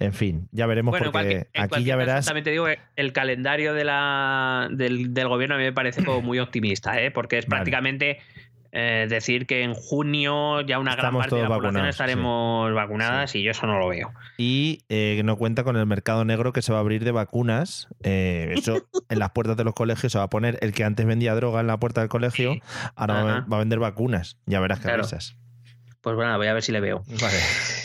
[0.00, 2.26] en fin, ya veremos Bueno, en porque aquí ya caso, verás.
[2.26, 6.02] También te digo que el calendario de la, del, del gobierno a mí me parece
[6.04, 7.10] como muy optimista, ¿eh?
[7.10, 7.58] porque es Vale.
[7.60, 8.18] prácticamente
[8.76, 13.42] eh, decir que en junio ya una gran parte de la población estaremos vacunadas y
[13.44, 14.12] yo eso no lo veo.
[14.36, 17.86] Y eh, no cuenta con el mercado negro que se va a abrir de vacunas.
[18.02, 21.06] Eh, eso en las puertas de los colegios se va a poner el que antes
[21.06, 22.56] vendía droga en la puerta del colegio,
[22.96, 23.46] ahora va a- Ajá.
[23.50, 24.38] va a vender vacunas.
[24.46, 25.02] Ya verás qué Claro.
[25.04, 25.36] risas.
[26.00, 27.04] Pues bueno, voy a ver si le veo.
[27.20, 27.38] Vale.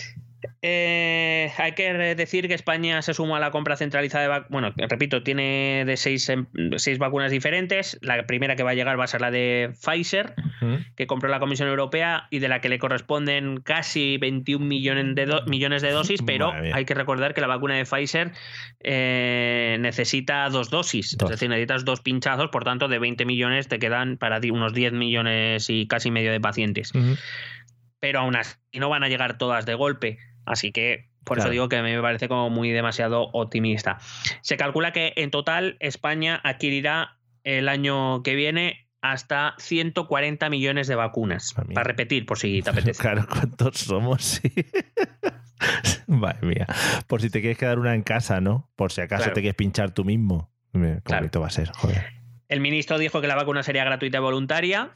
[0.61, 4.49] Eh, hay que decir que España se suma a la compra centralizada de vacunas.
[4.75, 6.47] Bueno, repito, tiene de seis, em-
[6.77, 7.97] seis vacunas diferentes.
[8.01, 10.33] La primera que va a llegar va a ser la de Pfizer,
[10.95, 15.25] que compró la Comisión Europea y de la que le corresponden casi 21 millones de,
[15.25, 18.31] do- millones de dosis, pero hay que recordar que la vacuna de Pfizer
[18.81, 21.29] eh, necesita dos dosis, Dos.
[21.29, 24.93] es decir, necesitas dos pinchazos, por tanto, de 20 millones te quedan para unos 10
[24.93, 26.91] millones y casi medio de pacientes.
[27.99, 30.17] Pero aún así no van a llegar todas de golpe.
[30.45, 31.51] Así que por eso Claro.
[31.51, 33.97] digo que a mí me parece como muy demasiado optimista.
[34.41, 40.95] Se calcula que en total España adquirirá el año que viene hasta 140 millones de
[40.95, 41.53] vacunas.
[41.53, 43.01] Para repetir, por si te apetece.
[43.01, 44.23] Claro, ¿cuántos somos?
[44.23, 44.51] Sí.
[46.07, 46.67] Madre mía.
[47.07, 48.69] Por si te quieres quedar una en casa, ¿no?
[48.75, 49.33] Por si acaso Claro.
[49.35, 50.49] te quieres pinchar tú mismo.
[50.73, 52.05] Qué bonito va a ser, joder.
[52.47, 54.91] El ministro dijo que la vacuna sería gratuita y voluntaria.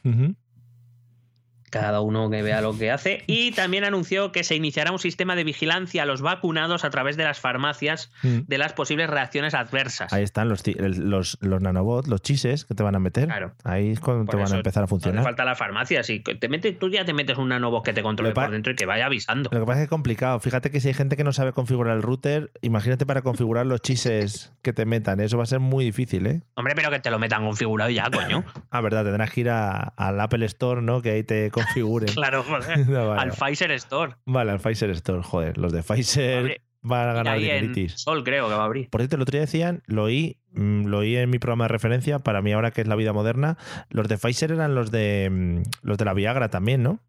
[1.73, 3.23] Cada uno que vea lo que hace.
[3.27, 7.17] Y también anunció que se iniciará un sistema de vigilancia a los vacunados a través
[7.17, 8.41] de las farmacias Mm.
[8.47, 10.13] de las posibles reacciones adversas.
[10.13, 13.29] Ahí están los, los, los nanobots, los chises que te van a meter.
[13.63, 15.23] Ahí es cuando Por te van a empezar a No hace funcionar.
[15.23, 16.03] falta la farmacia.
[16.03, 18.75] Si te metes, tú ya te metes un nanobot que te controle por dentro y
[18.75, 19.49] que vaya avisando.
[19.51, 20.39] Lo que pasa es que es complicado.
[20.39, 23.81] Fíjate que si hay gente que no sabe configurar el router, imagínate para configurar los
[23.81, 25.19] chises que te metan.
[25.19, 26.41] Eso va a ser muy difícil, ¿eh?
[26.55, 28.43] Hombre, pero que te lo metan configurado ya, coño.
[28.71, 31.01] Ah, verdad, tendrás que ir a- al Apple Store, ¿no?
[31.01, 32.09] Que ahí te configuren.
[32.13, 32.87] claro, joder.
[32.87, 33.31] No, vale, Al.
[33.31, 34.15] Pfizer Store.
[34.25, 35.57] Vale, al Pfizer Store, joder.
[35.57, 37.93] Los de Pfizer van a ganar dineritis.
[37.93, 38.89] Sol creo que va a abrir.
[38.89, 41.69] Por cierto, el otro día decían, lo oí, mm, lo oí en mi programa de
[41.69, 43.57] referencia, para mí ahora que es la vida moderna,
[43.89, 46.99] los de Pfizer eran los de mm, los de la Viagra también, ¿no?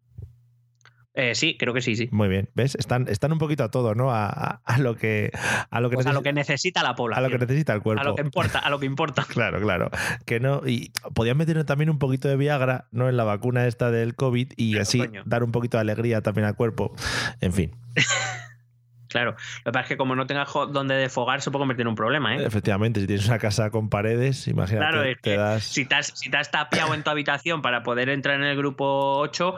[1.17, 2.09] Eh, sí, creo que sí, sí.
[2.11, 2.75] Muy bien, ¿ves?
[2.75, 4.11] Están, están un poquito a todo, ¿no?
[4.11, 5.31] A, a- a lo que
[5.69, 7.23] a lo que, Pues a lo que necesita la a población.
[7.31, 8.01] lo que necesita el cuerpo.
[8.01, 9.25] A lo que importa, a lo que importa.
[9.29, 9.89] Claro, claro.
[10.25, 10.61] Que no.
[10.67, 13.07] Y podían meter también un poquito de Viagra, ¿no?
[13.07, 15.23] En la vacuna esta del COVID y así coño.
[15.25, 16.93] dar un poquito de alegría también al cuerpo.
[17.39, 17.71] En fin,
[19.15, 19.31] Claro.
[19.63, 21.95] Lo que pasa es que como no tengas donde desfogar, se puede convertir en un
[21.95, 22.43] problema, ¿eh?
[22.45, 25.63] efectivamente, si tienes una casa con paredes, imagínate, Claro, es te que das.
[25.63, 28.57] si te, has, si te has tapiado en tu habitación para poder entrar en el
[28.57, 29.55] grupo 8,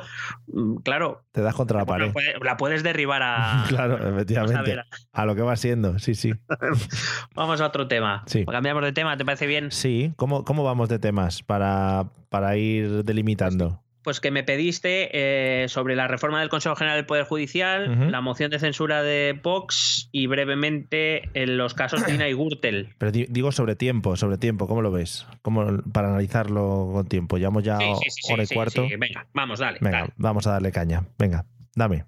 [0.53, 2.13] mm, claro, Te das contra la la, pared.
[2.43, 3.65] la puedes derribar a...
[3.67, 4.61] Claro, a efectivamente.
[4.75, 4.83] ver.
[5.11, 6.33] A lo que va siendo, sí, sí.
[7.33, 8.23] Vamos a otro tema.
[8.27, 8.45] Sí.
[8.45, 9.71] Cambiamos de tema, ¿te parece bien?
[9.71, 13.81] Sí, ¿cómo, cómo vamos de temas para, para ir delimitando?
[14.07, 18.21] Pues que me pediste eh, sobre la reforma del Consejo General del Poder Judicial, la
[18.21, 22.93] moción de censura de Vox y brevemente en los casos de Ina y Gürtel.
[22.99, 25.27] Pero di- digo sobre tiempo, sobre tiempo, ¿cómo lo ves?
[25.41, 27.37] ¿Cómo, para analizarlo con tiempo.
[27.37, 28.87] Llevamos ya Sí, sí, hora y cuarto.
[28.97, 29.79] Venga, vamos, dale.
[29.81, 30.13] Venga, dale.
[30.15, 31.03] vamos a darle caña.
[31.19, 32.05] Venga, dame.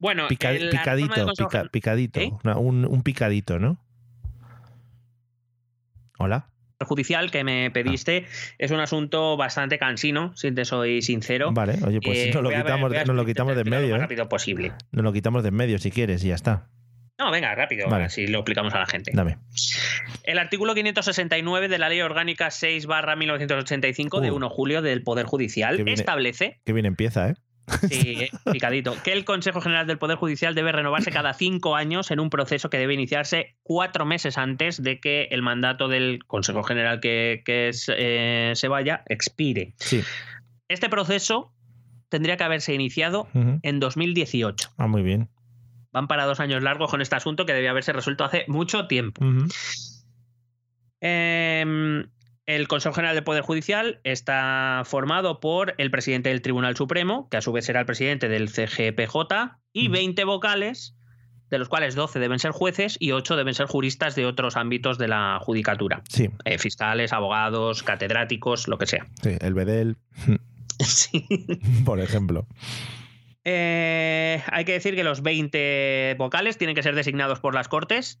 [0.00, 2.18] Bueno, Pica- picadito, Consejo pica- picadito.
[2.18, 2.32] ¿Eh?
[2.56, 3.78] Un picadito, ¿no?
[6.18, 6.48] Hola.
[6.84, 8.26] Judicial que me pediste
[8.58, 11.52] es un asunto bastante cansino, si te soy sincero.
[11.52, 13.92] Vale, oye, pues Eh, nos lo ver- quitamos, nos lo quitamos de en medio, lo
[13.94, 14.02] más ¿eh?
[14.02, 14.72] rápido posible.
[14.92, 16.68] Nos lo quitamos de en medio si quieres y ya está.
[17.18, 18.04] No, venga, rápido, Vale.
[18.06, 19.12] así lo explicamos a la gente.
[19.14, 19.38] Dame.
[20.24, 24.34] El artículo 569 de la Ley Orgánica 6 1985 de Uh.
[24.36, 27.34] 1 de julio del Poder Judicial Que viene- establece Qué bien empieza, ¿eh?
[27.88, 28.94] Sí, eh, picadito.
[29.02, 32.70] Que el Consejo General del Poder Judicial debe renovarse cada cinco años en un proceso
[32.70, 37.68] que debe iniciarse cuatro meses antes de que el mandato del Consejo General que, que
[37.68, 39.74] es, eh, se vaya expire.
[39.78, 40.02] Sí.
[40.68, 41.52] Este proceso
[42.08, 44.70] tendría que haberse iniciado en 2018.
[44.76, 45.28] Ah, muy bien.
[45.92, 49.24] Van para dos años largos con este asunto que debía haberse resuelto hace mucho tiempo.
[49.24, 49.46] Ujú.
[51.00, 52.04] Eh,
[52.46, 57.38] el Consejo General del Poder Judicial está formado por el presidente del Tribunal Supremo, que
[57.38, 60.94] a su vez será el presidente del CGPJ, y 20 vocales,
[61.50, 64.98] de los cuales 12 deben ser jueces y 8 deben ser juristas de otros ámbitos
[64.98, 66.02] de la judicatura.
[66.08, 69.06] Sí, Eh, fiscales, abogados, catedráticos, lo que sea.
[69.22, 69.96] sí, el Bedel,
[70.80, 71.24] Sí.
[71.84, 72.46] por ejemplo.
[73.44, 78.20] Eh, hay que decir que los 20 vocales tienen que ser designados por las Cortes.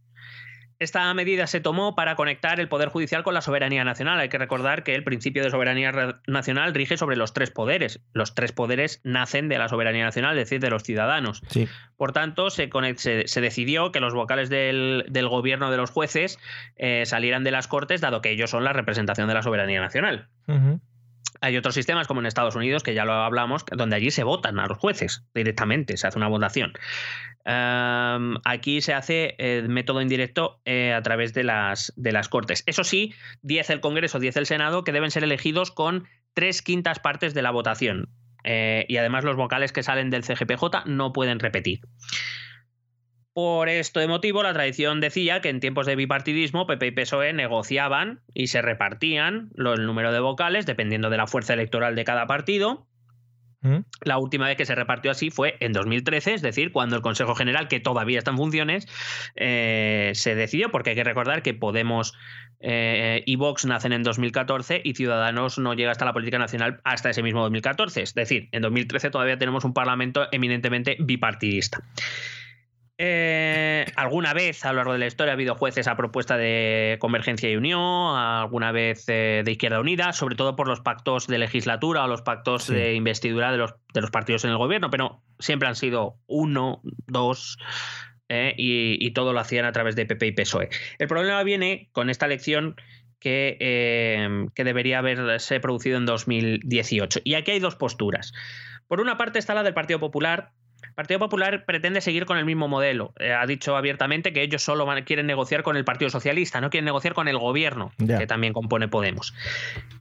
[0.78, 4.18] Esta medida se tomó para conectar el Poder Judicial con la soberanía nacional.
[4.20, 8.00] Hay que recordar que el principio de soberanía ra- nacional rige sobre los tres poderes.
[8.12, 11.42] Los tres poderes nacen de la soberanía nacional, es decir, de los ciudadanos.
[11.48, 11.68] Sí.
[11.96, 16.38] Por tanto, se, se- se decidió que los vocales del, del gobierno de los jueces
[16.76, 20.28] eh, salieran de las Cortes, dado que ellos son la representación de la soberanía nacional.
[21.44, 24.58] Hay otros sistemas como en Estados Unidos, que ya lo hablamos, donde allí se votan
[24.58, 26.72] a los jueces directamente, se hace una votación.
[27.44, 32.62] Am, aquí se hace el método indirecto eh, a través de las, de las Cortes.
[32.64, 33.12] Eso sí,
[33.42, 37.42] 10 el Congreso, 10 el Senado, que deben ser elegidos con tres quintas partes de
[37.42, 38.08] la votación.
[38.44, 41.80] Eh, y además los vocales que salen del CGPJ no pueden repetir.
[43.34, 48.20] Por este motivo, la tradición decía que en tiempos de bipartidismo, PP y PSOE negociaban
[48.32, 52.86] y se repartían el número de vocales dependiendo de la fuerza electoral de cada partido.
[53.60, 53.78] ¿Mm?
[54.02, 57.34] La última vez que se repartió así fue en 2013, es decir, cuando el Consejo
[57.34, 58.86] General, que todavía está en funciones,
[59.34, 62.14] eh, se decidió, porque hay que recordar que Podemos
[62.60, 67.10] eh, y Vox nacen en 2014 y Ciudadanos no llega hasta la política nacional hasta
[67.10, 68.02] ese mismo 2014.
[68.02, 71.82] Es decir, en 2013 todavía tenemos un Parlamento eminentemente bipartidista.
[72.96, 76.96] Eh, alguna vez a lo largo de la historia ha habido jueces a propuesta de
[77.00, 81.38] Convergencia y Unión, alguna vez eh, de Izquierda Unida, sobre todo por los pactos de
[81.38, 85.22] legislatura o los pactos de investidura de los, de los partidos en el gobierno, pero
[85.40, 87.58] siempre han sido uno, dos,
[88.28, 90.68] eh, y, y todo lo hacían a través de PP y PSOE.
[90.98, 92.76] El problema viene con esta elección
[93.24, 97.20] que, eh, que debería haberse producido en 2018.
[97.24, 98.34] Y aquí hay dos posturas.
[98.86, 100.52] Por una parte está la del Partido Popular.
[100.88, 103.12] El Partido Popular pretende seguir con el mismo modelo.
[103.18, 106.70] Eh, ha dicho abiertamente que ellos solo van- quieren negociar con el Partido Socialista, no
[106.70, 109.34] quieren negociar con el gobierno, que también compone Podemos.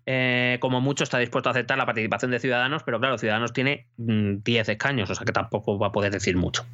[0.05, 3.87] Eh, como mucho está dispuesto a aceptar la participación de Ciudadanos, pero claro, Ciudadanos tiene
[3.97, 6.65] mm, 10 escaños, o sea que tampoco va a poder decir mucho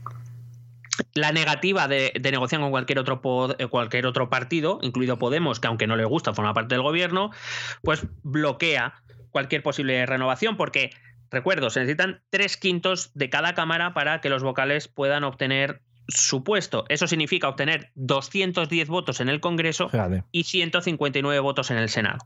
[1.13, 5.59] la negativa de, de negociar con cualquier otro, pod- eh, cualquier otro partido, incluido Podemos,
[5.61, 7.31] que aunque no le gusta, forma parte del gobierno,
[7.83, 8.93] pues bloquea
[9.31, 10.89] cualquier posible renovación, porque,
[11.31, 16.43] recuerdo, se necesitan tres quintos de cada cámara para que los vocales puedan obtener su
[16.43, 16.85] puesto.
[16.89, 20.23] Eso significa obtener 210 votos en el Congreso Fíjate.
[20.31, 22.19] y 159 votos en el Senado.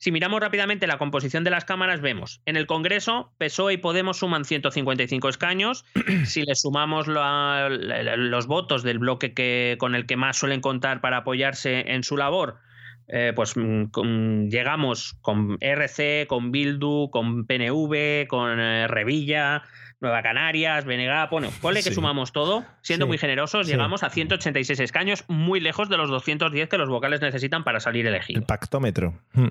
[0.00, 4.18] Si miramos rápidamente la composición de las cámaras, vemos en el Congreso, PSOE y Podemos
[4.18, 5.84] suman 155 escaños.
[6.24, 10.60] si le sumamos la- la- los votos del bloque que, con el que más suelen
[10.60, 12.58] contar para apoyarse en su labor,
[13.08, 19.62] eh, pues mm, con- llegamos con RC, con Bildu, con PNV, con eh, Revilla,
[20.00, 21.94] Nueva Canarias, BNG, bueno, ponle que Sí.
[21.94, 23.08] sumamos todo, siendo Sí.
[23.08, 23.72] muy generosos, Sí.
[23.72, 28.06] llegamos a 186 escaños, muy lejos de los 210 que los vocales necesitan para salir
[28.06, 28.42] elegidos.
[28.42, 29.20] El pactómetro.
[29.32, 29.48] Mm,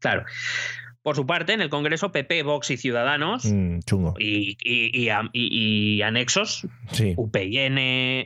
[0.00, 0.24] Claro.
[1.02, 4.14] Por su parte, en el Congreso, PP, Vox y Ciudadanos mm, chungo.
[4.18, 6.66] y, y- y a- y- y anexos.
[7.16, 7.78] UPN,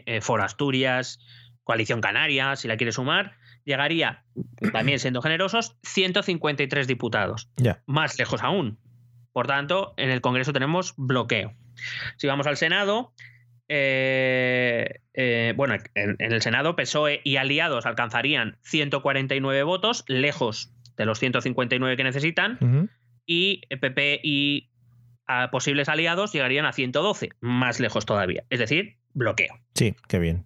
[0.07, 1.19] eh, For Asturias,
[1.65, 4.25] Coalición Canaria, si la quiere sumar, llegaría,
[4.73, 7.51] también siendo generosos, 153 diputados.
[7.87, 8.79] Más lejos aún.
[9.33, 11.55] Por tanto, en el Congreso tenemos bloqueo.
[12.17, 13.13] Si vamos al Senado,
[13.69, 21.07] eh, eh, bueno, en, en el Senado PSOE y aliados alcanzarían 149 votos, lejos de
[21.07, 22.91] los 159 que necesitan,
[23.25, 24.71] y PP y
[25.27, 28.45] a posibles aliados llegarían a 112, más lejos todavía.
[28.51, 29.55] Es decir, bloqueo.
[29.75, 30.45] Sí, qué bien.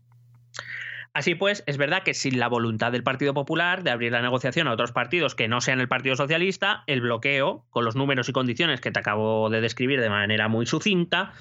[1.15, 4.67] Así pues, es verdad que sin la voluntad del Partido Popular de abrir la negociación
[4.67, 8.33] a otros partidos que no sean el Partido Socialista, el bloqueo, con los números y
[8.33, 11.33] condiciones que te acabo de describir de manera muy sucinta,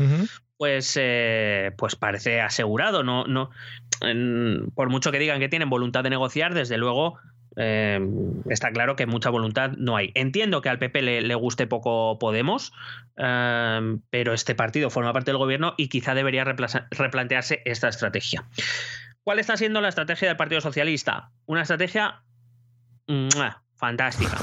[0.57, 3.03] pues, eh, pues parece asegurado.
[3.03, 3.49] No, no,
[4.01, 7.17] en- por mucho que digan que tienen voluntad de negociar, desde luego
[7.55, 7.99] eh,
[8.49, 10.11] está claro que mucha voluntad no hay.
[10.15, 12.73] Entiendo que al PP le, le guste poco Podemos,
[13.17, 18.43] eh, pero este partido forma parte del gobierno y quizá debería repla- replantearse esta estrategia.
[19.23, 21.31] ¿Cuál está siendo la estrategia del Partido Socialista?
[21.45, 22.23] Una estrategia
[23.07, 23.61] ¡mua!
[23.75, 24.37] fantástica.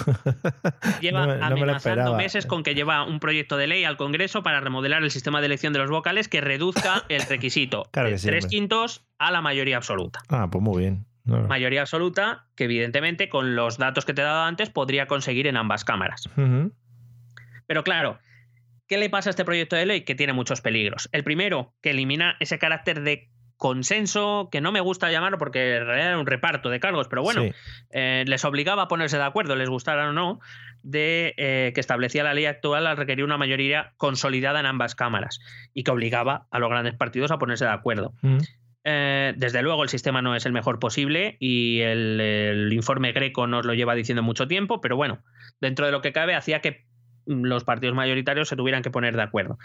[1.01, 3.85] Lleva No me- no me lo amenazando meses con que lleva un proyecto de ley
[3.85, 7.89] al Congreso para remodelar el sistema de elección de los vocales que reduzca el requisito
[7.91, 10.21] Claro de tres quintos a la mayoría absoluta.
[10.29, 11.07] Ah, pues muy bien.
[11.25, 11.43] No.
[11.47, 15.57] Mayoría absoluta que evidentemente con los datos que te he dado antes podría conseguir en
[15.57, 16.29] ambas cámaras.
[17.67, 18.19] Pero claro,
[18.89, 20.01] ¿qué le pasa a este proyecto de ley?
[20.05, 21.09] Que tiene muchos peligros.
[21.13, 23.31] El primero, que elimina ese carácter de
[23.61, 27.23] consenso, que no me gusta llamarlo porque en realidad era un reparto de cargos, pero
[27.23, 27.53] bueno, Sí.
[27.91, 30.41] eh, les obligaba a ponerse de acuerdo, les gustara o no,
[30.83, 35.41] de eh, que establecía la ley actual al requerir una mayoría consolidada en ambas cámaras
[35.75, 38.15] y que obligaba a los grandes partidos a ponerse de acuerdo.
[38.23, 38.39] Mm.
[38.85, 43.47] Eh, desde luego el sistema no es el mejor posible y el, el informe Greco
[43.47, 45.23] nos lo lleva diciendo mucho tiempo, pero bueno,
[45.61, 46.87] dentro de lo que cabe hacía que
[47.31, 49.59] los partidos mayoritarios se tuvieran que poner de acuerdo.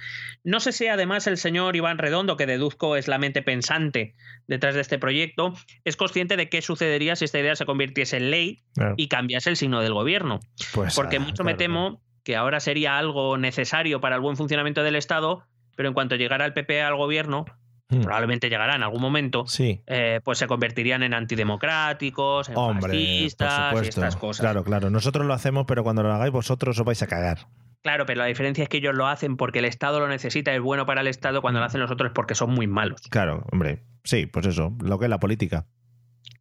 [0.43, 4.15] No sé si además el señor Iván Redondo, que deduzco es la mente pensante
[4.47, 8.31] detrás de este proyecto, es consciente de qué sucedería si esta idea se convirtiese en
[8.31, 8.93] ley Claro.
[8.97, 10.39] y cambiase el signo del gobierno.
[10.73, 14.83] Pues, Porque ah, mucho me temo que ahora sería algo necesario para el buen funcionamiento
[14.83, 15.43] del Estado,
[15.75, 17.45] pero en cuanto llegara el PP al gobierno,
[17.89, 18.01] Mm.
[18.01, 19.83] probablemente llegará en algún momento, Sí.
[19.85, 24.41] eh, pues se convertirían en antidemocráticos, en Hombre, por fascistas y estas cosas.
[24.43, 24.89] Claro, claro.
[24.89, 27.47] Nosotros lo hacemos, pero cuando lo hagáis vosotros os vais a cagar.
[27.83, 30.61] Claro, pero la diferencia es que ellos lo hacen porque el Estado lo necesita, es
[30.61, 33.01] bueno para el Estado, cuando lo hacen los otros es porque son muy malos.
[33.11, 33.83] Claro, hombre.
[34.03, 35.67] Sí, pues eso, lo que es la política.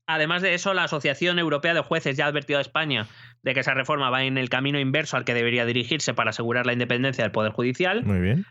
[0.06, 3.06] Además de eso, la Asociación Europea de Jueces ya ha advertido a España
[3.44, 6.66] de que esa reforma va en el camino inverso al que debería dirigirse para asegurar
[6.66, 8.46] la independencia del Poder Judicial, Muy bien.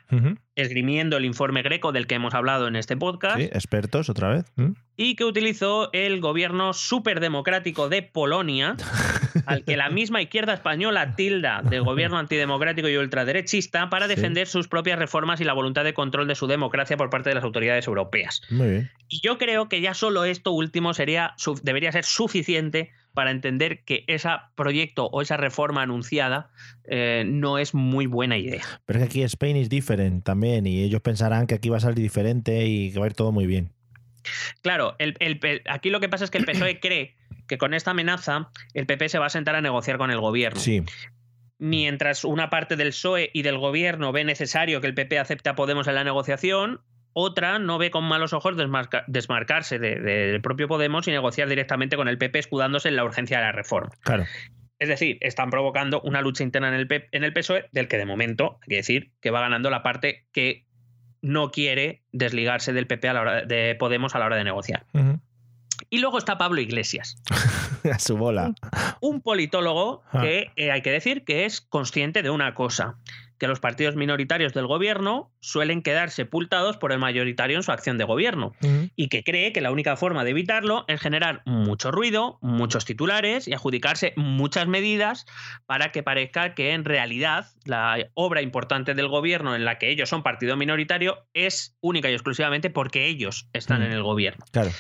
[0.56, 4.46] Esgrimiendo el informe greco del que hemos hablado en este podcast, Sí, expertos otra vez.
[4.56, 4.74] ¿Mm?
[4.96, 8.76] y que utilizó el gobierno superdemocrático de Polonia,
[9.48, 14.14] al que la misma izquierda española tilda de gobierno antidemocrático y ultraderechista para Sí.
[14.16, 17.36] defender sus propias reformas y la voluntad de control de su democracia por parte de
[17.36, 18.42] las autoridades europeas.
[18.52, 18.92] Muy bien.
[19.10, 21.34] Y yo creo que ya solo esto último sería,
[21.64, 26.50] debería ser suficiente para entender que ese proyecto o esa reforma anunciada
[26.86, 28.64] eh, no es muy buena idea.
[28.86, 31.82] Pero es que aquí Spain is different también y ellos pensarán que aquí va a
[31.82, 33.72] salir diferente y que va a ir todo muy bien.
[34.62, 37.16] Claro, el- el P- aquí lo que pasa es que el PSOE cree
[37.48, 40.60] que con esta amenaza el PP se va a sentar a negociar con el gobierno.
[40.60, 40.82] Sí.
[41.60, 45.56] Mientras una parte del PSOE y del gobierno ve necesario que el PP acepte a
[45.56, 46.82] Podemos en la negociación,
[47.14, 51.96] otra no ve con malos ojos desmarca- desmarcarse de- del propio Podemos y negociar directamente
[51.96, 53.92] con el PP escudándose en la urgencia de la reforma.
[54.02, 54.26] Claro.
[54.80, 57.98] Es decir, están provocando una lucha interna en el, P- en el PSOE del que
[57.98, 60.66] de momento hay que decir que va ganando la parte que
[61.22, 64.86] no quiere desligarse del PP a la hora de Podemos a la hora de negociar.
[65.90, 67.22] Y luego está Pablo Iglesias,
[67.92, 68.54] a su bola.
[69.00, 70.22] un politólogo Ah.
[70.22, 72.96] que eh, hay que decir que es consciente de una cosa,
[73.44, 77.98] que los partidos minoritarios del gobierno suelen quedar sepultados por el mayoritario en su acción
[77.98, 78.54] de gobierno
[78.96, 83.50] y que cree que la única forma de evitarlo es generar mucho ruido, muchos titulares
[83.50, 85.26] y adjudicarse muchas medidas
[85.66, 90.08] para que parezca que en realidad la obra importante del gobierno en la que ellos
[90.08, 94.46] son partido minoritario es única y exclusivamente porque ellos están en el gobierno.
[94.54, 94.72] Claro.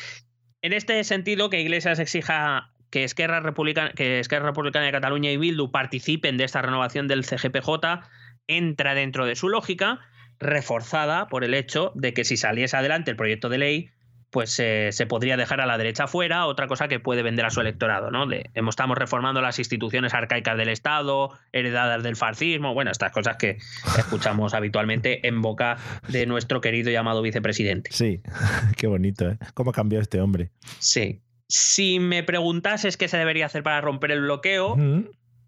[0.61, 5.35] En este sentido, que Iglesias exija que Esquerra, Republicana, que Esquerra Republicana de Cataluña y
[5.35, 8.05] Bildu participen de esta renovación del CGPJ
[8.47, 9.99] entra dentro de su lógica,
[10.39, 13.89] reforzada por el hecho de que si saliese adelante el proyecto de ley,
[14.33, 17.51] pues eh, se podría dejar a la derecha fuera, otra cosa que puede vender a
[17.51, 18.25] su electorado, ¿no?
[18.25, 23.57] De, estamos reformando las instituciones arcaicas del Estado, heredadas del fascismo, bueno, estas cosas que
[23.95, 25.77] escuchamos habitualmente en boca
[26.09, 27.91] de nuestro querido llamado vicepresidente.
[27.93, 28.21] Sí.
[28.75, 29.37] Qué bonito, ¿eh?
[29.53, 30.49] ¿Cómo ha cambiado este hombre?
[30.79, 31.21] Sí.
[31.47, 34.75] Si me preguntases qué se debería hacer para romper el bloqueo.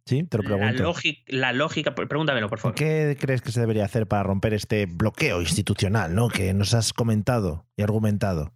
[0.06, 0.94] Sí, te lo la, pregunto.
[1.28, 2.76] la lógica, pregúntamelo, por favor.
[2.76, 6.30] ¿Qué crees que se debería hacer para romper este bloqueo institucional, ¿no?
[6.30, 8.54] Que nos has comentado y argumentado.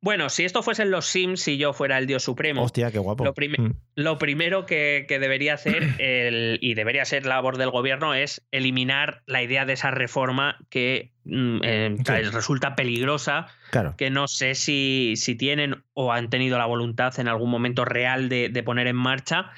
[0.00, 3.24] Bueno, si esto fuesen los Sims, si yo fuera el dios supremo, Hostia, qué guapo.
[3.24, 3.72] lo, Mm.
[3.96, 9.22] lo primero que, que debería hacer, el- y debería ser labor del gobierno, es eliminar
[9.26, 12.12] la idea de esa reforma que mm, eh, Sí.
[12.32, 13.96] resulta peligrosa, Claro.
[13.98, 18.28] que no sé si, si tienen o han tenido la voluntad en algún momento real
[18.28, 19.50] de, de poner en marcha.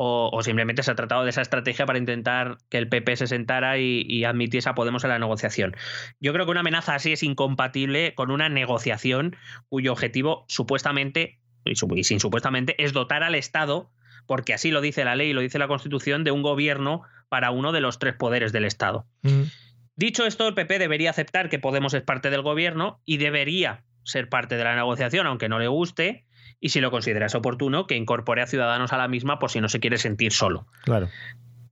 [0.00, 3.26] O, o simplemente se ha tratado de esa estrategia para intentar que el PP se
[3.26, 5.74] sentara y, y admitiese a Podemos en la negociación.
[6.20, 9.34] Yo creo que una amenaza así es incompatible con una negociación
[9.68, 13.90] cuyo objetivo supuestamente, y sin supuestamente, es dotar al Estado,
[14.26, 17.50] porque así lo dice la ley y lo dice la Constitución, de un gobierno para
[17.50, 19.04] uno de los tres poderes del Estado.
[19.24, 19.46] Ujú.
[19.96, 24.28] Dicho esto, el PP debería aceptar que Podemos es parte del gobierno y debería ser
[24.28, 26.24] parte de la negociación, aunque no le guste,
[26.60, 29.68] y si lo consideras oportuno, que incorpore a ciudadanos a la misma por si no
[29.68, 30.66] se quiere sentir solo.
[30.82, 31.08] Claro.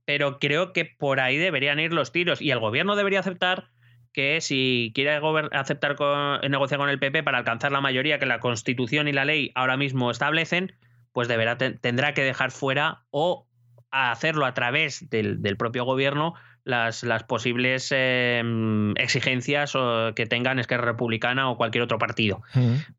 [0.05, 3.69] Pero creo que por ahí deberían ir los tiros y el gobierno debería aceptar
[4.13, 5.19] que si quiere
[5.51, 9.25] aceptar con, negociar con el PP para alcanzar la mayoría que la Constitución y la
[9.25, 10.73] ley ahora mismo establecen,
[11.11, 13.47] pues deberá tendrá que dejar fuera o
[13.91, 16.33] hacerlo a través del, del propio gobierno
[16.67, 19.73] las, las posibles em, exigencias
[20.15, 22.41] que tengan Esquerra Republicana o cualquier otro partido.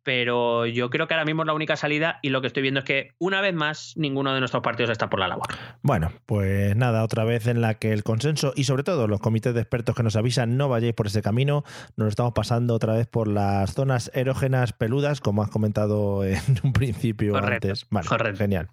[0.02, 2.80] Pero yo creo que ahora mismo es la única salida y lo que estoy viendo
[2.80, 5.48] es que una vez más ninguno de nuestros partidos está por la labor.
[5.82, 9.54] Bueno, pues nada, otra vez en la que el consenso y sobre todo los comités
[9.54, 11.64] de expertos que nos avisan no vayáis por ese camino,
[11.96, 16.72] nos estamos pasando otra vez por las zonas erógenas peludas, como has comentado en un
[16.72, 17.86] principio antes.
[17.90, 18.68] Vale, genial.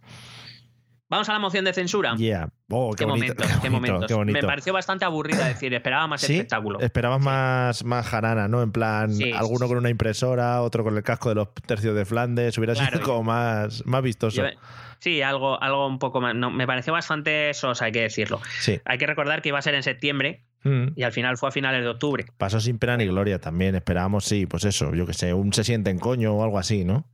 [1.08, 2.16] Vamos a la moción de censura.
[2.16, 2.50] Yeah.
[2.70, 4.12] Oh, qué, qué, bonito, qué, momentos.
[4.26, 6.80] Me pareció bastante aburrida decir, esperaba más espectáculo.
[6.80, 8.64] Esperabas más, más jarana, ¿no?
[8.64, 12.58] En plan, alguno con una impresora, otro con el casco de los tercios de Flandes,
[12.58, 14.44] hubiera sido como más, más vistoso.
[15.00, 16.34] Sí, algo, algo un poco más.
[16.34, 18.42] No, me pareció bastante sosa, hay que decirlo.
[18.60, 18.82] Sí.
[18.86, 20.88] Hay que recordar que iba a ser en septiembre, mm.
[20.96, 22.26] y al final fue a finales de octubre.
[22.38, 23.76] Pasó sin pena ni gloria también.
[23.76, 26.84] Esperábamos, sí, pues eso, yo que sé, un se siente en coño o algo así,
[26.84, 27.06] ¿no?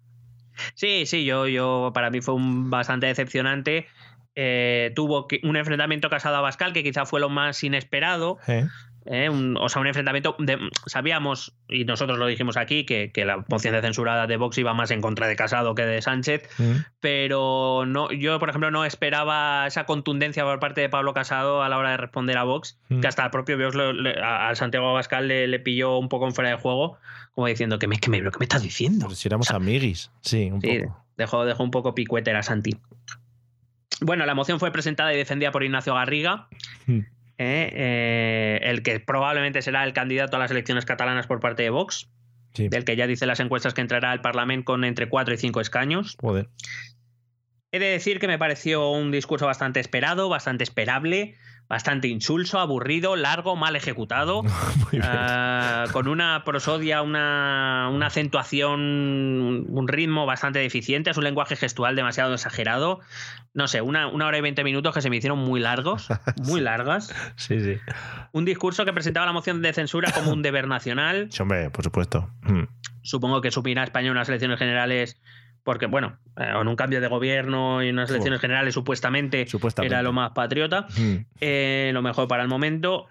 [0.73, 3.87] Sí, sí, yo, yo para mí fue un bastante decepcionante.
[4.35, 8.37] Eh, tuvo un enfrentamiento casado a Bascal que quizá fue lo más inesperado.
[9.05, 10.35] O sea, un enfrentamiento.
[10.85, 14.91] sabíamos, y nosotros lo dijimos aquí, que, la moción de censura de Vox iba más
[14.91, 16.71] en contra de Casado que de Sánchez, mm.
[16.99, 21.69] pero no, yo, por ejemplo, no esperaba esa contundencia por parte de Pablo Casado a
[21.69, 23.01] la hora de responder a Vox, mm.
[23.01, 23.75] que hasta el propio Vox
[24.21, 26.97] al Santiago Abascal le, pilló un poco en fuera de juego,
[27.33, 29.09] como diciendo, ¿qué me, qué me, me estás diciendo?
[29.11, 31.05] si éramos amiguis, sí, un poco.
[31.17, 32.77] Dejó, dejó un poco picuetera a Santi.
[34.01, 36.47] Bueno, la moción fue presentada y defendida por Ignacio Garriga.
[36.87, 37.01] Mm.
[37.41, 37.71] ¿Eh?
[37.73, 42.09] Eh, el que probablemente será el candidato a las elecciones catalanas por parte de Vox,
[42.55, 45.61] del que ya dice las encuestas que entrará al Parlamento con entre 4 y 5
[45.61, 46.17] escaños.
[47.71, 51.35] He de decir que me pareció un discurso bastante esperado, bastante esperable,
[51.71, 54.43] bastante insulso, aburrido, largo, mal ejecutado,
[55.01, 58.81] ah, con una prosodia, una, acentuación,
[59.69, 62.99] un ritmo bastante deficiente, es un lenguaje gestual demasiado exagerado.
[63.53, 66.09] No sé, una, hora y veinte minutos que se me hicieron muy largos,
[66.43, 67.15] muy largas.
[67.37, 67.77] Sí, sí.
[68.33, 71.29] Un discurso que presentaba la moción de censura como un deber nacional.
[71.31, 72.29] Sí, hombre, por supuesto.
[72.41, 72.63] Mm.
[73.01, 75.21] Supongo que supirá España unas elecciones generales
[75.63, 79.45] porque, bueno, eh, en un cambio de gobierno y unas elecciones generales supuestamente,
[79.83, 81.15] era lo más patriota, mm.
[81.39, 83.07] eh, lo mejor para el momento.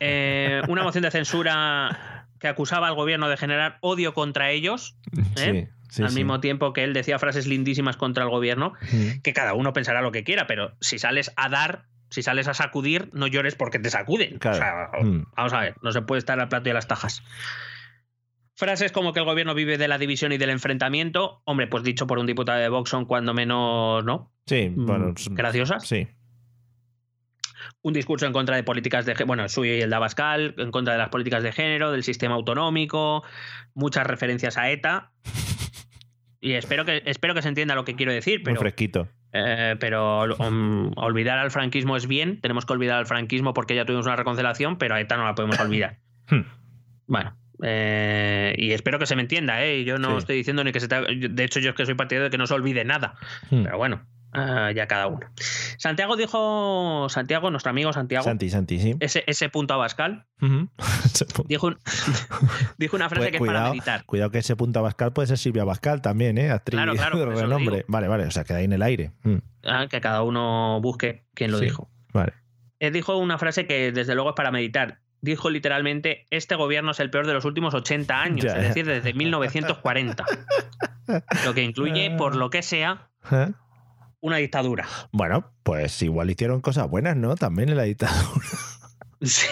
[0.00, 4.96] Eh, una moción de censura que acusaba al gobierno de generar odio contra ellos,
[5.98, 9.20] al mismo tiempo que él decía frases lindísimas contra el gobierno, mm.
[9.22, 12.54] que cada uno pensará lo que quiera, pero si sales a dar, si sales a
[12.54, 14.34] sacudir, no llores porque te sacuden.
[14.34, 15.22] Mm.
[15.36, 17.22] Vamos a ver, no se puede estar al plato de las tajas.
[18.56, 22.06] Frases como que el gobierno vive de la división y del enfrentamiento, hombre, pues dicho
[22.06, 24.32] por un diputado de Vox son cuando menos, ¿no?
[24.46, 25.14] Sí, mm, bueno.
[25.30, 25.86] Graciosas.
[25.86, 26.06] Sí.
[27.82, 30.70] Un discurso en contra de políticas de bueno, el suyo y el de Abascal, en
[30.70, 33.24] contra de las políticas de género, del sistema autonómico,
[33.74, 35.12] muchas referencias a ETA.
[36.40, 38.42] Y espero que, espero que se entienda lo que quiero decir.
[38.44, 39.08] Pero, Muy fresquito.
[39.32, 42.40] Eh, pero um, olvidar al franquismo es bien.
[42.40, 45.34] Tenemos que olvidar al franquismo porque ya tuvimos una reconciliación, pero a ETA no la
[45.34, 45.98] podemos olvidar.
[46.30, 46.42] Hmm.
[47.06, 49.84] bueno, eh, y espero que se me entienda, ¿eh?
[49.84, 52.30] Yo no estoy diciendo ni que se De hecho, yo es que soy partidario de
[52.30, 53.14] que no se olvide nada.
[53.50, 53.62] Hmm.
[53.62, 55.26] Pero bueno, ah, ya cada uno.
[55.78, 57.08] Santiago dijo.
[57.08, 58.22] Santiago, nuestro amigo Santiago.
[58.22, 58.96] Santi, Santi, sí.
[59.00, 60.26] Ese, ese punto a Bascal.
[61.48, 61.70] dijo,
[62.78, 64.04] dijo, una frase que cuidado, es para meditar.
[64.04, 66.50] Cuidado que ese punto a Bascal puede ser Silvia Bascal también, ¿eh?
[66.50, 67.86] Actriz claro, claro, de renombre.
[67.88, 69.12] Vale, vale, o sea, queda ahí en el aire.
[69.22, 69.38] Hmm.
[69.64, 71.90] Ah, que cada uno busque quién lo dijo.
[72.12, 72.34] Vale.
[72.78, 77.00] Él dijo una frase que desde luego es para meditar dijo literalmente, este gobierno es
[77.00, 80.24] el peor de los últimos 80 años, es decir, desde 1940.
[81.44, 83.50] lo que incluye, por lo que sea, ¿Eh?
[84.20, 84.86] una dictadura.
[85.12, 87.36] Bueno, pues igual hicieron cosas buenas, ¿no?
[87.36, 88.46] También en la dictadura.
[89.22, 89.46] Sí,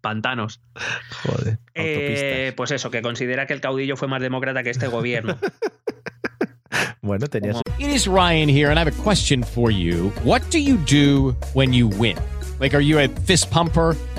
[0.00, 0.60] pantanos.
[1.24, 1.58] Joder.
[1.74, 5.36] Eh, pues eso, que considera que el caudillo fue más demócrata que este gobierno.
[7.02, 7.60] bueno, tenías.
[7.76, 10.12] It is Ryan here, and I have a question for you.
[10.22, 12.16] What do you do when you win?
[12.60, 13.96] Like, are you a fist pumper?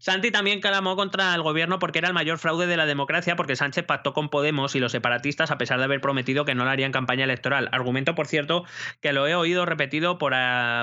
[0.00, 3.56] Santi también clamó contra el gobierno porque era el mayor fraude de la democracia, porque
[3.56, 6.70] Sánchez pactó con Podemos y los separatistas a pesar de haber prometido que no le
[6.70, 7.68] harían campaña electoral.
[7.72, 8.64] Argumento, por cierto,
[9.00, 10.34] que lo he oído repetido por,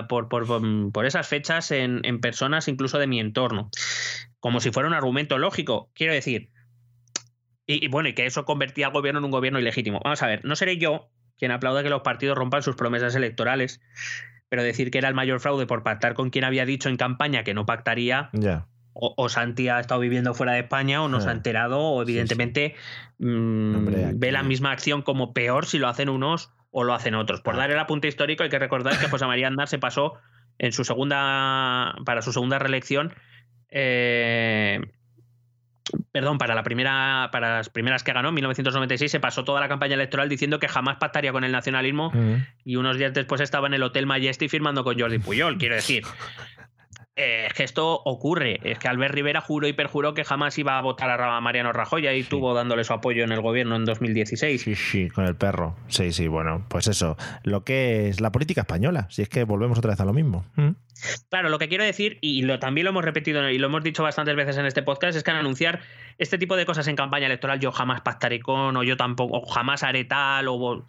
[0.07, 3.69] por, por- esas fechas en, personas incluso de mi entorno.
[4.39, 5.89] Como si fuera un argumento lógico.
[5.93, 6.49] Quiero decir,
[7.65, 9.99] y, y bueno, y que eso convertía al gobierno en un gobierno ilegítimo.
[10.03, 13.81] Vamos a ver, no seré yo quien aplauda que los partidos rompan sus promesas electorales,
[14.49, 17.43] pero decir que era el mayor fraude por pactar con quien había dicho en campaña
[17.43, 18.29] que no pactaría,
[18.93, 21.35] o, o Santi ha estado viviendo fuera de España, o no se ha Ah.
[21.35, 22.75] enterado, o evidentemente
[23.19, 27.15] mm, Hombre, ve la misma acción como peor si lo hacen unos o lo hacen
[27.15, 27.39] otros.
[27.39, 27.43] Ah.
[27.43, 30.15] Por dar el apunte histórico, hay que recordar que José María Aznar se pasó
[30.57, 33.13] en su segunda, para su segunda reelección,
[33.69, 34.81] eh,
[36.11, 39.67] perdón, para la primera, para las primeras que ganó, en 1996, se pasó toda la
[39.67, 42.11] campaña electoral diciendo que jamás pactaría con el nacionalismo
[42.63, 46.03] y unos días después estaba en el Hotel Majesty firmando con Jordi Puyol, quiero decir.
[47.19, 48.61] Eh, es que esto ocurre.
[48.63, 52.05] Es que Albert Rivera juró y perjuró que jamás iba a votar a Mariano Rajoy
[52.05, 54.61] y ahí tuvo dándole su apoyo en el gobierno en 2016.
[54.61, 55.75] Sí, sí, con el perro.
[55.89, 57.17] Sí, sí, bueno, pues eso.
[57.43, 60.45] Lo que es la política española, si es que volvemos otra vez a lo mismo.
[60.55, 60.69] Mm.
[61.29, 64.01] Claro, lo que quiero decir, y lo, también lo hemos repetido y lo hemos dicho
[64.01, 65.81] bastantes veces en este podcast, es que al anunciar
[66.17, 69.45] este tipo de cosas en campaña electoral yo jamás pactaré con, o yo tampoco, o
[69.45, 70.85] jamás haré tal, o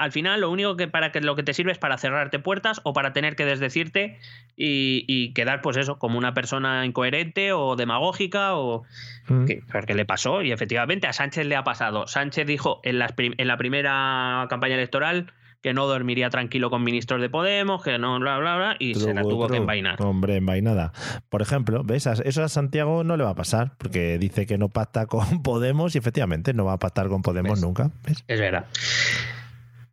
[0.00, 2.80] al final lo único que para que lo que te sirve es para cerrarte puertas
[2.84, 4.18] o para tener que desdecirte
[4.56, 8.84] y, y quedar, pues eso, como una persona incoherente o demagógica o
[9.30, 9.44] Mm.
[9.44, 12.06] que, porque le pasó y efectivamente a Sánchez le ha pasado.
[12.06, 15.32] Sánchez dijo en, las en la primera campaña electoral
[15.62, 19.12] que no dormiría tranquilo con ministros de Podemos, que no, bla, bla, bla, y se
[19.12, 20.02] la Truco, tuvo que envainar.
[20.02, 20.92] Hombre, envainada.
[21.28, 22.06] Por ejemplo, ¿ves?
[22.06, 25.94] Eso a Santiago no le va a pasar, porque dice que no pacta con Podemos
[25.94, 27.90] y efectivamente no va a pactar con Podemos nunca.
[28.04, 28.24] ¿ves?
[28.26, 28.64] Es verdad.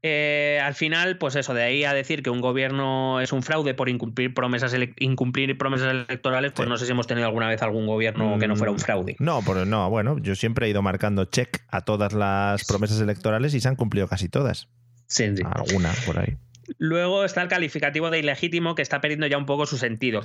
[0.03, 3.73] Eh, al final, pues eso, de ahí a decir que un gobierno es un fraude
[3.73, 7.61] por incumplir promesas, ele- incumplir promesas electorales, pues no sé si hemos tenido alguna vez
[7.61, 9.15] algún gobierno que no fuera un fraude.
[9.19, 13.53] No, pero no, bueno, yo siempre he ido marcando check a todas las promesas electorales
[13.53, 14.67] y se han cumplido casi todas.
[15.07, 15.43] Sí, sí.
[15.45, 16.35] Alguna por ahí.
[16.77, 20.21] Luego está el calificativo de ilegítimo que está perdiendo ya un poco su sentido.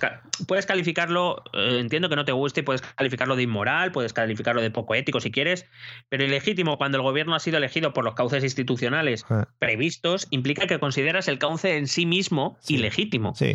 [0.47, 4.71] Puedes calificarlo, eh, entiendo que no te guste, puedes calificarlo de inmoral, puedes calificarlo de
[4.71, 5.67] poco ético si quieres,
[6.09, 9.47] pero ilegítimo cuando el gobierno ha sido elegido por los cauces institucionales Ah.
[9.59, 13.35] previstos implica que consideras el cauce en sí mismo ilegítimo.
[13.35, 13.55] Sí.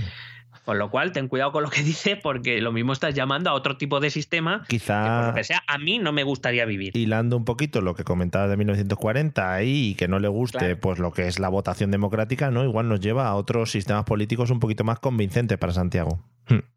[0.68, 3.53] Con lo cual, ten cuidado con lo que dice, porque lo mismo estás llamando a
[3.53, 6.65] otro tipo de sistema que, por Quizá lo que sea, a mí no me gustaría
[6.65, 6.91] vivir.
[6.98, 10.80] hilando un poquito lo que comentaba de 1940 ahí y que no le guste Claro.
[10.81, 12.65] pues lo que es la votación democrática, ¿no?
[12.65, 16.19] Igual nos lleva a otros sistemas políticos un poquito más convincentes para Santiago.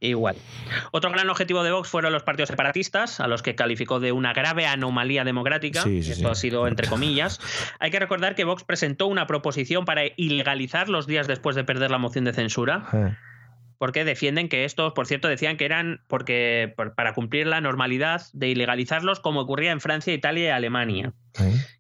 [0.01, 0.37] Igual.
[0.93, 4.33] Otro gran objetivo de Vox fueron los partidos separatistas, a los que calificó de una
[4.33, 5.83] grave anomalía democrática.
[5.83, 6.31] Sí, sí, Esto sí.
[6.31, 7.41] ha sido entre comillas.
[7.81, 11.91] Hay que recordar que Vox presentó una proposición para ilegalizar los días después de perder
[11.93, 13.17] la moción de censura.
[13.81, 18.20] Porque defienden que estos, por cierto, decían que eran porque por- para cumplir la normalidad
[18.35, 21.15] de ilegalizarlos como ocurría en Francia, Italia y Alemania.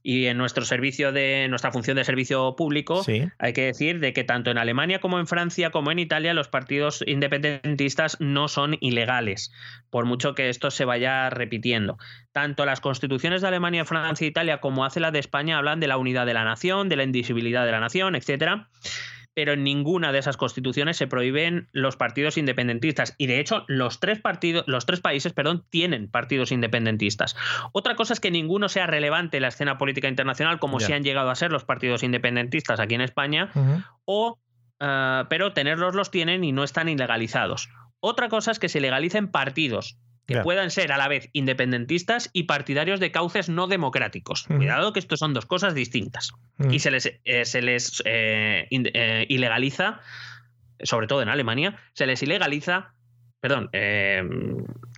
[0.02, 3.24] Y en nuestro servicio de nuestra función de servicio público Sí.
[3.38, 6.48] hay que decir de que tanto en Alemania como en Francia como en Italia los
[6.48, 9.52] partidos independentistas no son ilegales,
[9.90, 11.98] por mucho que esto se vaya repitiendo.
[12.32, 15.88] Tanto las constituciones de Alemania, Francia e Italia como hace la de España hablan de
[15.88, 18.68] la unidad de la nación, de la indivisibilidad de la nación, etcétera
[19.40, 23.14] pero en ninguna de esas constituciones se prohíben los partidos independentistas.
[23.16, 27.36] Y de hecho los tres partidos los tres países perdón tienen partidos independentistas.
[27.72, 31.04] Otra cosa es que ninguno sea relevante en la escena política internacional como se han
[31.04, 33.48] llegado a ser los partidos independentistas aquí en España
[34.04, 34.38] o
[34.78, 37.70] ah, pero tenerlos los tienen y no están ilegalizados.
[38.00, 39.96] Otra cosa es que se legalicen partidos
[40.38, 44.44] que puedan ser a la vez independentistas y partidarios de cauces no democráticos.
[44.58, 46.32] Cuidado que estos son dos cosas distintas.
[46.70, 50.00] Y se les, eh, se les eh, in- eh, ilegaliza,
[50.82, 52.94] sobre todo en Alemania, se les ilegaliza,
[53.40, 54.22] perdón, eh,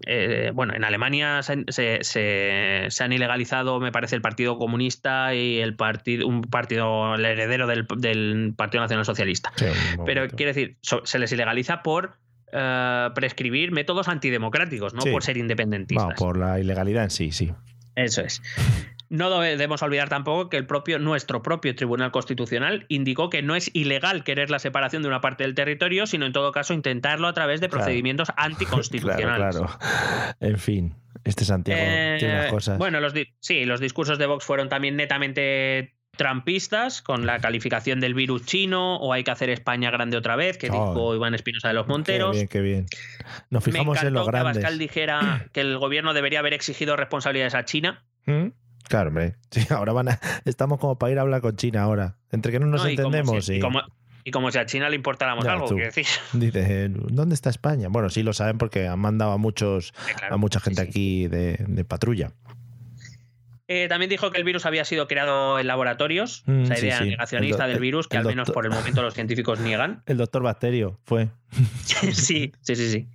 [0.07, 5.35] eh, bueno, en Alemania se, se- se- se han ilegalizado, me parece, el Partido Comunista
[5.35, 9.53] y el partido, un partido, el heredero del, del Partido Nacional Socialista.
[9.57, 9.67] Sí,
[10.05, 12.17] Pero quiere decir, so- se les ilegaliza por
[12.53, 15.11] eh, prescribir métodos antidemocráticos, no Sí.
[15.11, 16.15] por ser independentistas.
[16.19, 17.53] Por la ilegalidad en sí, sí.
[17.95, 18.41] Eso es.
[19.11, 23.71] No debemos olvidar tampoco que el propio, nuestro propio Tribunal Constitucional indicó que no es
[23.75, 27.35] ilegal querer la separación de una parte del territorio, sino en todo caso intentarlo a
[27.35, 27.85] través de Claro.
[27.85, 29.57] procedimientos anticonstitucionales.
[29.57, 30.37] Claro, claro.
[30.41, 32.79] En fin, este Santiago Eh, tiene unas cosas.
[32.79, 38.15] Bueno, los sí, los discursos de Vox fueron también netamente trampistas, con la calificación del
[38.15, 40.73] virus chino o hay que hacer España grande otra vez, que Oh.
[40.73, 42.33] dijo Iván Espinosa de los Qué Monteros.
[42.37, 42.87] bien, qué bien.
[43.51, 44.37] Nos Me fijamos en encantó los que.
[44.39, 48.05] Abascal dijera que el gobierno debería haber exigido responsabilidades a China.
[48.27, 48.49] ¿Mm?
[48.89, 49.37] Claro, hombre.
[49.51, 50.21] Sí, ahora van a...
[50.45, 52.17] Estamos como para ir a hablar con China ahora.
[52.31, 53.57] Entre que no nos No, y como entendemos si- y...
[53.57, 53.81] y como,
[54.25, 56.07] Y como si a China le importáramos Ya, algo, decir.
[56.35, 57.89] Dice, ¿dónde está España?
[57.91, 60.35] Bueno, sí lo saben porque han mandado a muchos, claro.
[60.35, 62.33] a mucha gente aquí de, de patrulla.
[63.75, 67.05] Eh, también dijo que el virus había sido creado en laboratorios, Mm, esa idea sí.
[67.09, 70.03] negacionista del virus, que al menos por el momento los científicos niegan.
[70.07, 71.31] El doctor Bacterio fue.
[71.85, 73.09] sí, sí, sí, sí.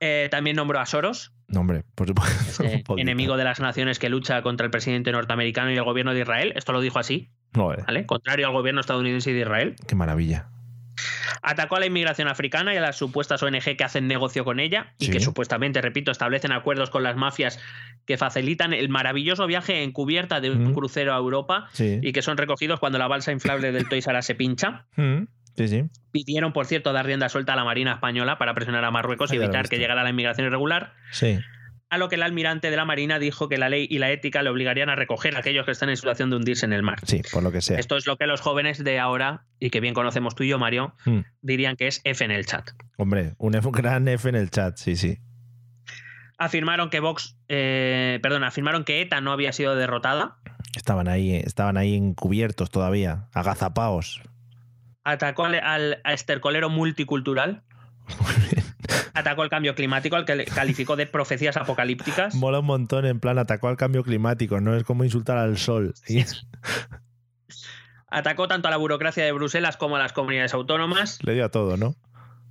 [0.00, 2.62] Eh, también nombró a Soros, No, hombre, por supuesto.
[2.64, 2.98] eh, poquito.
[2.98, 6.52] enemigo de las naciones que lucha contra el presidente norteamericano y el gobierno de Israel.
[6.56, 8.04] Esto lo dijo así, Joder, ¿vale?
[8.06, 9.76] Contrario al gobierno estadounidense y de Israel.
[9.86, 10.48] qué maravilla.
[11.42, 14.92] Atacó a la inmigración africana y a las supuestas ONG que hacen negocio con ella
[14.98, 15.10] y Sí.
[15.12, 17.58] que supuestamente, repito, establecen acuerdos con las mafias
[18.06, 20.74] que facilitan el maravilloso viaje en cubierta de un Mm.
[20.74, 21.98] crucero a Europa Sí.
[22.02, 24.86] y que son recogidos cuando la balsa inflable del Toys R Us se pincha.
[24.96, 25.24] Mm,
[25.66, 25.84] Sí.
[26.12, 29.36] Pidieron, por cierto, dar rienda suelta a la Marina Española para presionar a Marruecos y
[29.36, 30.92] evitar que llegara la inmigración irregular.
[31.10, 31.36] Sí.
[31.90, 34.42] A lo que el almirante de la Marina dijo que la ley y la ética
[34.42, 36.98] le obligarían a recoger a aquellos que están en situación de hundirse en el mar.
[37.04, 37.78] Sí, por lo que sea.
[37.78, 40.58] Esto es lo que los jóvenes de ahora, y que bien conocemos tú y yo,
[40.58, 41.20] Mario, Mm.
[41.40, 42.68] dirían que es F en el chat.
[42.98, 45.18] Hombre, un F- gran F en el chat, sí, sí.
[46.36, 50.36] Afirmaron que Vox, eh, perdón, afirmaron que ETA no había sido derrotada.
[50.76, 54.20] Estaban ahí, estaban ahí encubiertos todavía, agazapaos.
[55.04, 57.62] Atacó al, al- a estercolero multicultural.
[59.14, 62.34] Atacó el cambio climático, al que le calificó de profecías apocalípticas.
[62.34, 64.74] Mola un montón, en plan, atacó al cambio climático, ¿no?
[64.74, 65.94] Es como insultar al sol.
[68.10, 71.18] Atacó tanto a la burocracia de Bruselas como a las comunidades autónomas.
[71.22, 71.94] Le dio a todo, ¿no?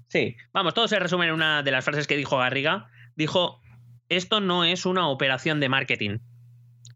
[0.08, 2.88] Sí, vamos, todo se resume en una de las frases que dijo Garriga.
[3.16, 3.62] Dijo,
[4.10, 6.20] esto no es una operación de marketing.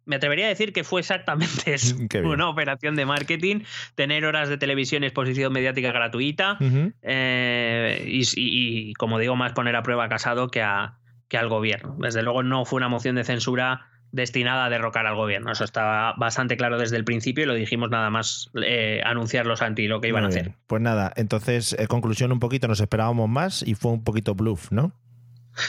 [0.05, 3.61] Me atrevería a decir que fue exactamente eso, una operación de marketing,
[3.95, 6.57] tener horas de televisión y exposición mediática gratuita
[7.01, 10.97] eh, y, y- y, como digo, más poner a prueba a Casado que, a,
[11.27, 11.95] que al gobierno.
[11.99, 15.51] Desde luego no fue una moción de censura destinada a derrocar al gobierno.
[15.53, 19.61] Eso estaba bastante claro desde el principio y lo dijimos nada más eh, anunciar los
[19.61, 20.43] anti lo que iban Muy a hacer.
[20.43, 20.55] bien.
[20.67, 24.71] Pues nada, entonces, eh, conclusión un poquito, nos esperábamos más y fue un poquito bluff,
[24.71, 24.93] ¿no?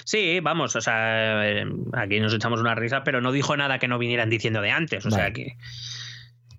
[0.04, 3.88] Sí, vamos, o sea, eh, aquí nos echamos una risa, pero no dijo nada que
[3.88, 5.06] no vinieran diciendo de antes.
[5.06, 5.56] O sea que.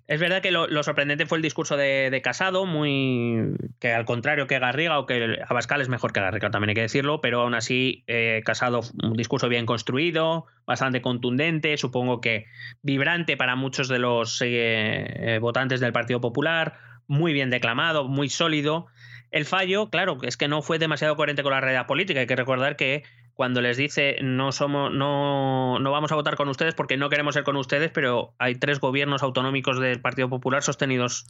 [0.06, 3.54] Es verdad que lo, lo sorprendente fue el discurso de, de Casado, muy.
[3.80, 6.82] que al contrario que Garriga, o que Abascal es mejor que Garriga, también hay que
[6.82, 12.44] decirlo, pero aún así, eh, Casado, un discurso bien construido, bastante contundente, supongo que
[12.82, 16.74] vibrante para muchos de los eh, eh, votantes del Partido Popular,
[17.06, 18.88] muy bien declamado, muy sólido.
[19.34, 22.20] El fallo, claro, es que no fue demasiado coherente con la realidad política.
[22.20, 23.02] Hay que recordar que
[23.34, 27.34] cuando les dice no somos, no, no vamos a votar con ustedes porque no queremos
[27.34, 31.26] ser con ustedes, pero hay tres gobiernos autonómicos del Partido Popular sostenidos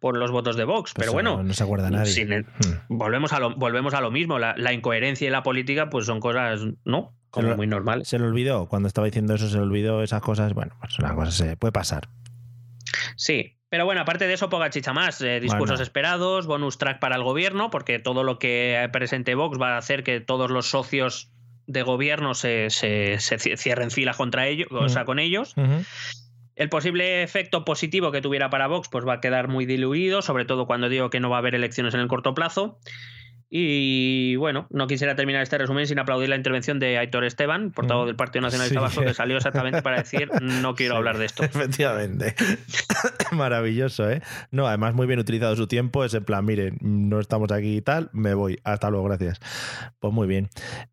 [0.00, 0.92] por los votos de Vox.
[0.92, 2.12] Pues pero bueno, no, no se acuerda nadie.
[2.12, 2.44] sin Hmm.
[2.90, 4.38] volvemos, a lo, volvemos a lo mismo.
[4.38, 7.14] La, la incoherencia y la política, pues son cosas, ¿no?
[7.30, 8.06] Como muy normales.
[8.06, 10.52] Se le olvidó, cuando estaba diciendo eso, se le olvidó esas cosas.
[10.52, 12.10] Bueno, pues una cosa se puede pasar.
[13.16, 15.20] Sí, pero bueno, aparte de eso, poca chicha más.
[15.20, 15.82] Eh, discursos Bueno.
[15.82, 20.02] esperados, bonus track para el gobierno, porque todo lo que presente Vox va a hacer
[20.04, 21.30] que todos los socios
[21.66, 25.06] de gobierno se, se- se ci- cierren filas contra ellos, o sea, Mm.
[25.06, 25.54] con ellos.
[26.54, 30.44] El posible efecto positivo que tuviera para Vox pues va a quedar muy diluido, sobre
[30.44, 32.78] todo cuando digo que no va a haber elecciones en el corto plazo.
[33.48, 38.04] Y bueno, no quisiera terminar este resumen sin aplaudir la intervención de Aitor Esteban, portavoz
[38.04, 38.06] Mm.
[38.08, 38.82] del Partido Nacionalista Sí.
[38.84, 41.44] Vasco, que salió exactamente para decir no quiero Sí, hablar de esto.
[41.44, 42.34] Efectivamente.
[43.32, 44.20] Maravilloso, ¿eh?
[44.50, 46.04] No, además muy bien utilizado su tiempo.
[46.04, 48.58] Es en plan, miren, no estamos aquí y tal, me voy.
[48.64, 49.38] Hasta luego, gracias.
[50.00, 50.48] Pues muy bien.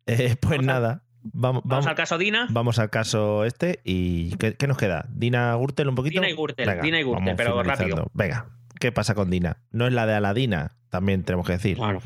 [0.06, 2.46] Eh, pues nada, vamos, Vamos vamos, al caso Dina.
[2.50, 3.80] vamos al caso este.
[3.84, 5.06] ¿Y qué, qué nos queda?
[5.10, 6.20] ¿Dina Gürtel un poquito?
[6.20, 7.96] Dina y Gürtel, Venga, Dina y Gürtel, pero finalizando.
[7.96, 8.10] rápido.
[8.14, 8.46] Venga,
[8.78, 9.58] ¿qué pasa con Dina?
[9.70, 11.76] No es la de Aladina, también tenemos que decir.
[11.78, 12.00] Claro.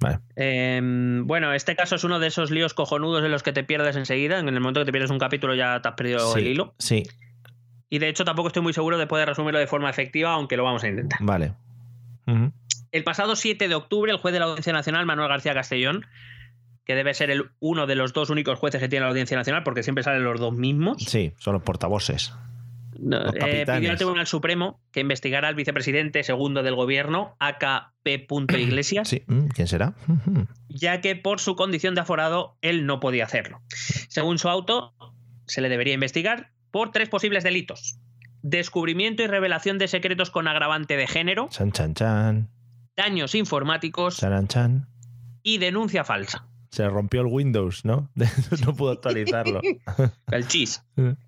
[0.00, 0.18] Vale.
[0.36, 0.80] Eh,
[1.24, 4.38] bueno, este caso es uno de esos líos cojonudos en los que te pierdes enseguida.
[4.38, 6.74] En el momento que te pierdes un capítulo ya te has perdido Sí, el hilo.
[6.78, 7.02] Sí,
[7.88, 10.64] Y de hecho tampoco estoy muy seguro de poder resumirlo de forma efectiva, aunque lo
[10.64, 11.18] vamos a intentar.
[11.22, 11.54] vale.
[12.92, 16.06] El pasado 7 de octubre, el juez de la Audiencia Nacional, Manuel García Castellón,
[16.84, 19.62] que debe ser el, uno de los dos únicos jueces que tiene la Audiencia Nacional,
[19.64, 22.32] porque siempre salen los dos mismos, Sí, son los portavoces.
[23.00, 28.26] No, eh, pidió al Tribunal Supremo que investigara al vicepresidente segundo del gobierno, AKP.
[28.58, 29.94] Iglesias, Sí, mm, ¿quién será?
[30.68, 33.60] Ya que por su condición de aforado él no podía hacerlo.
[33.68, 34.94] Según su auto,
[35.46, 37.98] se le debería investigar por tres posibles delitos.
[38.42, 42.50] Descubrimiento y revelación de secretos con agravante de género, Chan, chan, chan.
[42.96, 44.88] daños informáticos Charan,
[45.42, 46.46] y denuncia falsa.
[46.70, 48.10] Se rompió el Windows, ¿no?
[48.66, 49.60] no pudo actualizarlo.
[50.30, 50.82] El chis.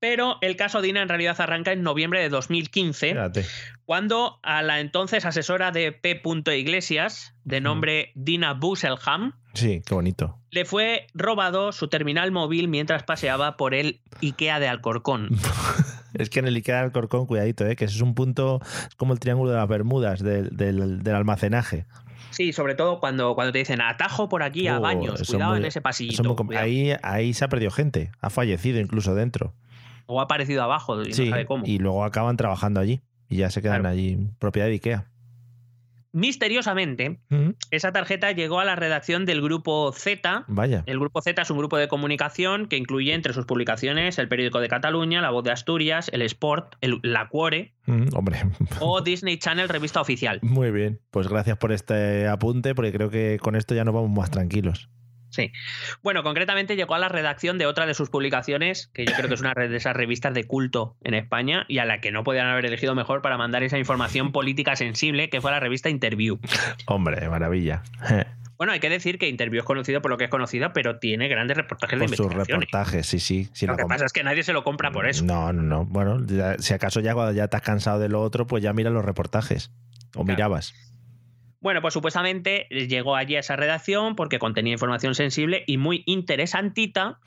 [0.00, 3.44] Pero el caso Dina en realidad arranca en noviembre de 2015, Fíjate.
[3.84, 6.20] cuando a la entonces asesora de P.
[6.56, 10.38] Iglesias, de nombre Dina Busselham, Sí, qué bonito.
[10.50, 15.28] le fue robado su terminal móvil mientras paseaba por el IKEA de Alcorcón.
[16.14, 17.76] Es que en el Ikea del Corcón, cuidadito, ¿eh?
[17.76, 21.14] que ese es un punto, es como el triángulo de las Bermudas del, del- del
[21.14, 21.86] almacenaje.
[22.30, 25.60] Sí, sobre todo cuando, cuando te dicen atajo por aquí a Oh, baños, cuidado muy-
[25.60, 25.80] en ese
[26.46, 26.64] cuidado.
[26.64, 29.54] ahí, ahí se ha perdido gente, ha fallecido incluso dentro.
[30.10, 31.64] O ha aparecido abajo y Sí, no sabe cómo.
[31.66, 35.06] y luego acaban trabajando allí y ya se quedan allí, propiedad de Ikea.
[36.12, 37.20] Misteriosamente,
[37.70, 40.44] esa tarjeta llegó a la redacción del grupo Z.
[40.48, 40.82] Vaya.
[40.86, 44.58] El grupo Z es un grupo de comunicación que incluye entre sus publicaciones el periódico
[44.58, 47.74] de Cataluña, La Voz de Asturias, El Sport, el, La Cuore
[48.12, 48.40] hombre,
[48.80, 50.40] o Disney Channel, revista oficial.
[50.42, 51.00] muy bien.
[51.12, 54.88] Pues gracias por este apunte, porque creo que con esto ya nos vamos más tranquilos.
[55.30, 55.52] Sí.
[56.02, 59.34] Bueno, concretamente llegó a la redacción de otra de sus publicaciones, que yo creo que
[59.34, 62.48] es una de esas revistas de culto en España y a la que no podían
[62.48, 66.38] haber elegido mejor para mandar esa información política sensible, que fue la revista Interview.
[66.86, 67.82] Hombre, maravilla.
[68.60, 71.28] Bueno, hay que decir que Interview es conocido por lo que es conocido, pero tiene
[71.28, 73.48] grandes reportajes de sus reportajes, sí, sí.
[73.66, 75.24] Lo que pasa es que nadie se lo compra por eso.
[75.24, 75.86] No, no, no.
[75.86, 78.74] Bueno, ya- si acaso ya cuando ya te has cansado de lo otro, pues ya
[78.74, 79.70] mira los reportajes.
[80.14, 80.74] O mirabas.
[81.60, 87.20] Bueno, pues supuestamente llegó allí a esa redacción porque contenía información sensible y muy interesantita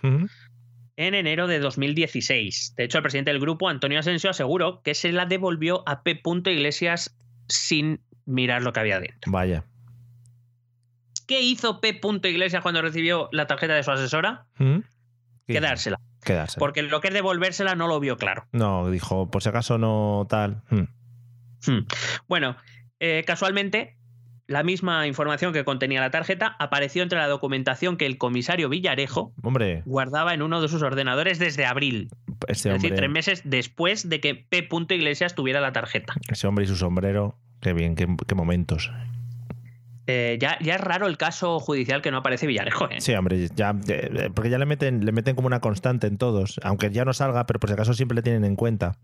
[0.95, 2.73] en enero de 2016.
[2.75, 6.21] De hecho, el presidente del grupo, Antonio Asensio, aseguró que se la devolvió a P.
[6.45, 7.15] Iglesias
[7.47, 9.31] sin mirar lo que había dentro.
[9.31, 9.65] Vaya.
[11.27, 11.99] ¿Qué hizo P.
[12.23, 14.47] Iglesias cuando recibió la tarjeta de su asesora?
[14.59, 14.83] Ujú.
[15.45, 15.99] ¿Qué Quedársela.
[16.23, 16.59] Quedarse.
[16.59, 18.47] Porque lo que es devolvérsela no lo vio claro.
[18.51, 20.63] No, dijo, por si acaso no tal.
[20.69, 20.83] Mm.
[21.65, 21.85] Hmm.
[22.27, 22.55] Bueno,
[22.99, 23.97] eh, casualmente,
[24.47, 29.33] la misma información que contenía la tarjeta apareció entre la documentación que el comisario Villarejo
[29.41, 32.09] Hombre, guardaba en uno de sus ordenadores desde abril.
[32.47, 34.67] es decir, tres meses después de que P.
[34.89, 36.13] Iglesias tuviera la tarjeta.
[36.29, 38.91] ese hombre y su sombrero, qué bien, qué, qué momentos.
[40.05, 42.89] Eh, ya, ya es raro el caso judicial que no aparece Villarejo.
[42.91, 42.99] ¿eh?
[42.99, 46.59] Sí, hombre, ya, eh, porque ya le meten, le meten como una constante en todos,
[46.63, 48.97] aunque ya no salga, pero por si acaso siempre le tienen en cuenta.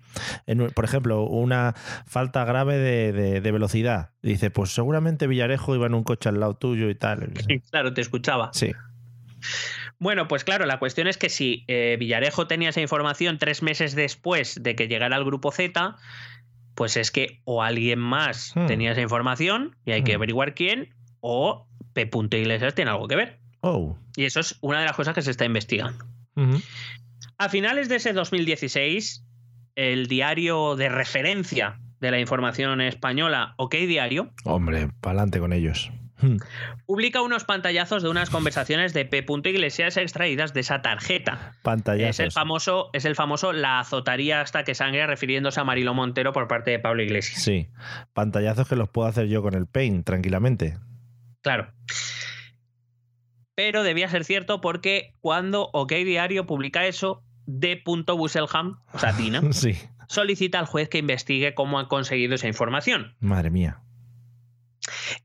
[0.46, 1.74] En por ejemplo, una
[2.06, 4.10] falta grave de, de- de velocidad.
[4.22, 7.32] Dice, pues seguramente Villarejo iba en un coche al lado tuyo y tal.
[7.72, 8.50] Claro, te escuchaba.
[8.52, 8.72] Sí.
[10.00, 13.96] Bueno, pues claro, la cuestión es que si eh, Villarejo tenía esa información tres meses
[13.96, 15.96] después de que llegara al grupo Z,
[16.80, 18.66] pues es que o alguien más Hmm.
[18.68, 20.16] tenía esa información y hay que Hmm.
[20.22, 22.10] averiguar quién, o P.
[22.38, 23.40] Iglesias tiene algo que ver.
[23.60, 23.98] Oh.
[24.16, 26.06] Y eso es una de las cosas que se está investigando.
[27.38, 29.26] A finales de ese 2016,
[29.76, 35.92] el diario de referencia de la información española, OK Diario, Hombre, pa'lante con ellos.
[36.22, 36.38] Mm.
[36.86, 39.26] publica unos pantallazos de unas conversaciones de P.
[39.46, 41.54] Iglesias extraídas de esa tarjeta.
[41.64, 42.10] Pantallazos.
[42.10, 46.34] Es el famoso, es el famoso la azotaría hasta que sangre refiriéndose a Marilo Montero
[46.34, 47.42] por parte de Pablo Iglesias.
[47.42, 47.68] Sí,
[48.14, 50.78] pantallazos que los puedo hacer yo con el Paint tranquilamente.
[51.42, 51.72] Claro.
[53.56, 57.82] Pero debía ser cierto porque cuando OK Diario publica eso, D.
[57.86, 59.76] Busselham, o sea, Dina, Sí,
[60.08, 63.16] solicita al juez que investigue cómo han conseguido esa información.
[63.20, 63.82] madre mía.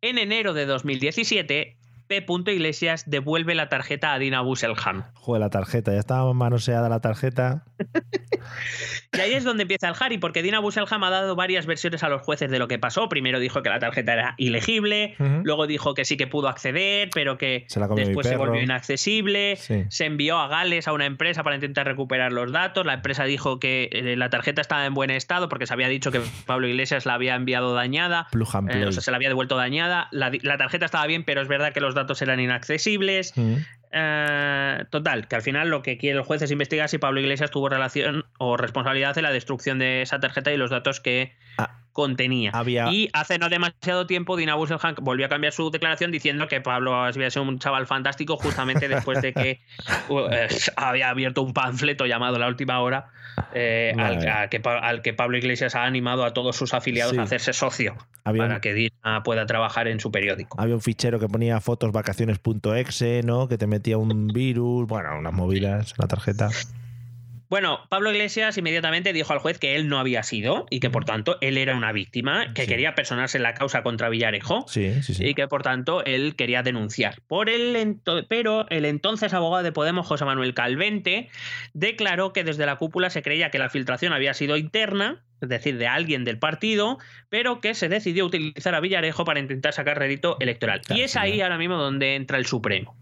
[0.00, 1.76] En enero de 2017,
[2.06, 2.24] P.
[2.52, 5.04] Iglesias devuelve la tarjeta a Dina Busselham.
[5.14, 7.64] Joder, la tarjeta, ya estaba manoseada la tarjeta.
[9.16, 12.08] Y ahí es donde empieza el Harry, porque Dina Busselham ha dado varias versiones a
[12.08, 13.08] los jueces de lo que pasó.
[13.08, 15.14] Primero dijo que la tarjeta era ilegible,
[15.44, 19.56] luego dijo que sí que pudo acceder, pero que Se después se volvió inaccesible.
[19.56, 19.84] Sí.
[19.88, 22.84] Se envió a Gales a una empresa para intentar recuperar los datos.
[22.86, 26.10] La empresa dijo que eh, la tarjeta estaba en buen estado porque se había dicho
[26.10, 28.26] que Pablo Iglesias la había enviado dañada.
[28.32, 28.84] Eh, play.
[28.84, 30.08] o sea, se la había devuelto dañada.
[30.10, 33.32] La, la tarjeta estaba bien, pero es verdad que los datos eran inaccesibles.
[33.36, 33.56] Mm.
[33.96, 37.52] Eh, total, que al final lo que quiere el juez es investigar si Pablo Iglesias
[37.52, 41.32] tuvo relación o responsabilidad en la destrucción de esa tarjeta y los datos que
[41.94, 42.50] contenía.
[42.52, 46.60] Había- Y hace no demasiado tiempo Dina Busselham volvió a cambiar su declaración diciendo que
[46.60, 49.60] Pablo había sido un chaval fantástico justamente después de que
[50.10, 53.06] uh, eh, había abierto un panfleto llamado La Última Hora
[53.54, 57.18] eh, al, a que, al que Pablo Iglesias ha animado a todos sus afiliados Sí.
[57.18, 60.60] a hacerse socio Había para que Dina pueda trabajar en su periódico.
[60.60, 63.48] Había un fichero que ponía fotos vacaciones.exe, ¿no?
[63.48, 66.48] Que te metía un virus, bueno, unas movidas en la tarjeta.
[67.48, 71.04] Bueno, Pablo Iglesias inmediatamente dijo al juez que él no había sido y que por
[71.04, 75.34] tanto él era una víctima, que quería personarse en la causa contra Villarejo Sí, y
[75.34, 77.20] que por tanto él quería denunciar.
[77.26, 81.28] Por el pero el entonces abogado de Podemos, José Manuel Calvente,
[81.72, 85.76] declaró que desde la cúpula se creía que la filtración había sido interna, es decir,
[85.78, 86.98] de alguien del partido,
[87.28, 90.80] pero que se decidió utilizar a Villarejo para intentar sacar rédito electoral.
[90.88, 92.96] y es ahí ahora mismo donde entra el Supremo.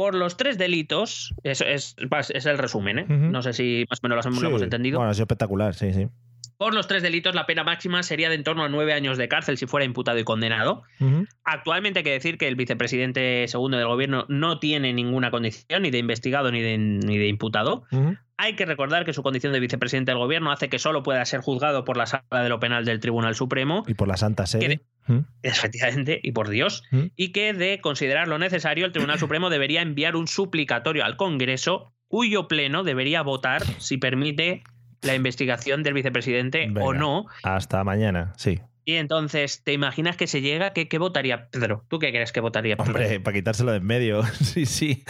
[0.00, 1.94] Por los tres delitos, eso es,
[2.32, 3.04] es el resumen, ¿eh?
[3.06, 4.46] No sé si más o menos lo Sí.
[4.46, 4.98] hemos entendido.
[4.98, 6.08] Bueno, sido espectacular, sí, sí.
[6.56, 9.28] Por los tres delitos, la pena máxima sería de en torno a nueve años de
[9.28, 10.84] cárcel si fuera imputado y condenado.
[11.44, 15.90] Actualmente hay que decir que el vicepresidente segundo del gobierno no tiene ninguna condición, ni
[15.90, 17.84] de investigado ni de, ni de imputado.
[18.38, 21.40] Hay que recordar que su condición de vicepresidente del gobierno hace que solo pueda ser
[21.40, 23.84] juzgado por la sala de lo penal del Tribunal Supremo.
[23.86, 24.80] Y por la Santa Sede.
[25.10, 25.26] ¿Mm?
[25.42, 27.06] Efectivamente, y por Dios, ¿Mm?
[27.16, 31.92] y que de considerar lo necesario, el Tribunal Supremo debería enviar un suplicatorio al Congreso,
[32.08, 34.62] cuyo pleno debería votar si permite
[35.02, 37.26] la investigación del vicepresidente o no.
[37.42, 38.60] Hasta mañana, sí.
[38.90, 40.72] Y entonces, ¿te imaginas que se llega?
[40.72, 41.84] ¿Qué, qué votaría Pedro?
[41.88, 42.90] ¿Tú qué crees que votaría Pedro?
[42.90, 44.22] Hombre, para quitárselo de en medio.
[44.40, 45.04] sí, sí.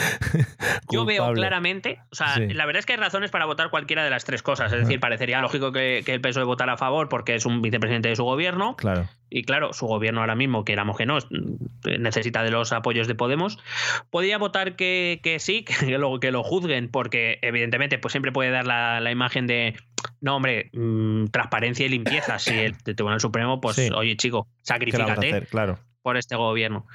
[0.91, 2.49] Yo veo claramente, o sea, Sí.
[2.49, 4.71] la verdad es que hay razones para votar cualquiera de las tres cosas.
[4.73, 8.11] Es decir, parecería lógico que, que el PSOE votara a favor porque es un vicepresidente
[8.11, 8.77] de su gobierno.
[8.77, 9.09] Claro.
[9.33, 11.27] Y claro, su gobierno ahora mismo, queramos que no, es-
[11.99, 13.59] necesita de los apoyos de Podemos.
[14.11, 18.51] Podría votar que, que sí, que lo, que lo juzguen, porque evidentemente pues siempre puede
[18.51, 19.77] dar la, la imagen de,
[20.21, 22.39] no hombre, mm, transparencia y limpieza.
[22.39, 23.89] Si el Tribunal Supremo, pues Sí.
[23.95, 25.47] oye chico, ¿Qué le vamos a sacrifícate hacer?
[25.49, 25.79] Claro.
[26.03, 26.87] por este gobierno.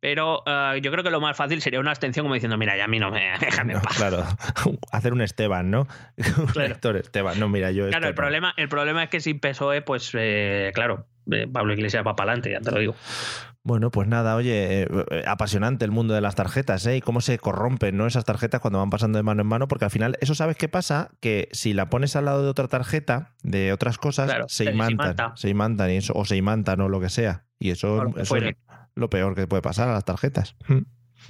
[0.00, 2.84] Pero eh, yo creo que lo más fácil sería una abstención como diciendo, mira, ya
[2.84, 3.96] a mí no me déjame en paz.
[3.98, 4.24] Claro.
[4.92, 5.86] Hacer un Esteban, ¿no?
[6.38, 6.68] un Claro.
[6.68, 7.38] lector Esteban.
[7.38, 7.88] No, mira, yo.
[7.90, 11.06] Claro, el problema, el problema es que sin PSOE, pues eh, claro,
[11.52, 12.94] Pablo Iglesias va para adelante, ya te lo digo.
[13.66, 16.98] Bueno, pues nada, oye, eh, eh, apasionante el mundo de las tarjetas, ¿eh?
[16.98, 18.06] Y cómo se corrompen, ¿no?
[18.06, 20.68] Esas tarjetas cuando van pasando de mano en mano, porque al final, ¿eso sabes qué
[20.68, 21.12] pasa?
[21.20, 24.70] Que si la pones al lado de otra tarjeta, de otras cosas, Claro, se se
[24.70, 25.16] imantan.
[25.36, 27.46] Se imantan, y eso, o se imantan o lo que sea.
[27.58, 28.54] Y eso, eso es
[28.94, 30.56] lo peor que puede pasar a las tarjetas.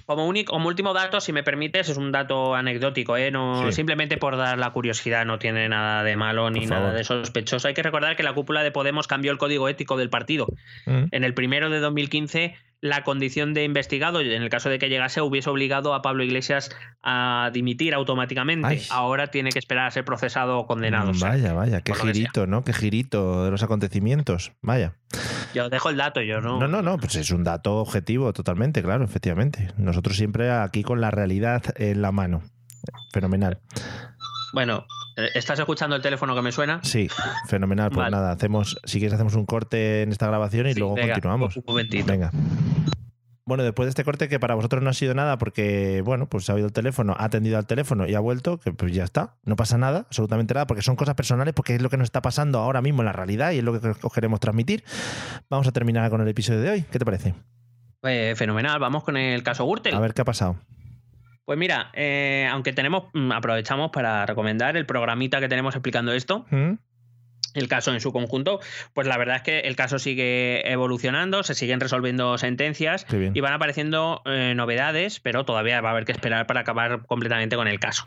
[0.07, 3.31] Como, único, como último dato, si me permites, es un dato anecdótico, ¿eh?
[3.31, 3.73] no, Sí.
[3.73, 7.69] simplemente por dar la curiosidad, no tiene nada de malo ni nada de sospechoso.
[7.69, 10.47] Hay que recordar que la cúpula de Podemos cambió el código ético del partido.
[10.87, 11.05] Mm.
[11.11, 15.23] En el primero de 2015, la condición de investigado, en el caso de que llegase,
[15.23, 16.69] hubiese obligado a Pablo Iglesias
[17.03, 18.67] a dimitir automáticamente.
[18.67, 18.83] Ay.
[18.91, 21.13] Ahora tiene que esperar a ser procesado o condenado.
[21.13, 22.63] O sea, Vaya, vaya, qué girito, ¿no?
[22.63, 24.53] Qué girito de los acontecimientos.
[24.61, 24.93] Vaya.
[25.55, 26.61] Yo dejo el dato, yo no.
[26.61, 29.69] No, no, no, pues es un dato objetivo totalmente, claro, efectivamente.
[29.79, 32.43] Nosotros siempre aquí con la realidad en la mano.
[33.15, 33.61] Fenomenal.
[34.53, 34.85] Bueno,
[35.35, 36.81] ¿estás escuchando el teléfono que me suena?
[36.83, 37.09] Sí,
[37.47, 37.91] fenomenal.
[37.91, 38.11] Pues Vale.
[38.17, 41.57] nada, hacemos, si quieres hacemos un corte en esta grabación y Sí, luego venga, continuamos.
[41.57, 42.07] un momentito.
[42.07, 42.31] Venga.
[43.47, 46.49] Bueno, después de este corte que para vosotros no ha sido nada porque, bueno, pues
[46.49, 49.37] ha oído el teléfono, ha atendido al teléfono y ha vuelto, que pues ya está,
[49.45, 52.23] no pasa nada, absolutamente nada, porque son cosas personales, porque es lo que nos está
[52.23, 54.83] pasando ahora mismo en la realidad y es lo que os queremos transmitir.
[55.51, 56.83] Vamos a terminar con el episodio de hoy.
[56.91, 57.35] ¿Qué te parece?
[58.05, 59.95] Eh, fenomenal, vamos con el caso Gürtel.
[59.95, 60.57] A ver qué ha pasado.
[61.45, 66.47] Pues mira, eh, aunque tenemos, mm, aprovechamos para recomendar el programita que tenemos explicando esto,
[66.51, 66.73] ¿Mm?
[67.55, 68.59] el caso en su conjunto,
[68.95, 73.53] pues la verdad es que el caso sigue evolucionando, se siguen resolviendo sentencias y van
[73.53, 77.79] apareciendo eh, novedades, pero todavía va a haber que esperar para acabar completamente con el
[77.79, 78.07] caso.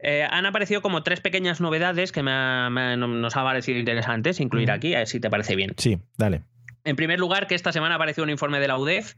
[0.00, 4.40] Eh, han aparecido como tres pequeñas novedades que me ha- me nos ha parecido interesantes
[4.40, 5.74] incluir aquí, a ver si te parece bien.
[5.76, 6.42] Sí, dale.
[6.84, 9.14] En primer lugar, que esta semana apareció un informe de la UDEF.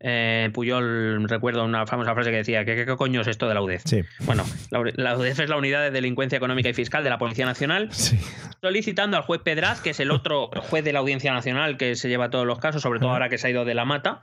[0.00, 3.62] Eh, Puyol, recuerdo una famosa frase que decía: ¿qué, qué, coño es esto de la
[3.62, 3.82] UDEF?
[3.84, 4.02] Sí.
[4.20, 7.88] Bueno, la, UDEF es la Unidad de Delincuencia Económica y Fiscal de la Policía Nacional,
[7.92, 8.18] Sí.
[8.62, 12.08] solicitando al juez Pedraz, que es el otro juez de la Audiencia Nacional que se
[12.08, 14.20] lleva todos los casos, sobre todo ahora que se ha ido de la mata,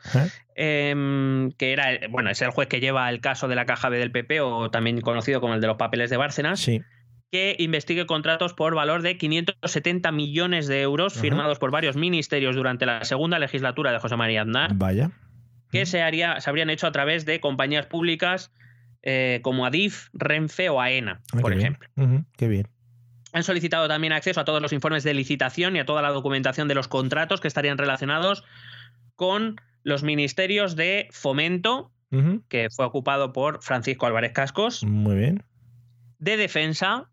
[0.56, 0.90] ¿Eh?
[0.92, 3.98] em, que era, bueno, es el juez que lleva el caso de la caja B
[3.98, 6.82] del PP, o también conocido como el de los papeles de Bárcenas, Sí.
[7.32, 11.22] que investigue contratos por valor de 570 millones de euros Ajá.
[11.22, 15.12] firmados por varios ministerios durante la segunda legislatura de José María Aznar, Vaya.
[15.72, 18.52] Que se, haría, se habrían hecho a través de compañías públicas
[19.04, 21.62] eh, como Adif, Renfe o AENA, Ah, por bien.
[21.62, 21.90] ejemplo.
[22.38, 22.68] Qué bien.
[23.34, 26.68] Han solicitado también acceso a todos los informes de licitación y a toda la documentación
[26.68, 28.44] de los contratos que estarían relacionados
[29.16, 31.92] con los ministerios de Fomento,
[32.48, 35.44] que fue ocupado por Francisco Álvarez Cascos, Muy bien.
[36.18, 37.10] de Defensa,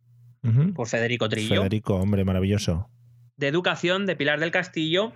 [0.75, 2.89] por Federico Trillo, Federico, hombre, maravilloso.
[3.37, 5.13] de Educación, de Pilar del Castillo.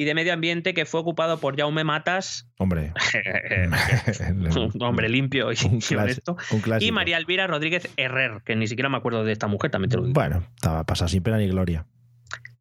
[0.00, 2.94] Y de Medio Ambiente, que fue ocupado por Jaume Matas, Hombre.
[4.74, 6.00] un hombre limpio y, Un y clásico,
[6.32, 9.70] honesto, un y María Elvira Rodríguez Herrer, que ni siquiera me acuerdo de esta mujer,
[9.70, 10.14] también te lo digo.
[10.14, 11.84] Bueno, estaba pasado sin pena ni gloria.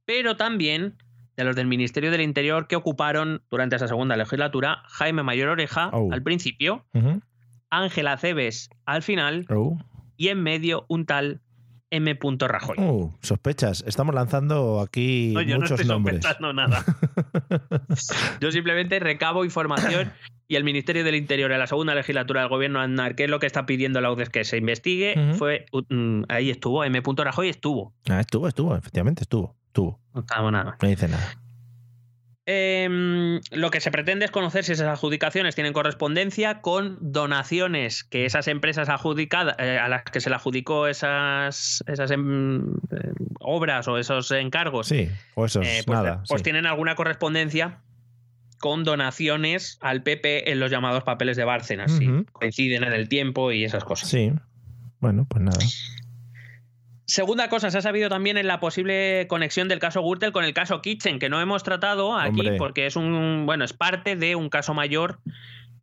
[0.03, 0.97] Pero también
[1.37, 5.91] de los del Ministerio del Interior que ocuparon durante esa segunda legislatura Jaime Mayor Oreja
[5.93, 6.11] Oh.
[6.11, 6.85] al principio.
[7.69, 9.77] Ángela Cebes al final Oh.
[10.17, 11.39] y en medio un tal
[11.91, 12.17] M.
[12.39, 12.77] Rajoy.
[12.77, 13.83] Uh, sospechas.
[13.87, 16.21] Estamos lanzando aquí No, yo no muchos estoy nombres.
[16.21, 16.83] sospechando nada.
[18.41, 20.11] Yo simplemente recabo información
[20.47, 23.39] y el Ministerio del Interior en la segunda legislatura del gobierno Aznar, que es lo
[23.39, 27.01] que está pidiendo la UDEF que se investigue, fue mm, ahí estuvo, M.
[27.05, 27.93] Rajoy estuvo.
[28.09, 29.55] Ah, estuvo, estuvo, efectivamente estuvo.
[29.67, 29.99] Estuvo.
[30.13, 30.77] No estaba nada.
[30.81, 31.41] No dice nada.
[32.51, 38.25] Em, lo que se pretende es conocer si esas adjudicaciones tienen correspondencia con donaciones que
[38.25, 43.87] esas empresas adjudicadas, eh, a las que se le adjudicó esas, esas em, eh, obras
[43.87, 46.23] o esos encargos, Sí, o eso es eh, pues, nada.
[46.27, 46.43] pues sí.
[46.43, 47.81] tienen alguna correspondencia
[48.57, 51.91] con donaciones al PP en los llamados papeles de Bárcenas.
[51.99, 52.25] Ujú.
[52.31, 54.09] coinciden en el tiempo y esas cosas.
[54.09, 54.33] Sí.
[54.99, 55.59] Bueno, pues nada.
[57.09, 60.53] Segunda cosa, se ha sabido también en la posible conexión del caso Gürtel con el
[60.53, 62.57] caso Kitchen, que no hemos tratado aquí Hombre.
[62.57, 65.19] porque es un, bueno, es parte de un caso mayor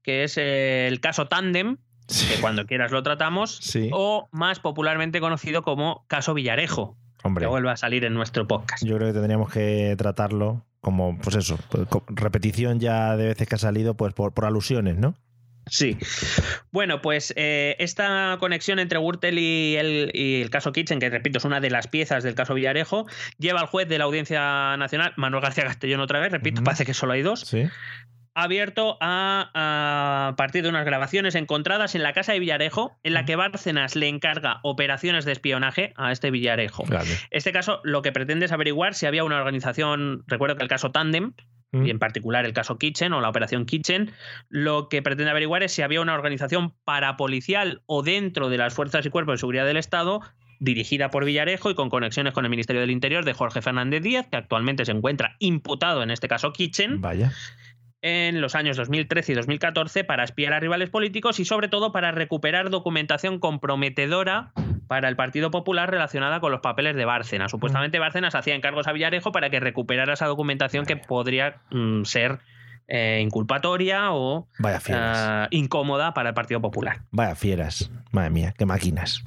[0.04, 3.90] que es eh, el caso Tandem, que cuando quieras lo tratamos, Sí.
[3.92, 8.84] o más popularmente conocido como caso Villarejo, Hombre, que vuelve a salir en nuestro podcast.
[8.84, 13.56] yo creo que tendríamos que tratarlo como, pues eso, pues, repetición ya de veces que
[13.56, 15.16] ha salido, pues por, por alusiones, ¿no?
[15.68, 15.98] Sí.
[16.70, 21.38] Bueno, pues eh, esta conexión entre Gürtel y el, y el caso Kitchen, que repito,
[21.38, 23.06] es una de las piezas del caso Villarejo,
[23.38, 26.94] lleva al juez de la Audiencia Nacional, Manuel García Castellón otra vez, repito, parece que
[26.94, 27.64] solo hay dos, Sí.
[28.34, 29.50] abierto a,
[30.30, 33.96] a partir de unas grabaciones encontradas en la casa de Villarejo, en la que Bárcenas
[33.96, 36.84] le encarga operaciones de espionaje a este Villarejo.
[36.86, 37.10] Vale.
[37.30, 40.92] Este caso lo que pretende es averiguar si había una organización, recuerdo que el caso
[40.92, 41.32] Tandem,
[41.72, 44.12] y en particular el caso Kitchen o la operación Kitchen,
[44.48, 49.04] lo que pretende averiguar es si había una organización parapolicial o dentro de las fuerzas
[49.04, 50.22] y cuerpos de seguridad del Estado
[50.58, 54.26] dirigida por Villarejo y con conexiones con el Ministerio del Interior de Jorge Fernández Díaz,
[54.30, 57.32] que actualmente se encuentra imputado en este caso Kitchen Vaya.
[58.06, 62.12] En los años 2013 y 2014 para espiar a rivales políticos y sobre todo para
[62.12, 64.52] recuperar documentación comprometedora
[64.86, 67.50] para el Partido Popular relacionada con los papeles de Bárcenas.
[67.50, 72.38] Supuestamente Bárcenas hacía encargos a Villarejo para que recuperara esa documentación que podría mm, ser
[72.86, 77.00] eh, inculpatoria o Vaya ah, incómoda para el Partido Popular.
[77.10, 77.90] Vaya fieras.
[78.12, 79.24] Madre mía, qué máquinas.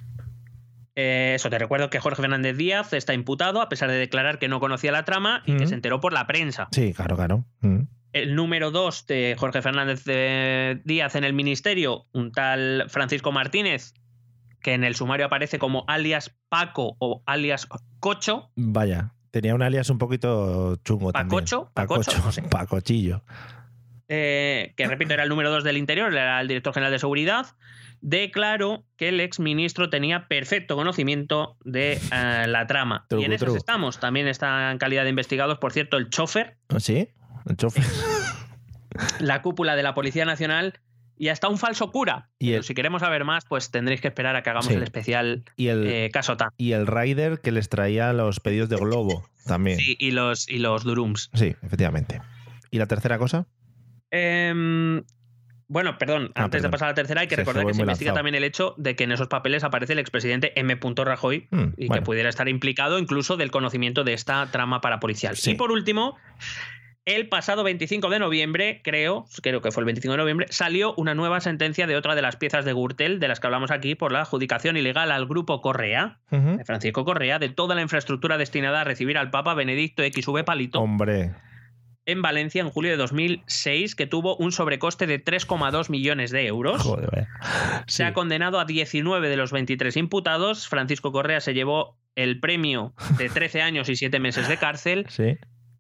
[0.96, 4.48] Eh, eso, te recuerdo que Jorge Fernández Díaz está imputado a pesar de declarar que
[4.48, 5.68] no conocía la trama y que Ujú.
[5.68, 6.70] se enteró por la prensa.
[6.72, 7.44] Sí, claro, claro.
[7.60, 7.82] Mm.
[8.14, 13.94] El número dos de Jorge Fernández de Díaz en el ministerio, un tal Francisco Martínez,
[14.62, 17.68] que en el sumario aparece como alias Paco o alias
[18.00, 18.50] Cocho.
[18.56, 19.14] Vaya.
[19.32, 21.70] Tenía un alias un poquito chungo ¿Pacocho?
[21.74, 22.00] también.
[22.06, 22.12] ¿Pacocho?
[22.12, 22.44] Pacocho.
[22.50, 23.24] Pacochillo.
[24.08, 27.46] eh, que repito, era el número dos del interior, era el director general de seguridad,
[28.02, 33.06] declaró que el exministro tenía perfecto conocimiento de eh, la trama.
[33.12, 33.58] y en esas truco.
[33.58, 34.00] estamos.
[34.00, 37.10] También está en calidad de investigados, por cierto, el chofer, ¿Ah, ¿Sí?
[37.50, 37.84] El chofer.
[39.20, 40.80] la cúpula de la Policía Nacional
[41.18, 42.30] y hasta un falso cura.
[42.40, 44.74] Y el- si queremos saber más, pues tendréis que esperar a que hagamos Sí.
[44.76, 46.52] el especial Y el, eh, caso TAM.
[46.58, 49.78] y el rider que les traía los pedidos de Globo también.
[49.80, 51.30] Sí, y los, y los Durums.
[51.34, 52.22] Sí, efectivamente.
[52.72, 53.48] ¿Y la tercera cosa?
[54.12, 55.04] Em,
[55.68, 57.82] bueno, perdón, Ah, antes de pasar a la tercera, hay que Sí, recordar que se
[57.82, 58.18] investiga lanzado.
[58.20, 60.80] también el hecho de que en esos papeles aparece el expresidente M.
[60.96, 62.02] Rajoy Mm, y bueno.
[62.02, 65.36] que pudiera estar implicado incluso del conocimiento de esta trama parapolicial.
[65.36, 65.52] Sí.
[65.52, 66.16] Y por último,
[67.16, 71.16] el pasado 25 de noviembre, creo, creo que fue el 25 de noviembre, salió una
[71.16, 74.12] nueva sentencia de otra de las piezas de Gürtel, de las que hablamos aquí, por
[74.12, 78.84] la adjudicación ilegal al grupo Correa, de Francisco Correa, de toda la infraestructura destinada a
[78.84, 81.32] recibir al Papa Benedicto XV Palito Hombre.
[82.06, 86.82] en Valencia en julio de 2006, que tuvo un sobrecoste de 3,2 millones de euros.
[86.82, 87.28] Joder.
[87.88, 90.68] Se ha condenado a 19 de los 23 imputados.
[90.68, 95.38] Francisco Correa se llevó el premio de 13 años y 7 meses de cárcel, Sí.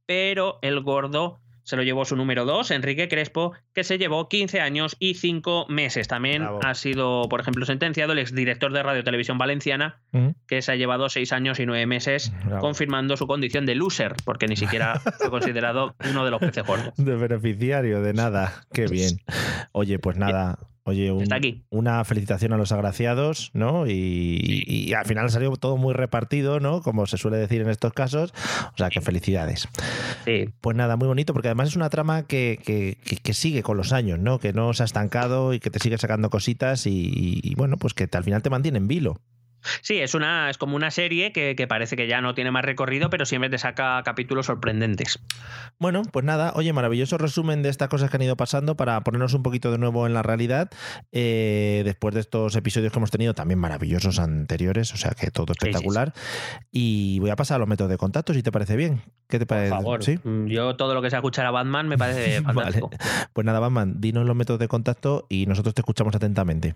[0.09, 4.59] Pero el gordo se lo llevó su número 2, Enrique Crespo, que se llevó 15
[4.59, 6.07] años y 5 meses.
[6.07, 6.61] También Bravo.
[6.63, 10.01] ha sido, por ejemplo, sentenciado el exdirector de Radio Televisión Valenciana,
[10.47, 12.59] que se ha llevado 6 años y 9 meses, Bravo.
[12.61, 16.91] confirmando su condición de loser, porque ni siquiera fue considerado uno de los peces gordos.
[16.97, 18.63] De beneficiario, de nada.
[18.73, 19.19] Qué bien.
[19.73, 20.57] Oye, pues nada.
[20.89, 21.63] Oye, un- Está aquí.
[21.69, 23.87] una felicitación a los agraciados, ¿no?
[23.87, 26.81] Y, y al final salió todo muy repartido, ¿no?
[26.81, 28.33] Como se suele decir en estos casos.
[28.73, 29.67] O sea, que felicidades.
[30.25, 30.49] Sí.
[30.61, 33.77] Pues nada, muy bonito, porque además es una trama que, que- que- que sigue con
[33.77, 34.39] los años, ¿no?
[34.39, 37.93] Que no se ha estancado y que te sigue sacando cositas y, y, bueno, pues
[37.93, 39.21] que al final te mantiene en vilo.
[39.81, 42.63] Sí, es una es como una serie que, que parece que ya no tiene más
[42.65, 45.19] recorrido, pero siempre te saca capítulos sorprendentes.
[45.79, 49.33] Bueno, pues nada, oye, maravilloso resumen de estas cosas que han ido pasando para ponernos
[49.33, 50.69] un poquito de nuevo en la realidad.
[51.11, 55.47] eh, después de estos episodios que hemos tenido, también maravillosos anteriores, o sea que todo
[55.47, 56.13] sí, espectacular.
[56.71, 59.01] Y voy a pasar a los métodos de contacto, si te parece bien.
[59.27, 59.69] ¿Qué te parece?
[59.69, 60.19] Por favor, ¿Sí?
[60.23, 62.53] mm, yo todo lo que sea escuchar a Batman me parece Vale.
[62.53, 62.89] fantástico.
[63.33, 66.75] Pues nada, Batman, dinos los métodos de contacto y nosotros te escuchamos atentamente.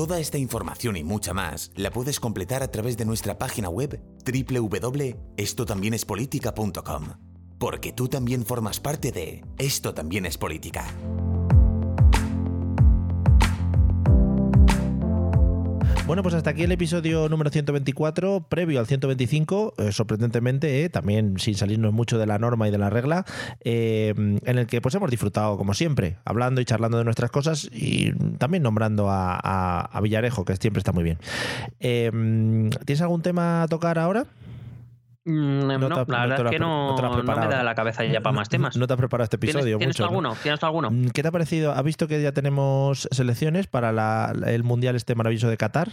[0.00, 4.00] Toda esta información y mucha más la puedes completar a través de nuestra página web
[4.24, 7.04] www.estotambiénespolitica.com.
[7.58, 10.86] Porque tú también formas parte de Esto también es política.
[16.06, 21.38] Bueno, pues hasta aquí el episodio número 124, previo al 125, eh, sorprendentemente, eh, también
[21.38, 23.24] sin salirnos mucho de la norma y de la regla,
[23.64, 27.70] eh, en el que pues hemos disfrutado como siempre, hablando y charlando de nuestras cosas
[27.72, 29.36] y también nombrando a,
[29.86, 31.18] a- Villarejo, que siempre está muy bien.
[31.78, 32.10] Eh,
[32.86, 34.26] ¿Tienes algún tema a tocar ahora?
[35.24, 38.20] Mm, No, te- la verdad lo es que no, no me da la cabeza ya
[38.22, 38.76] para más temas.
[38.76, 40.02] No te has preparado este ¿Tienes, episodio ¿tienes mucho.
[40.04, 40.08] ¿no?
[40.08, 40.36] alguno?
[40.42, 40.90] ¿Tienes alguno?
[40.90, 41.72] Mm, ¿Qué te ha parecido?
[41.72, 45.88] ¿Has visto que ya tenemos selecciones para la- el Mundial este maravilloso de Qatar?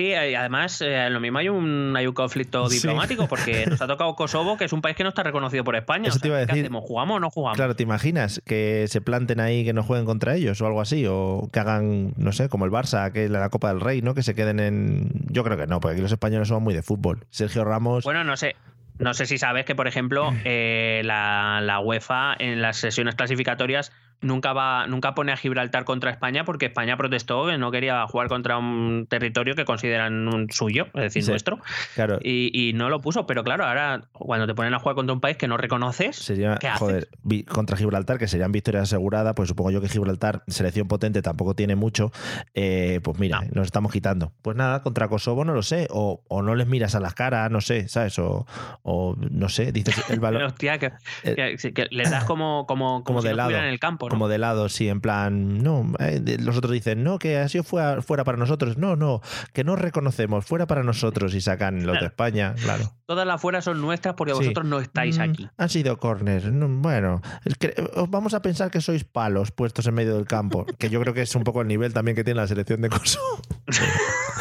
[0.00, 2.76] Sí, además, eh, lo mismo hay un, hay un conflicto Sí.
[2.76, 5.76] diplomático porque nos ha tocado Kosovo, que es un país que no está reconocido por
[5.76, 6.08] España.
[6.08, 6.64] Eso O te iba a sea, ¿qué decir.
[6.64, 6.84] hacemos?
[6.86, 7.56] ¿Jugamos o no jugamos?
[7.56, 11.04] Claro, ¿te imaginas que se planten ahí que no jueguen contra ellos o algo así?
[11.06, 14.14] O que hagan, no sé, como el Barça, que la Copa del Rey, ¿no?
[14.14, 15.10] Que se queden en...
[15.30, 17.26] Yo creo que no, porque aquí los españoles somos muy de fútbol.
[17.28, 18.04] Sergio Ramos...
[18.04, 18.56] Bueno, no sé.
[18.98, 23.92] No sé si sabes que, por ejemplo, eh, la, la UEFA en las sesiones clasificatorias
[24.20, 28.28] nunca va, nunca pone a Gibraltar contra España porque España protestó que no quería jugar
[28.28, 31.30] contra un territorio que consideran un suyo, es decir, Sí.
[31.30, 31.58] nuestro.
[31.94, 32.18] Claro.
[32.22, 35.20] Y, y no lo puso, pero claro, ahora cuando te ponen a jugar contra un
[35.20, 36.78] país que no reconoces, Sería, ¿qué haces?
[36.80, 37.08] joder,
[37.46, 41.76] contra Gibraltar, que serían victorias aseguradas, pues supongo yo que Gibraltar, selección potente, tampoco tiene
[41.76, 42.12] mucho.
[42.54, 44.32] eh, pues mira, nos estamos quitando.
[44.42, 45.86] Pues nada, contra Kosovo no lo sé.
[45.90, 48.18] O, o no les miras a las caras, no sé, ¿sabes?
[48.18, 48.46] O,
[48.82, 50.42] o no sé, dices el valor.
[50.50, 50.92] Hostia, que,
[51.24, 53.50] que- les das como, como, como, como si de no lado.
[53.56, 54.08] en el campo.
[54.10, 57.64] Como de lado, sí, en plan, no, eh, los otros dicen, no, que ha sido
[57.64, 58.76] fuera, fuera para nosotros.
[58.76, 59.22] No, no,
[59.54, 62.06] que no reconocemos, fuera para nosotros y sacan los de.
[62.06, 62.92] España, claro.
[63.06, 64.38] Todas las fueras son nuestras porque Sí.
[64.40, 65.48] vosotros no estáis Mm, aquí.
[65.56, 66.44] Han sido corners.
[66.52, 70.14] No, Bueno, es que, eh, os vamos a pensar que sois palos puestos en medio
[70.16, 72.46] del campo, que yo creo que es un poco el nivel también que tiene la
[72.48, 73.40] selección de Kosovo.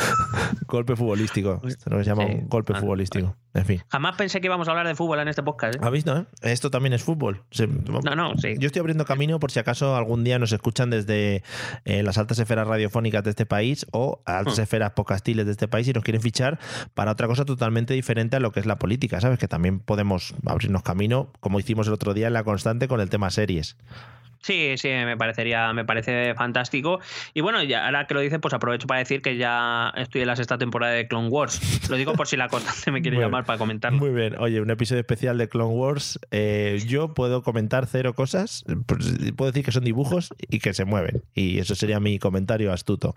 [0.68, 1.62] golpe futbolístico.
[1.66, 2.34] Esto nos llama Sí.
[2.34, 3.36] un golpe Ah, futbolístico.
[3.54, 3.82] En fin.
[3.90, 5.76] Jamás pensé que íbamos a hablar de fútbol en este podcast.
[5.76, 5.80] ¿eh?
[5.82, 6.18] ¿Habéis, no?
[6.20, 6.26] eh?
[6.44, 7.44] Esto también es fútbol.
[7.52, 8.54] Se- No, no, sí.
[8.60, 11.44] Yo estoy abriendo camino por si acaso algún día nos escuchan desde
[11.86, 14.62] eh, las altas esferas radiofónicas de este país o altas Hmm.
[14.62, 16.60] esferas podcastiles de este país y nos quieren fichar
[16.94, 19.40] para otra cosa totalmente diferente a lo que es la política, ¿sabes?
[19.40, 23.10] Que también podemos abrirnos camino, como hicimos el otro día en la constante con el
[23.10, 23.78] tema series.
[24.42, 27.00] Sí, sí, me parecería, me parece fantástico.
[27.34, 30.28] Y bueno, ya ahora que lo dices, pues aprovecho para decir que ya estoy en
[30.28, 31.90] la sexta temporada de Clone Wars.
[31.90, 34.00] Lo digo por si la constante me quiere Muy llamar para comentarlo.
[34.00, 36.20] Muy bien, oye, un episodio especial de Clone Wars.
[36.32, 40.86] Eh, yo puedo comentar cero cosas, pues, puedo decir que son dibujos y que se
[40.86, 41.22] mueven.
[41.34, 43.16] Y eso sería mi comentario astuto.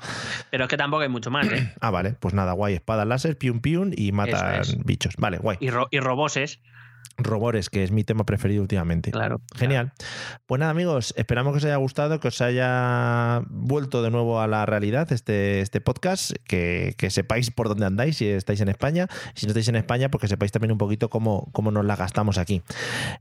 [0.51, 1.73] Pero es que tampoco hay mucho más, ¿eh?
[1.81, 4.77] Ah, vale, pues nada, guay, espada láser, piun piun y matan es.
[4.85, 5.15] bichos.
[5.19, 5.57] Vale, guay.
[5.61, 6.61] Y, ro- y roboses.
[7.18, 9.10] Robores, que es mi tema preferido últimamente.
[9.10, 9.40] Claro.
[9.54, 9.92] Genial.
[10.46, 14.46] Pues nada, amigos, esperamos que os haya gustado, que os haya vuelto de nuevo a
[14.46, 19.08] la realidad este, este podcast, que, que sepáis por dónde andáis si estáis en España.
[19.34, 21.96] Si no estáis en España, pues que sepáis también un poquito cómo, cómo nos la
[21.96, 22.62] gastamos aquí.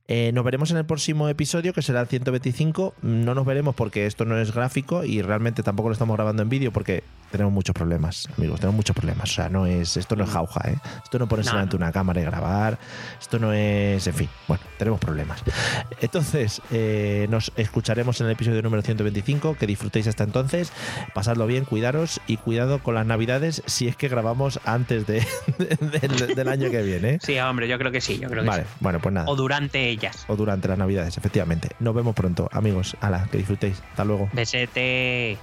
[0.08, 2.96] Eh, nos veremos en el próximo episodio, que será el 125.
[3.02, 6.50] No nos veremos porque esto no es gráfico y realmente tampoco lo estamos grabando en
[6.50, 9.30] vídeo porque tenemos muchos problemas, amigos, tenemos muchos problemas.
[9.32, 10.76] O sea, no es, esto no es jauja, ¿eh?
[11.04, 12.78] Esto no ponerse No, delante de una cámara y grabar.
[13.20, 15.44] Esto no es, en fin, bueno, tenemos problemas.
[16.02, 19.56] Entonces, eh, nos escucharemos en el episodio número 125.
[19.56, 20.72] Que disfrutéis hasta entonces.
[21.14, 25.26] Pasadlo bien, cuidaros y cuidado con las navidades si es que grabamos antes de,
[25.58, 27.10] del, del año que viene.
[27.16, 27.20] ¿eh?
[27.22, 28.70] Sí, hombre, yo creo que sí, yo creo que Vale, sí.
[28.80, 29.28] bueno, pues nada.
[29.30, 30.26] O durante ellas.
[30.28, 31.70] O durante las navidades, efectivamente.
[31.80, 32.96] Nos vemos pronto, amigos.
[33.02, 33.82] Ala, que disfrutéis.
[33.92, 34.30] Hasta luego.
[34.34, 35.38] Besete.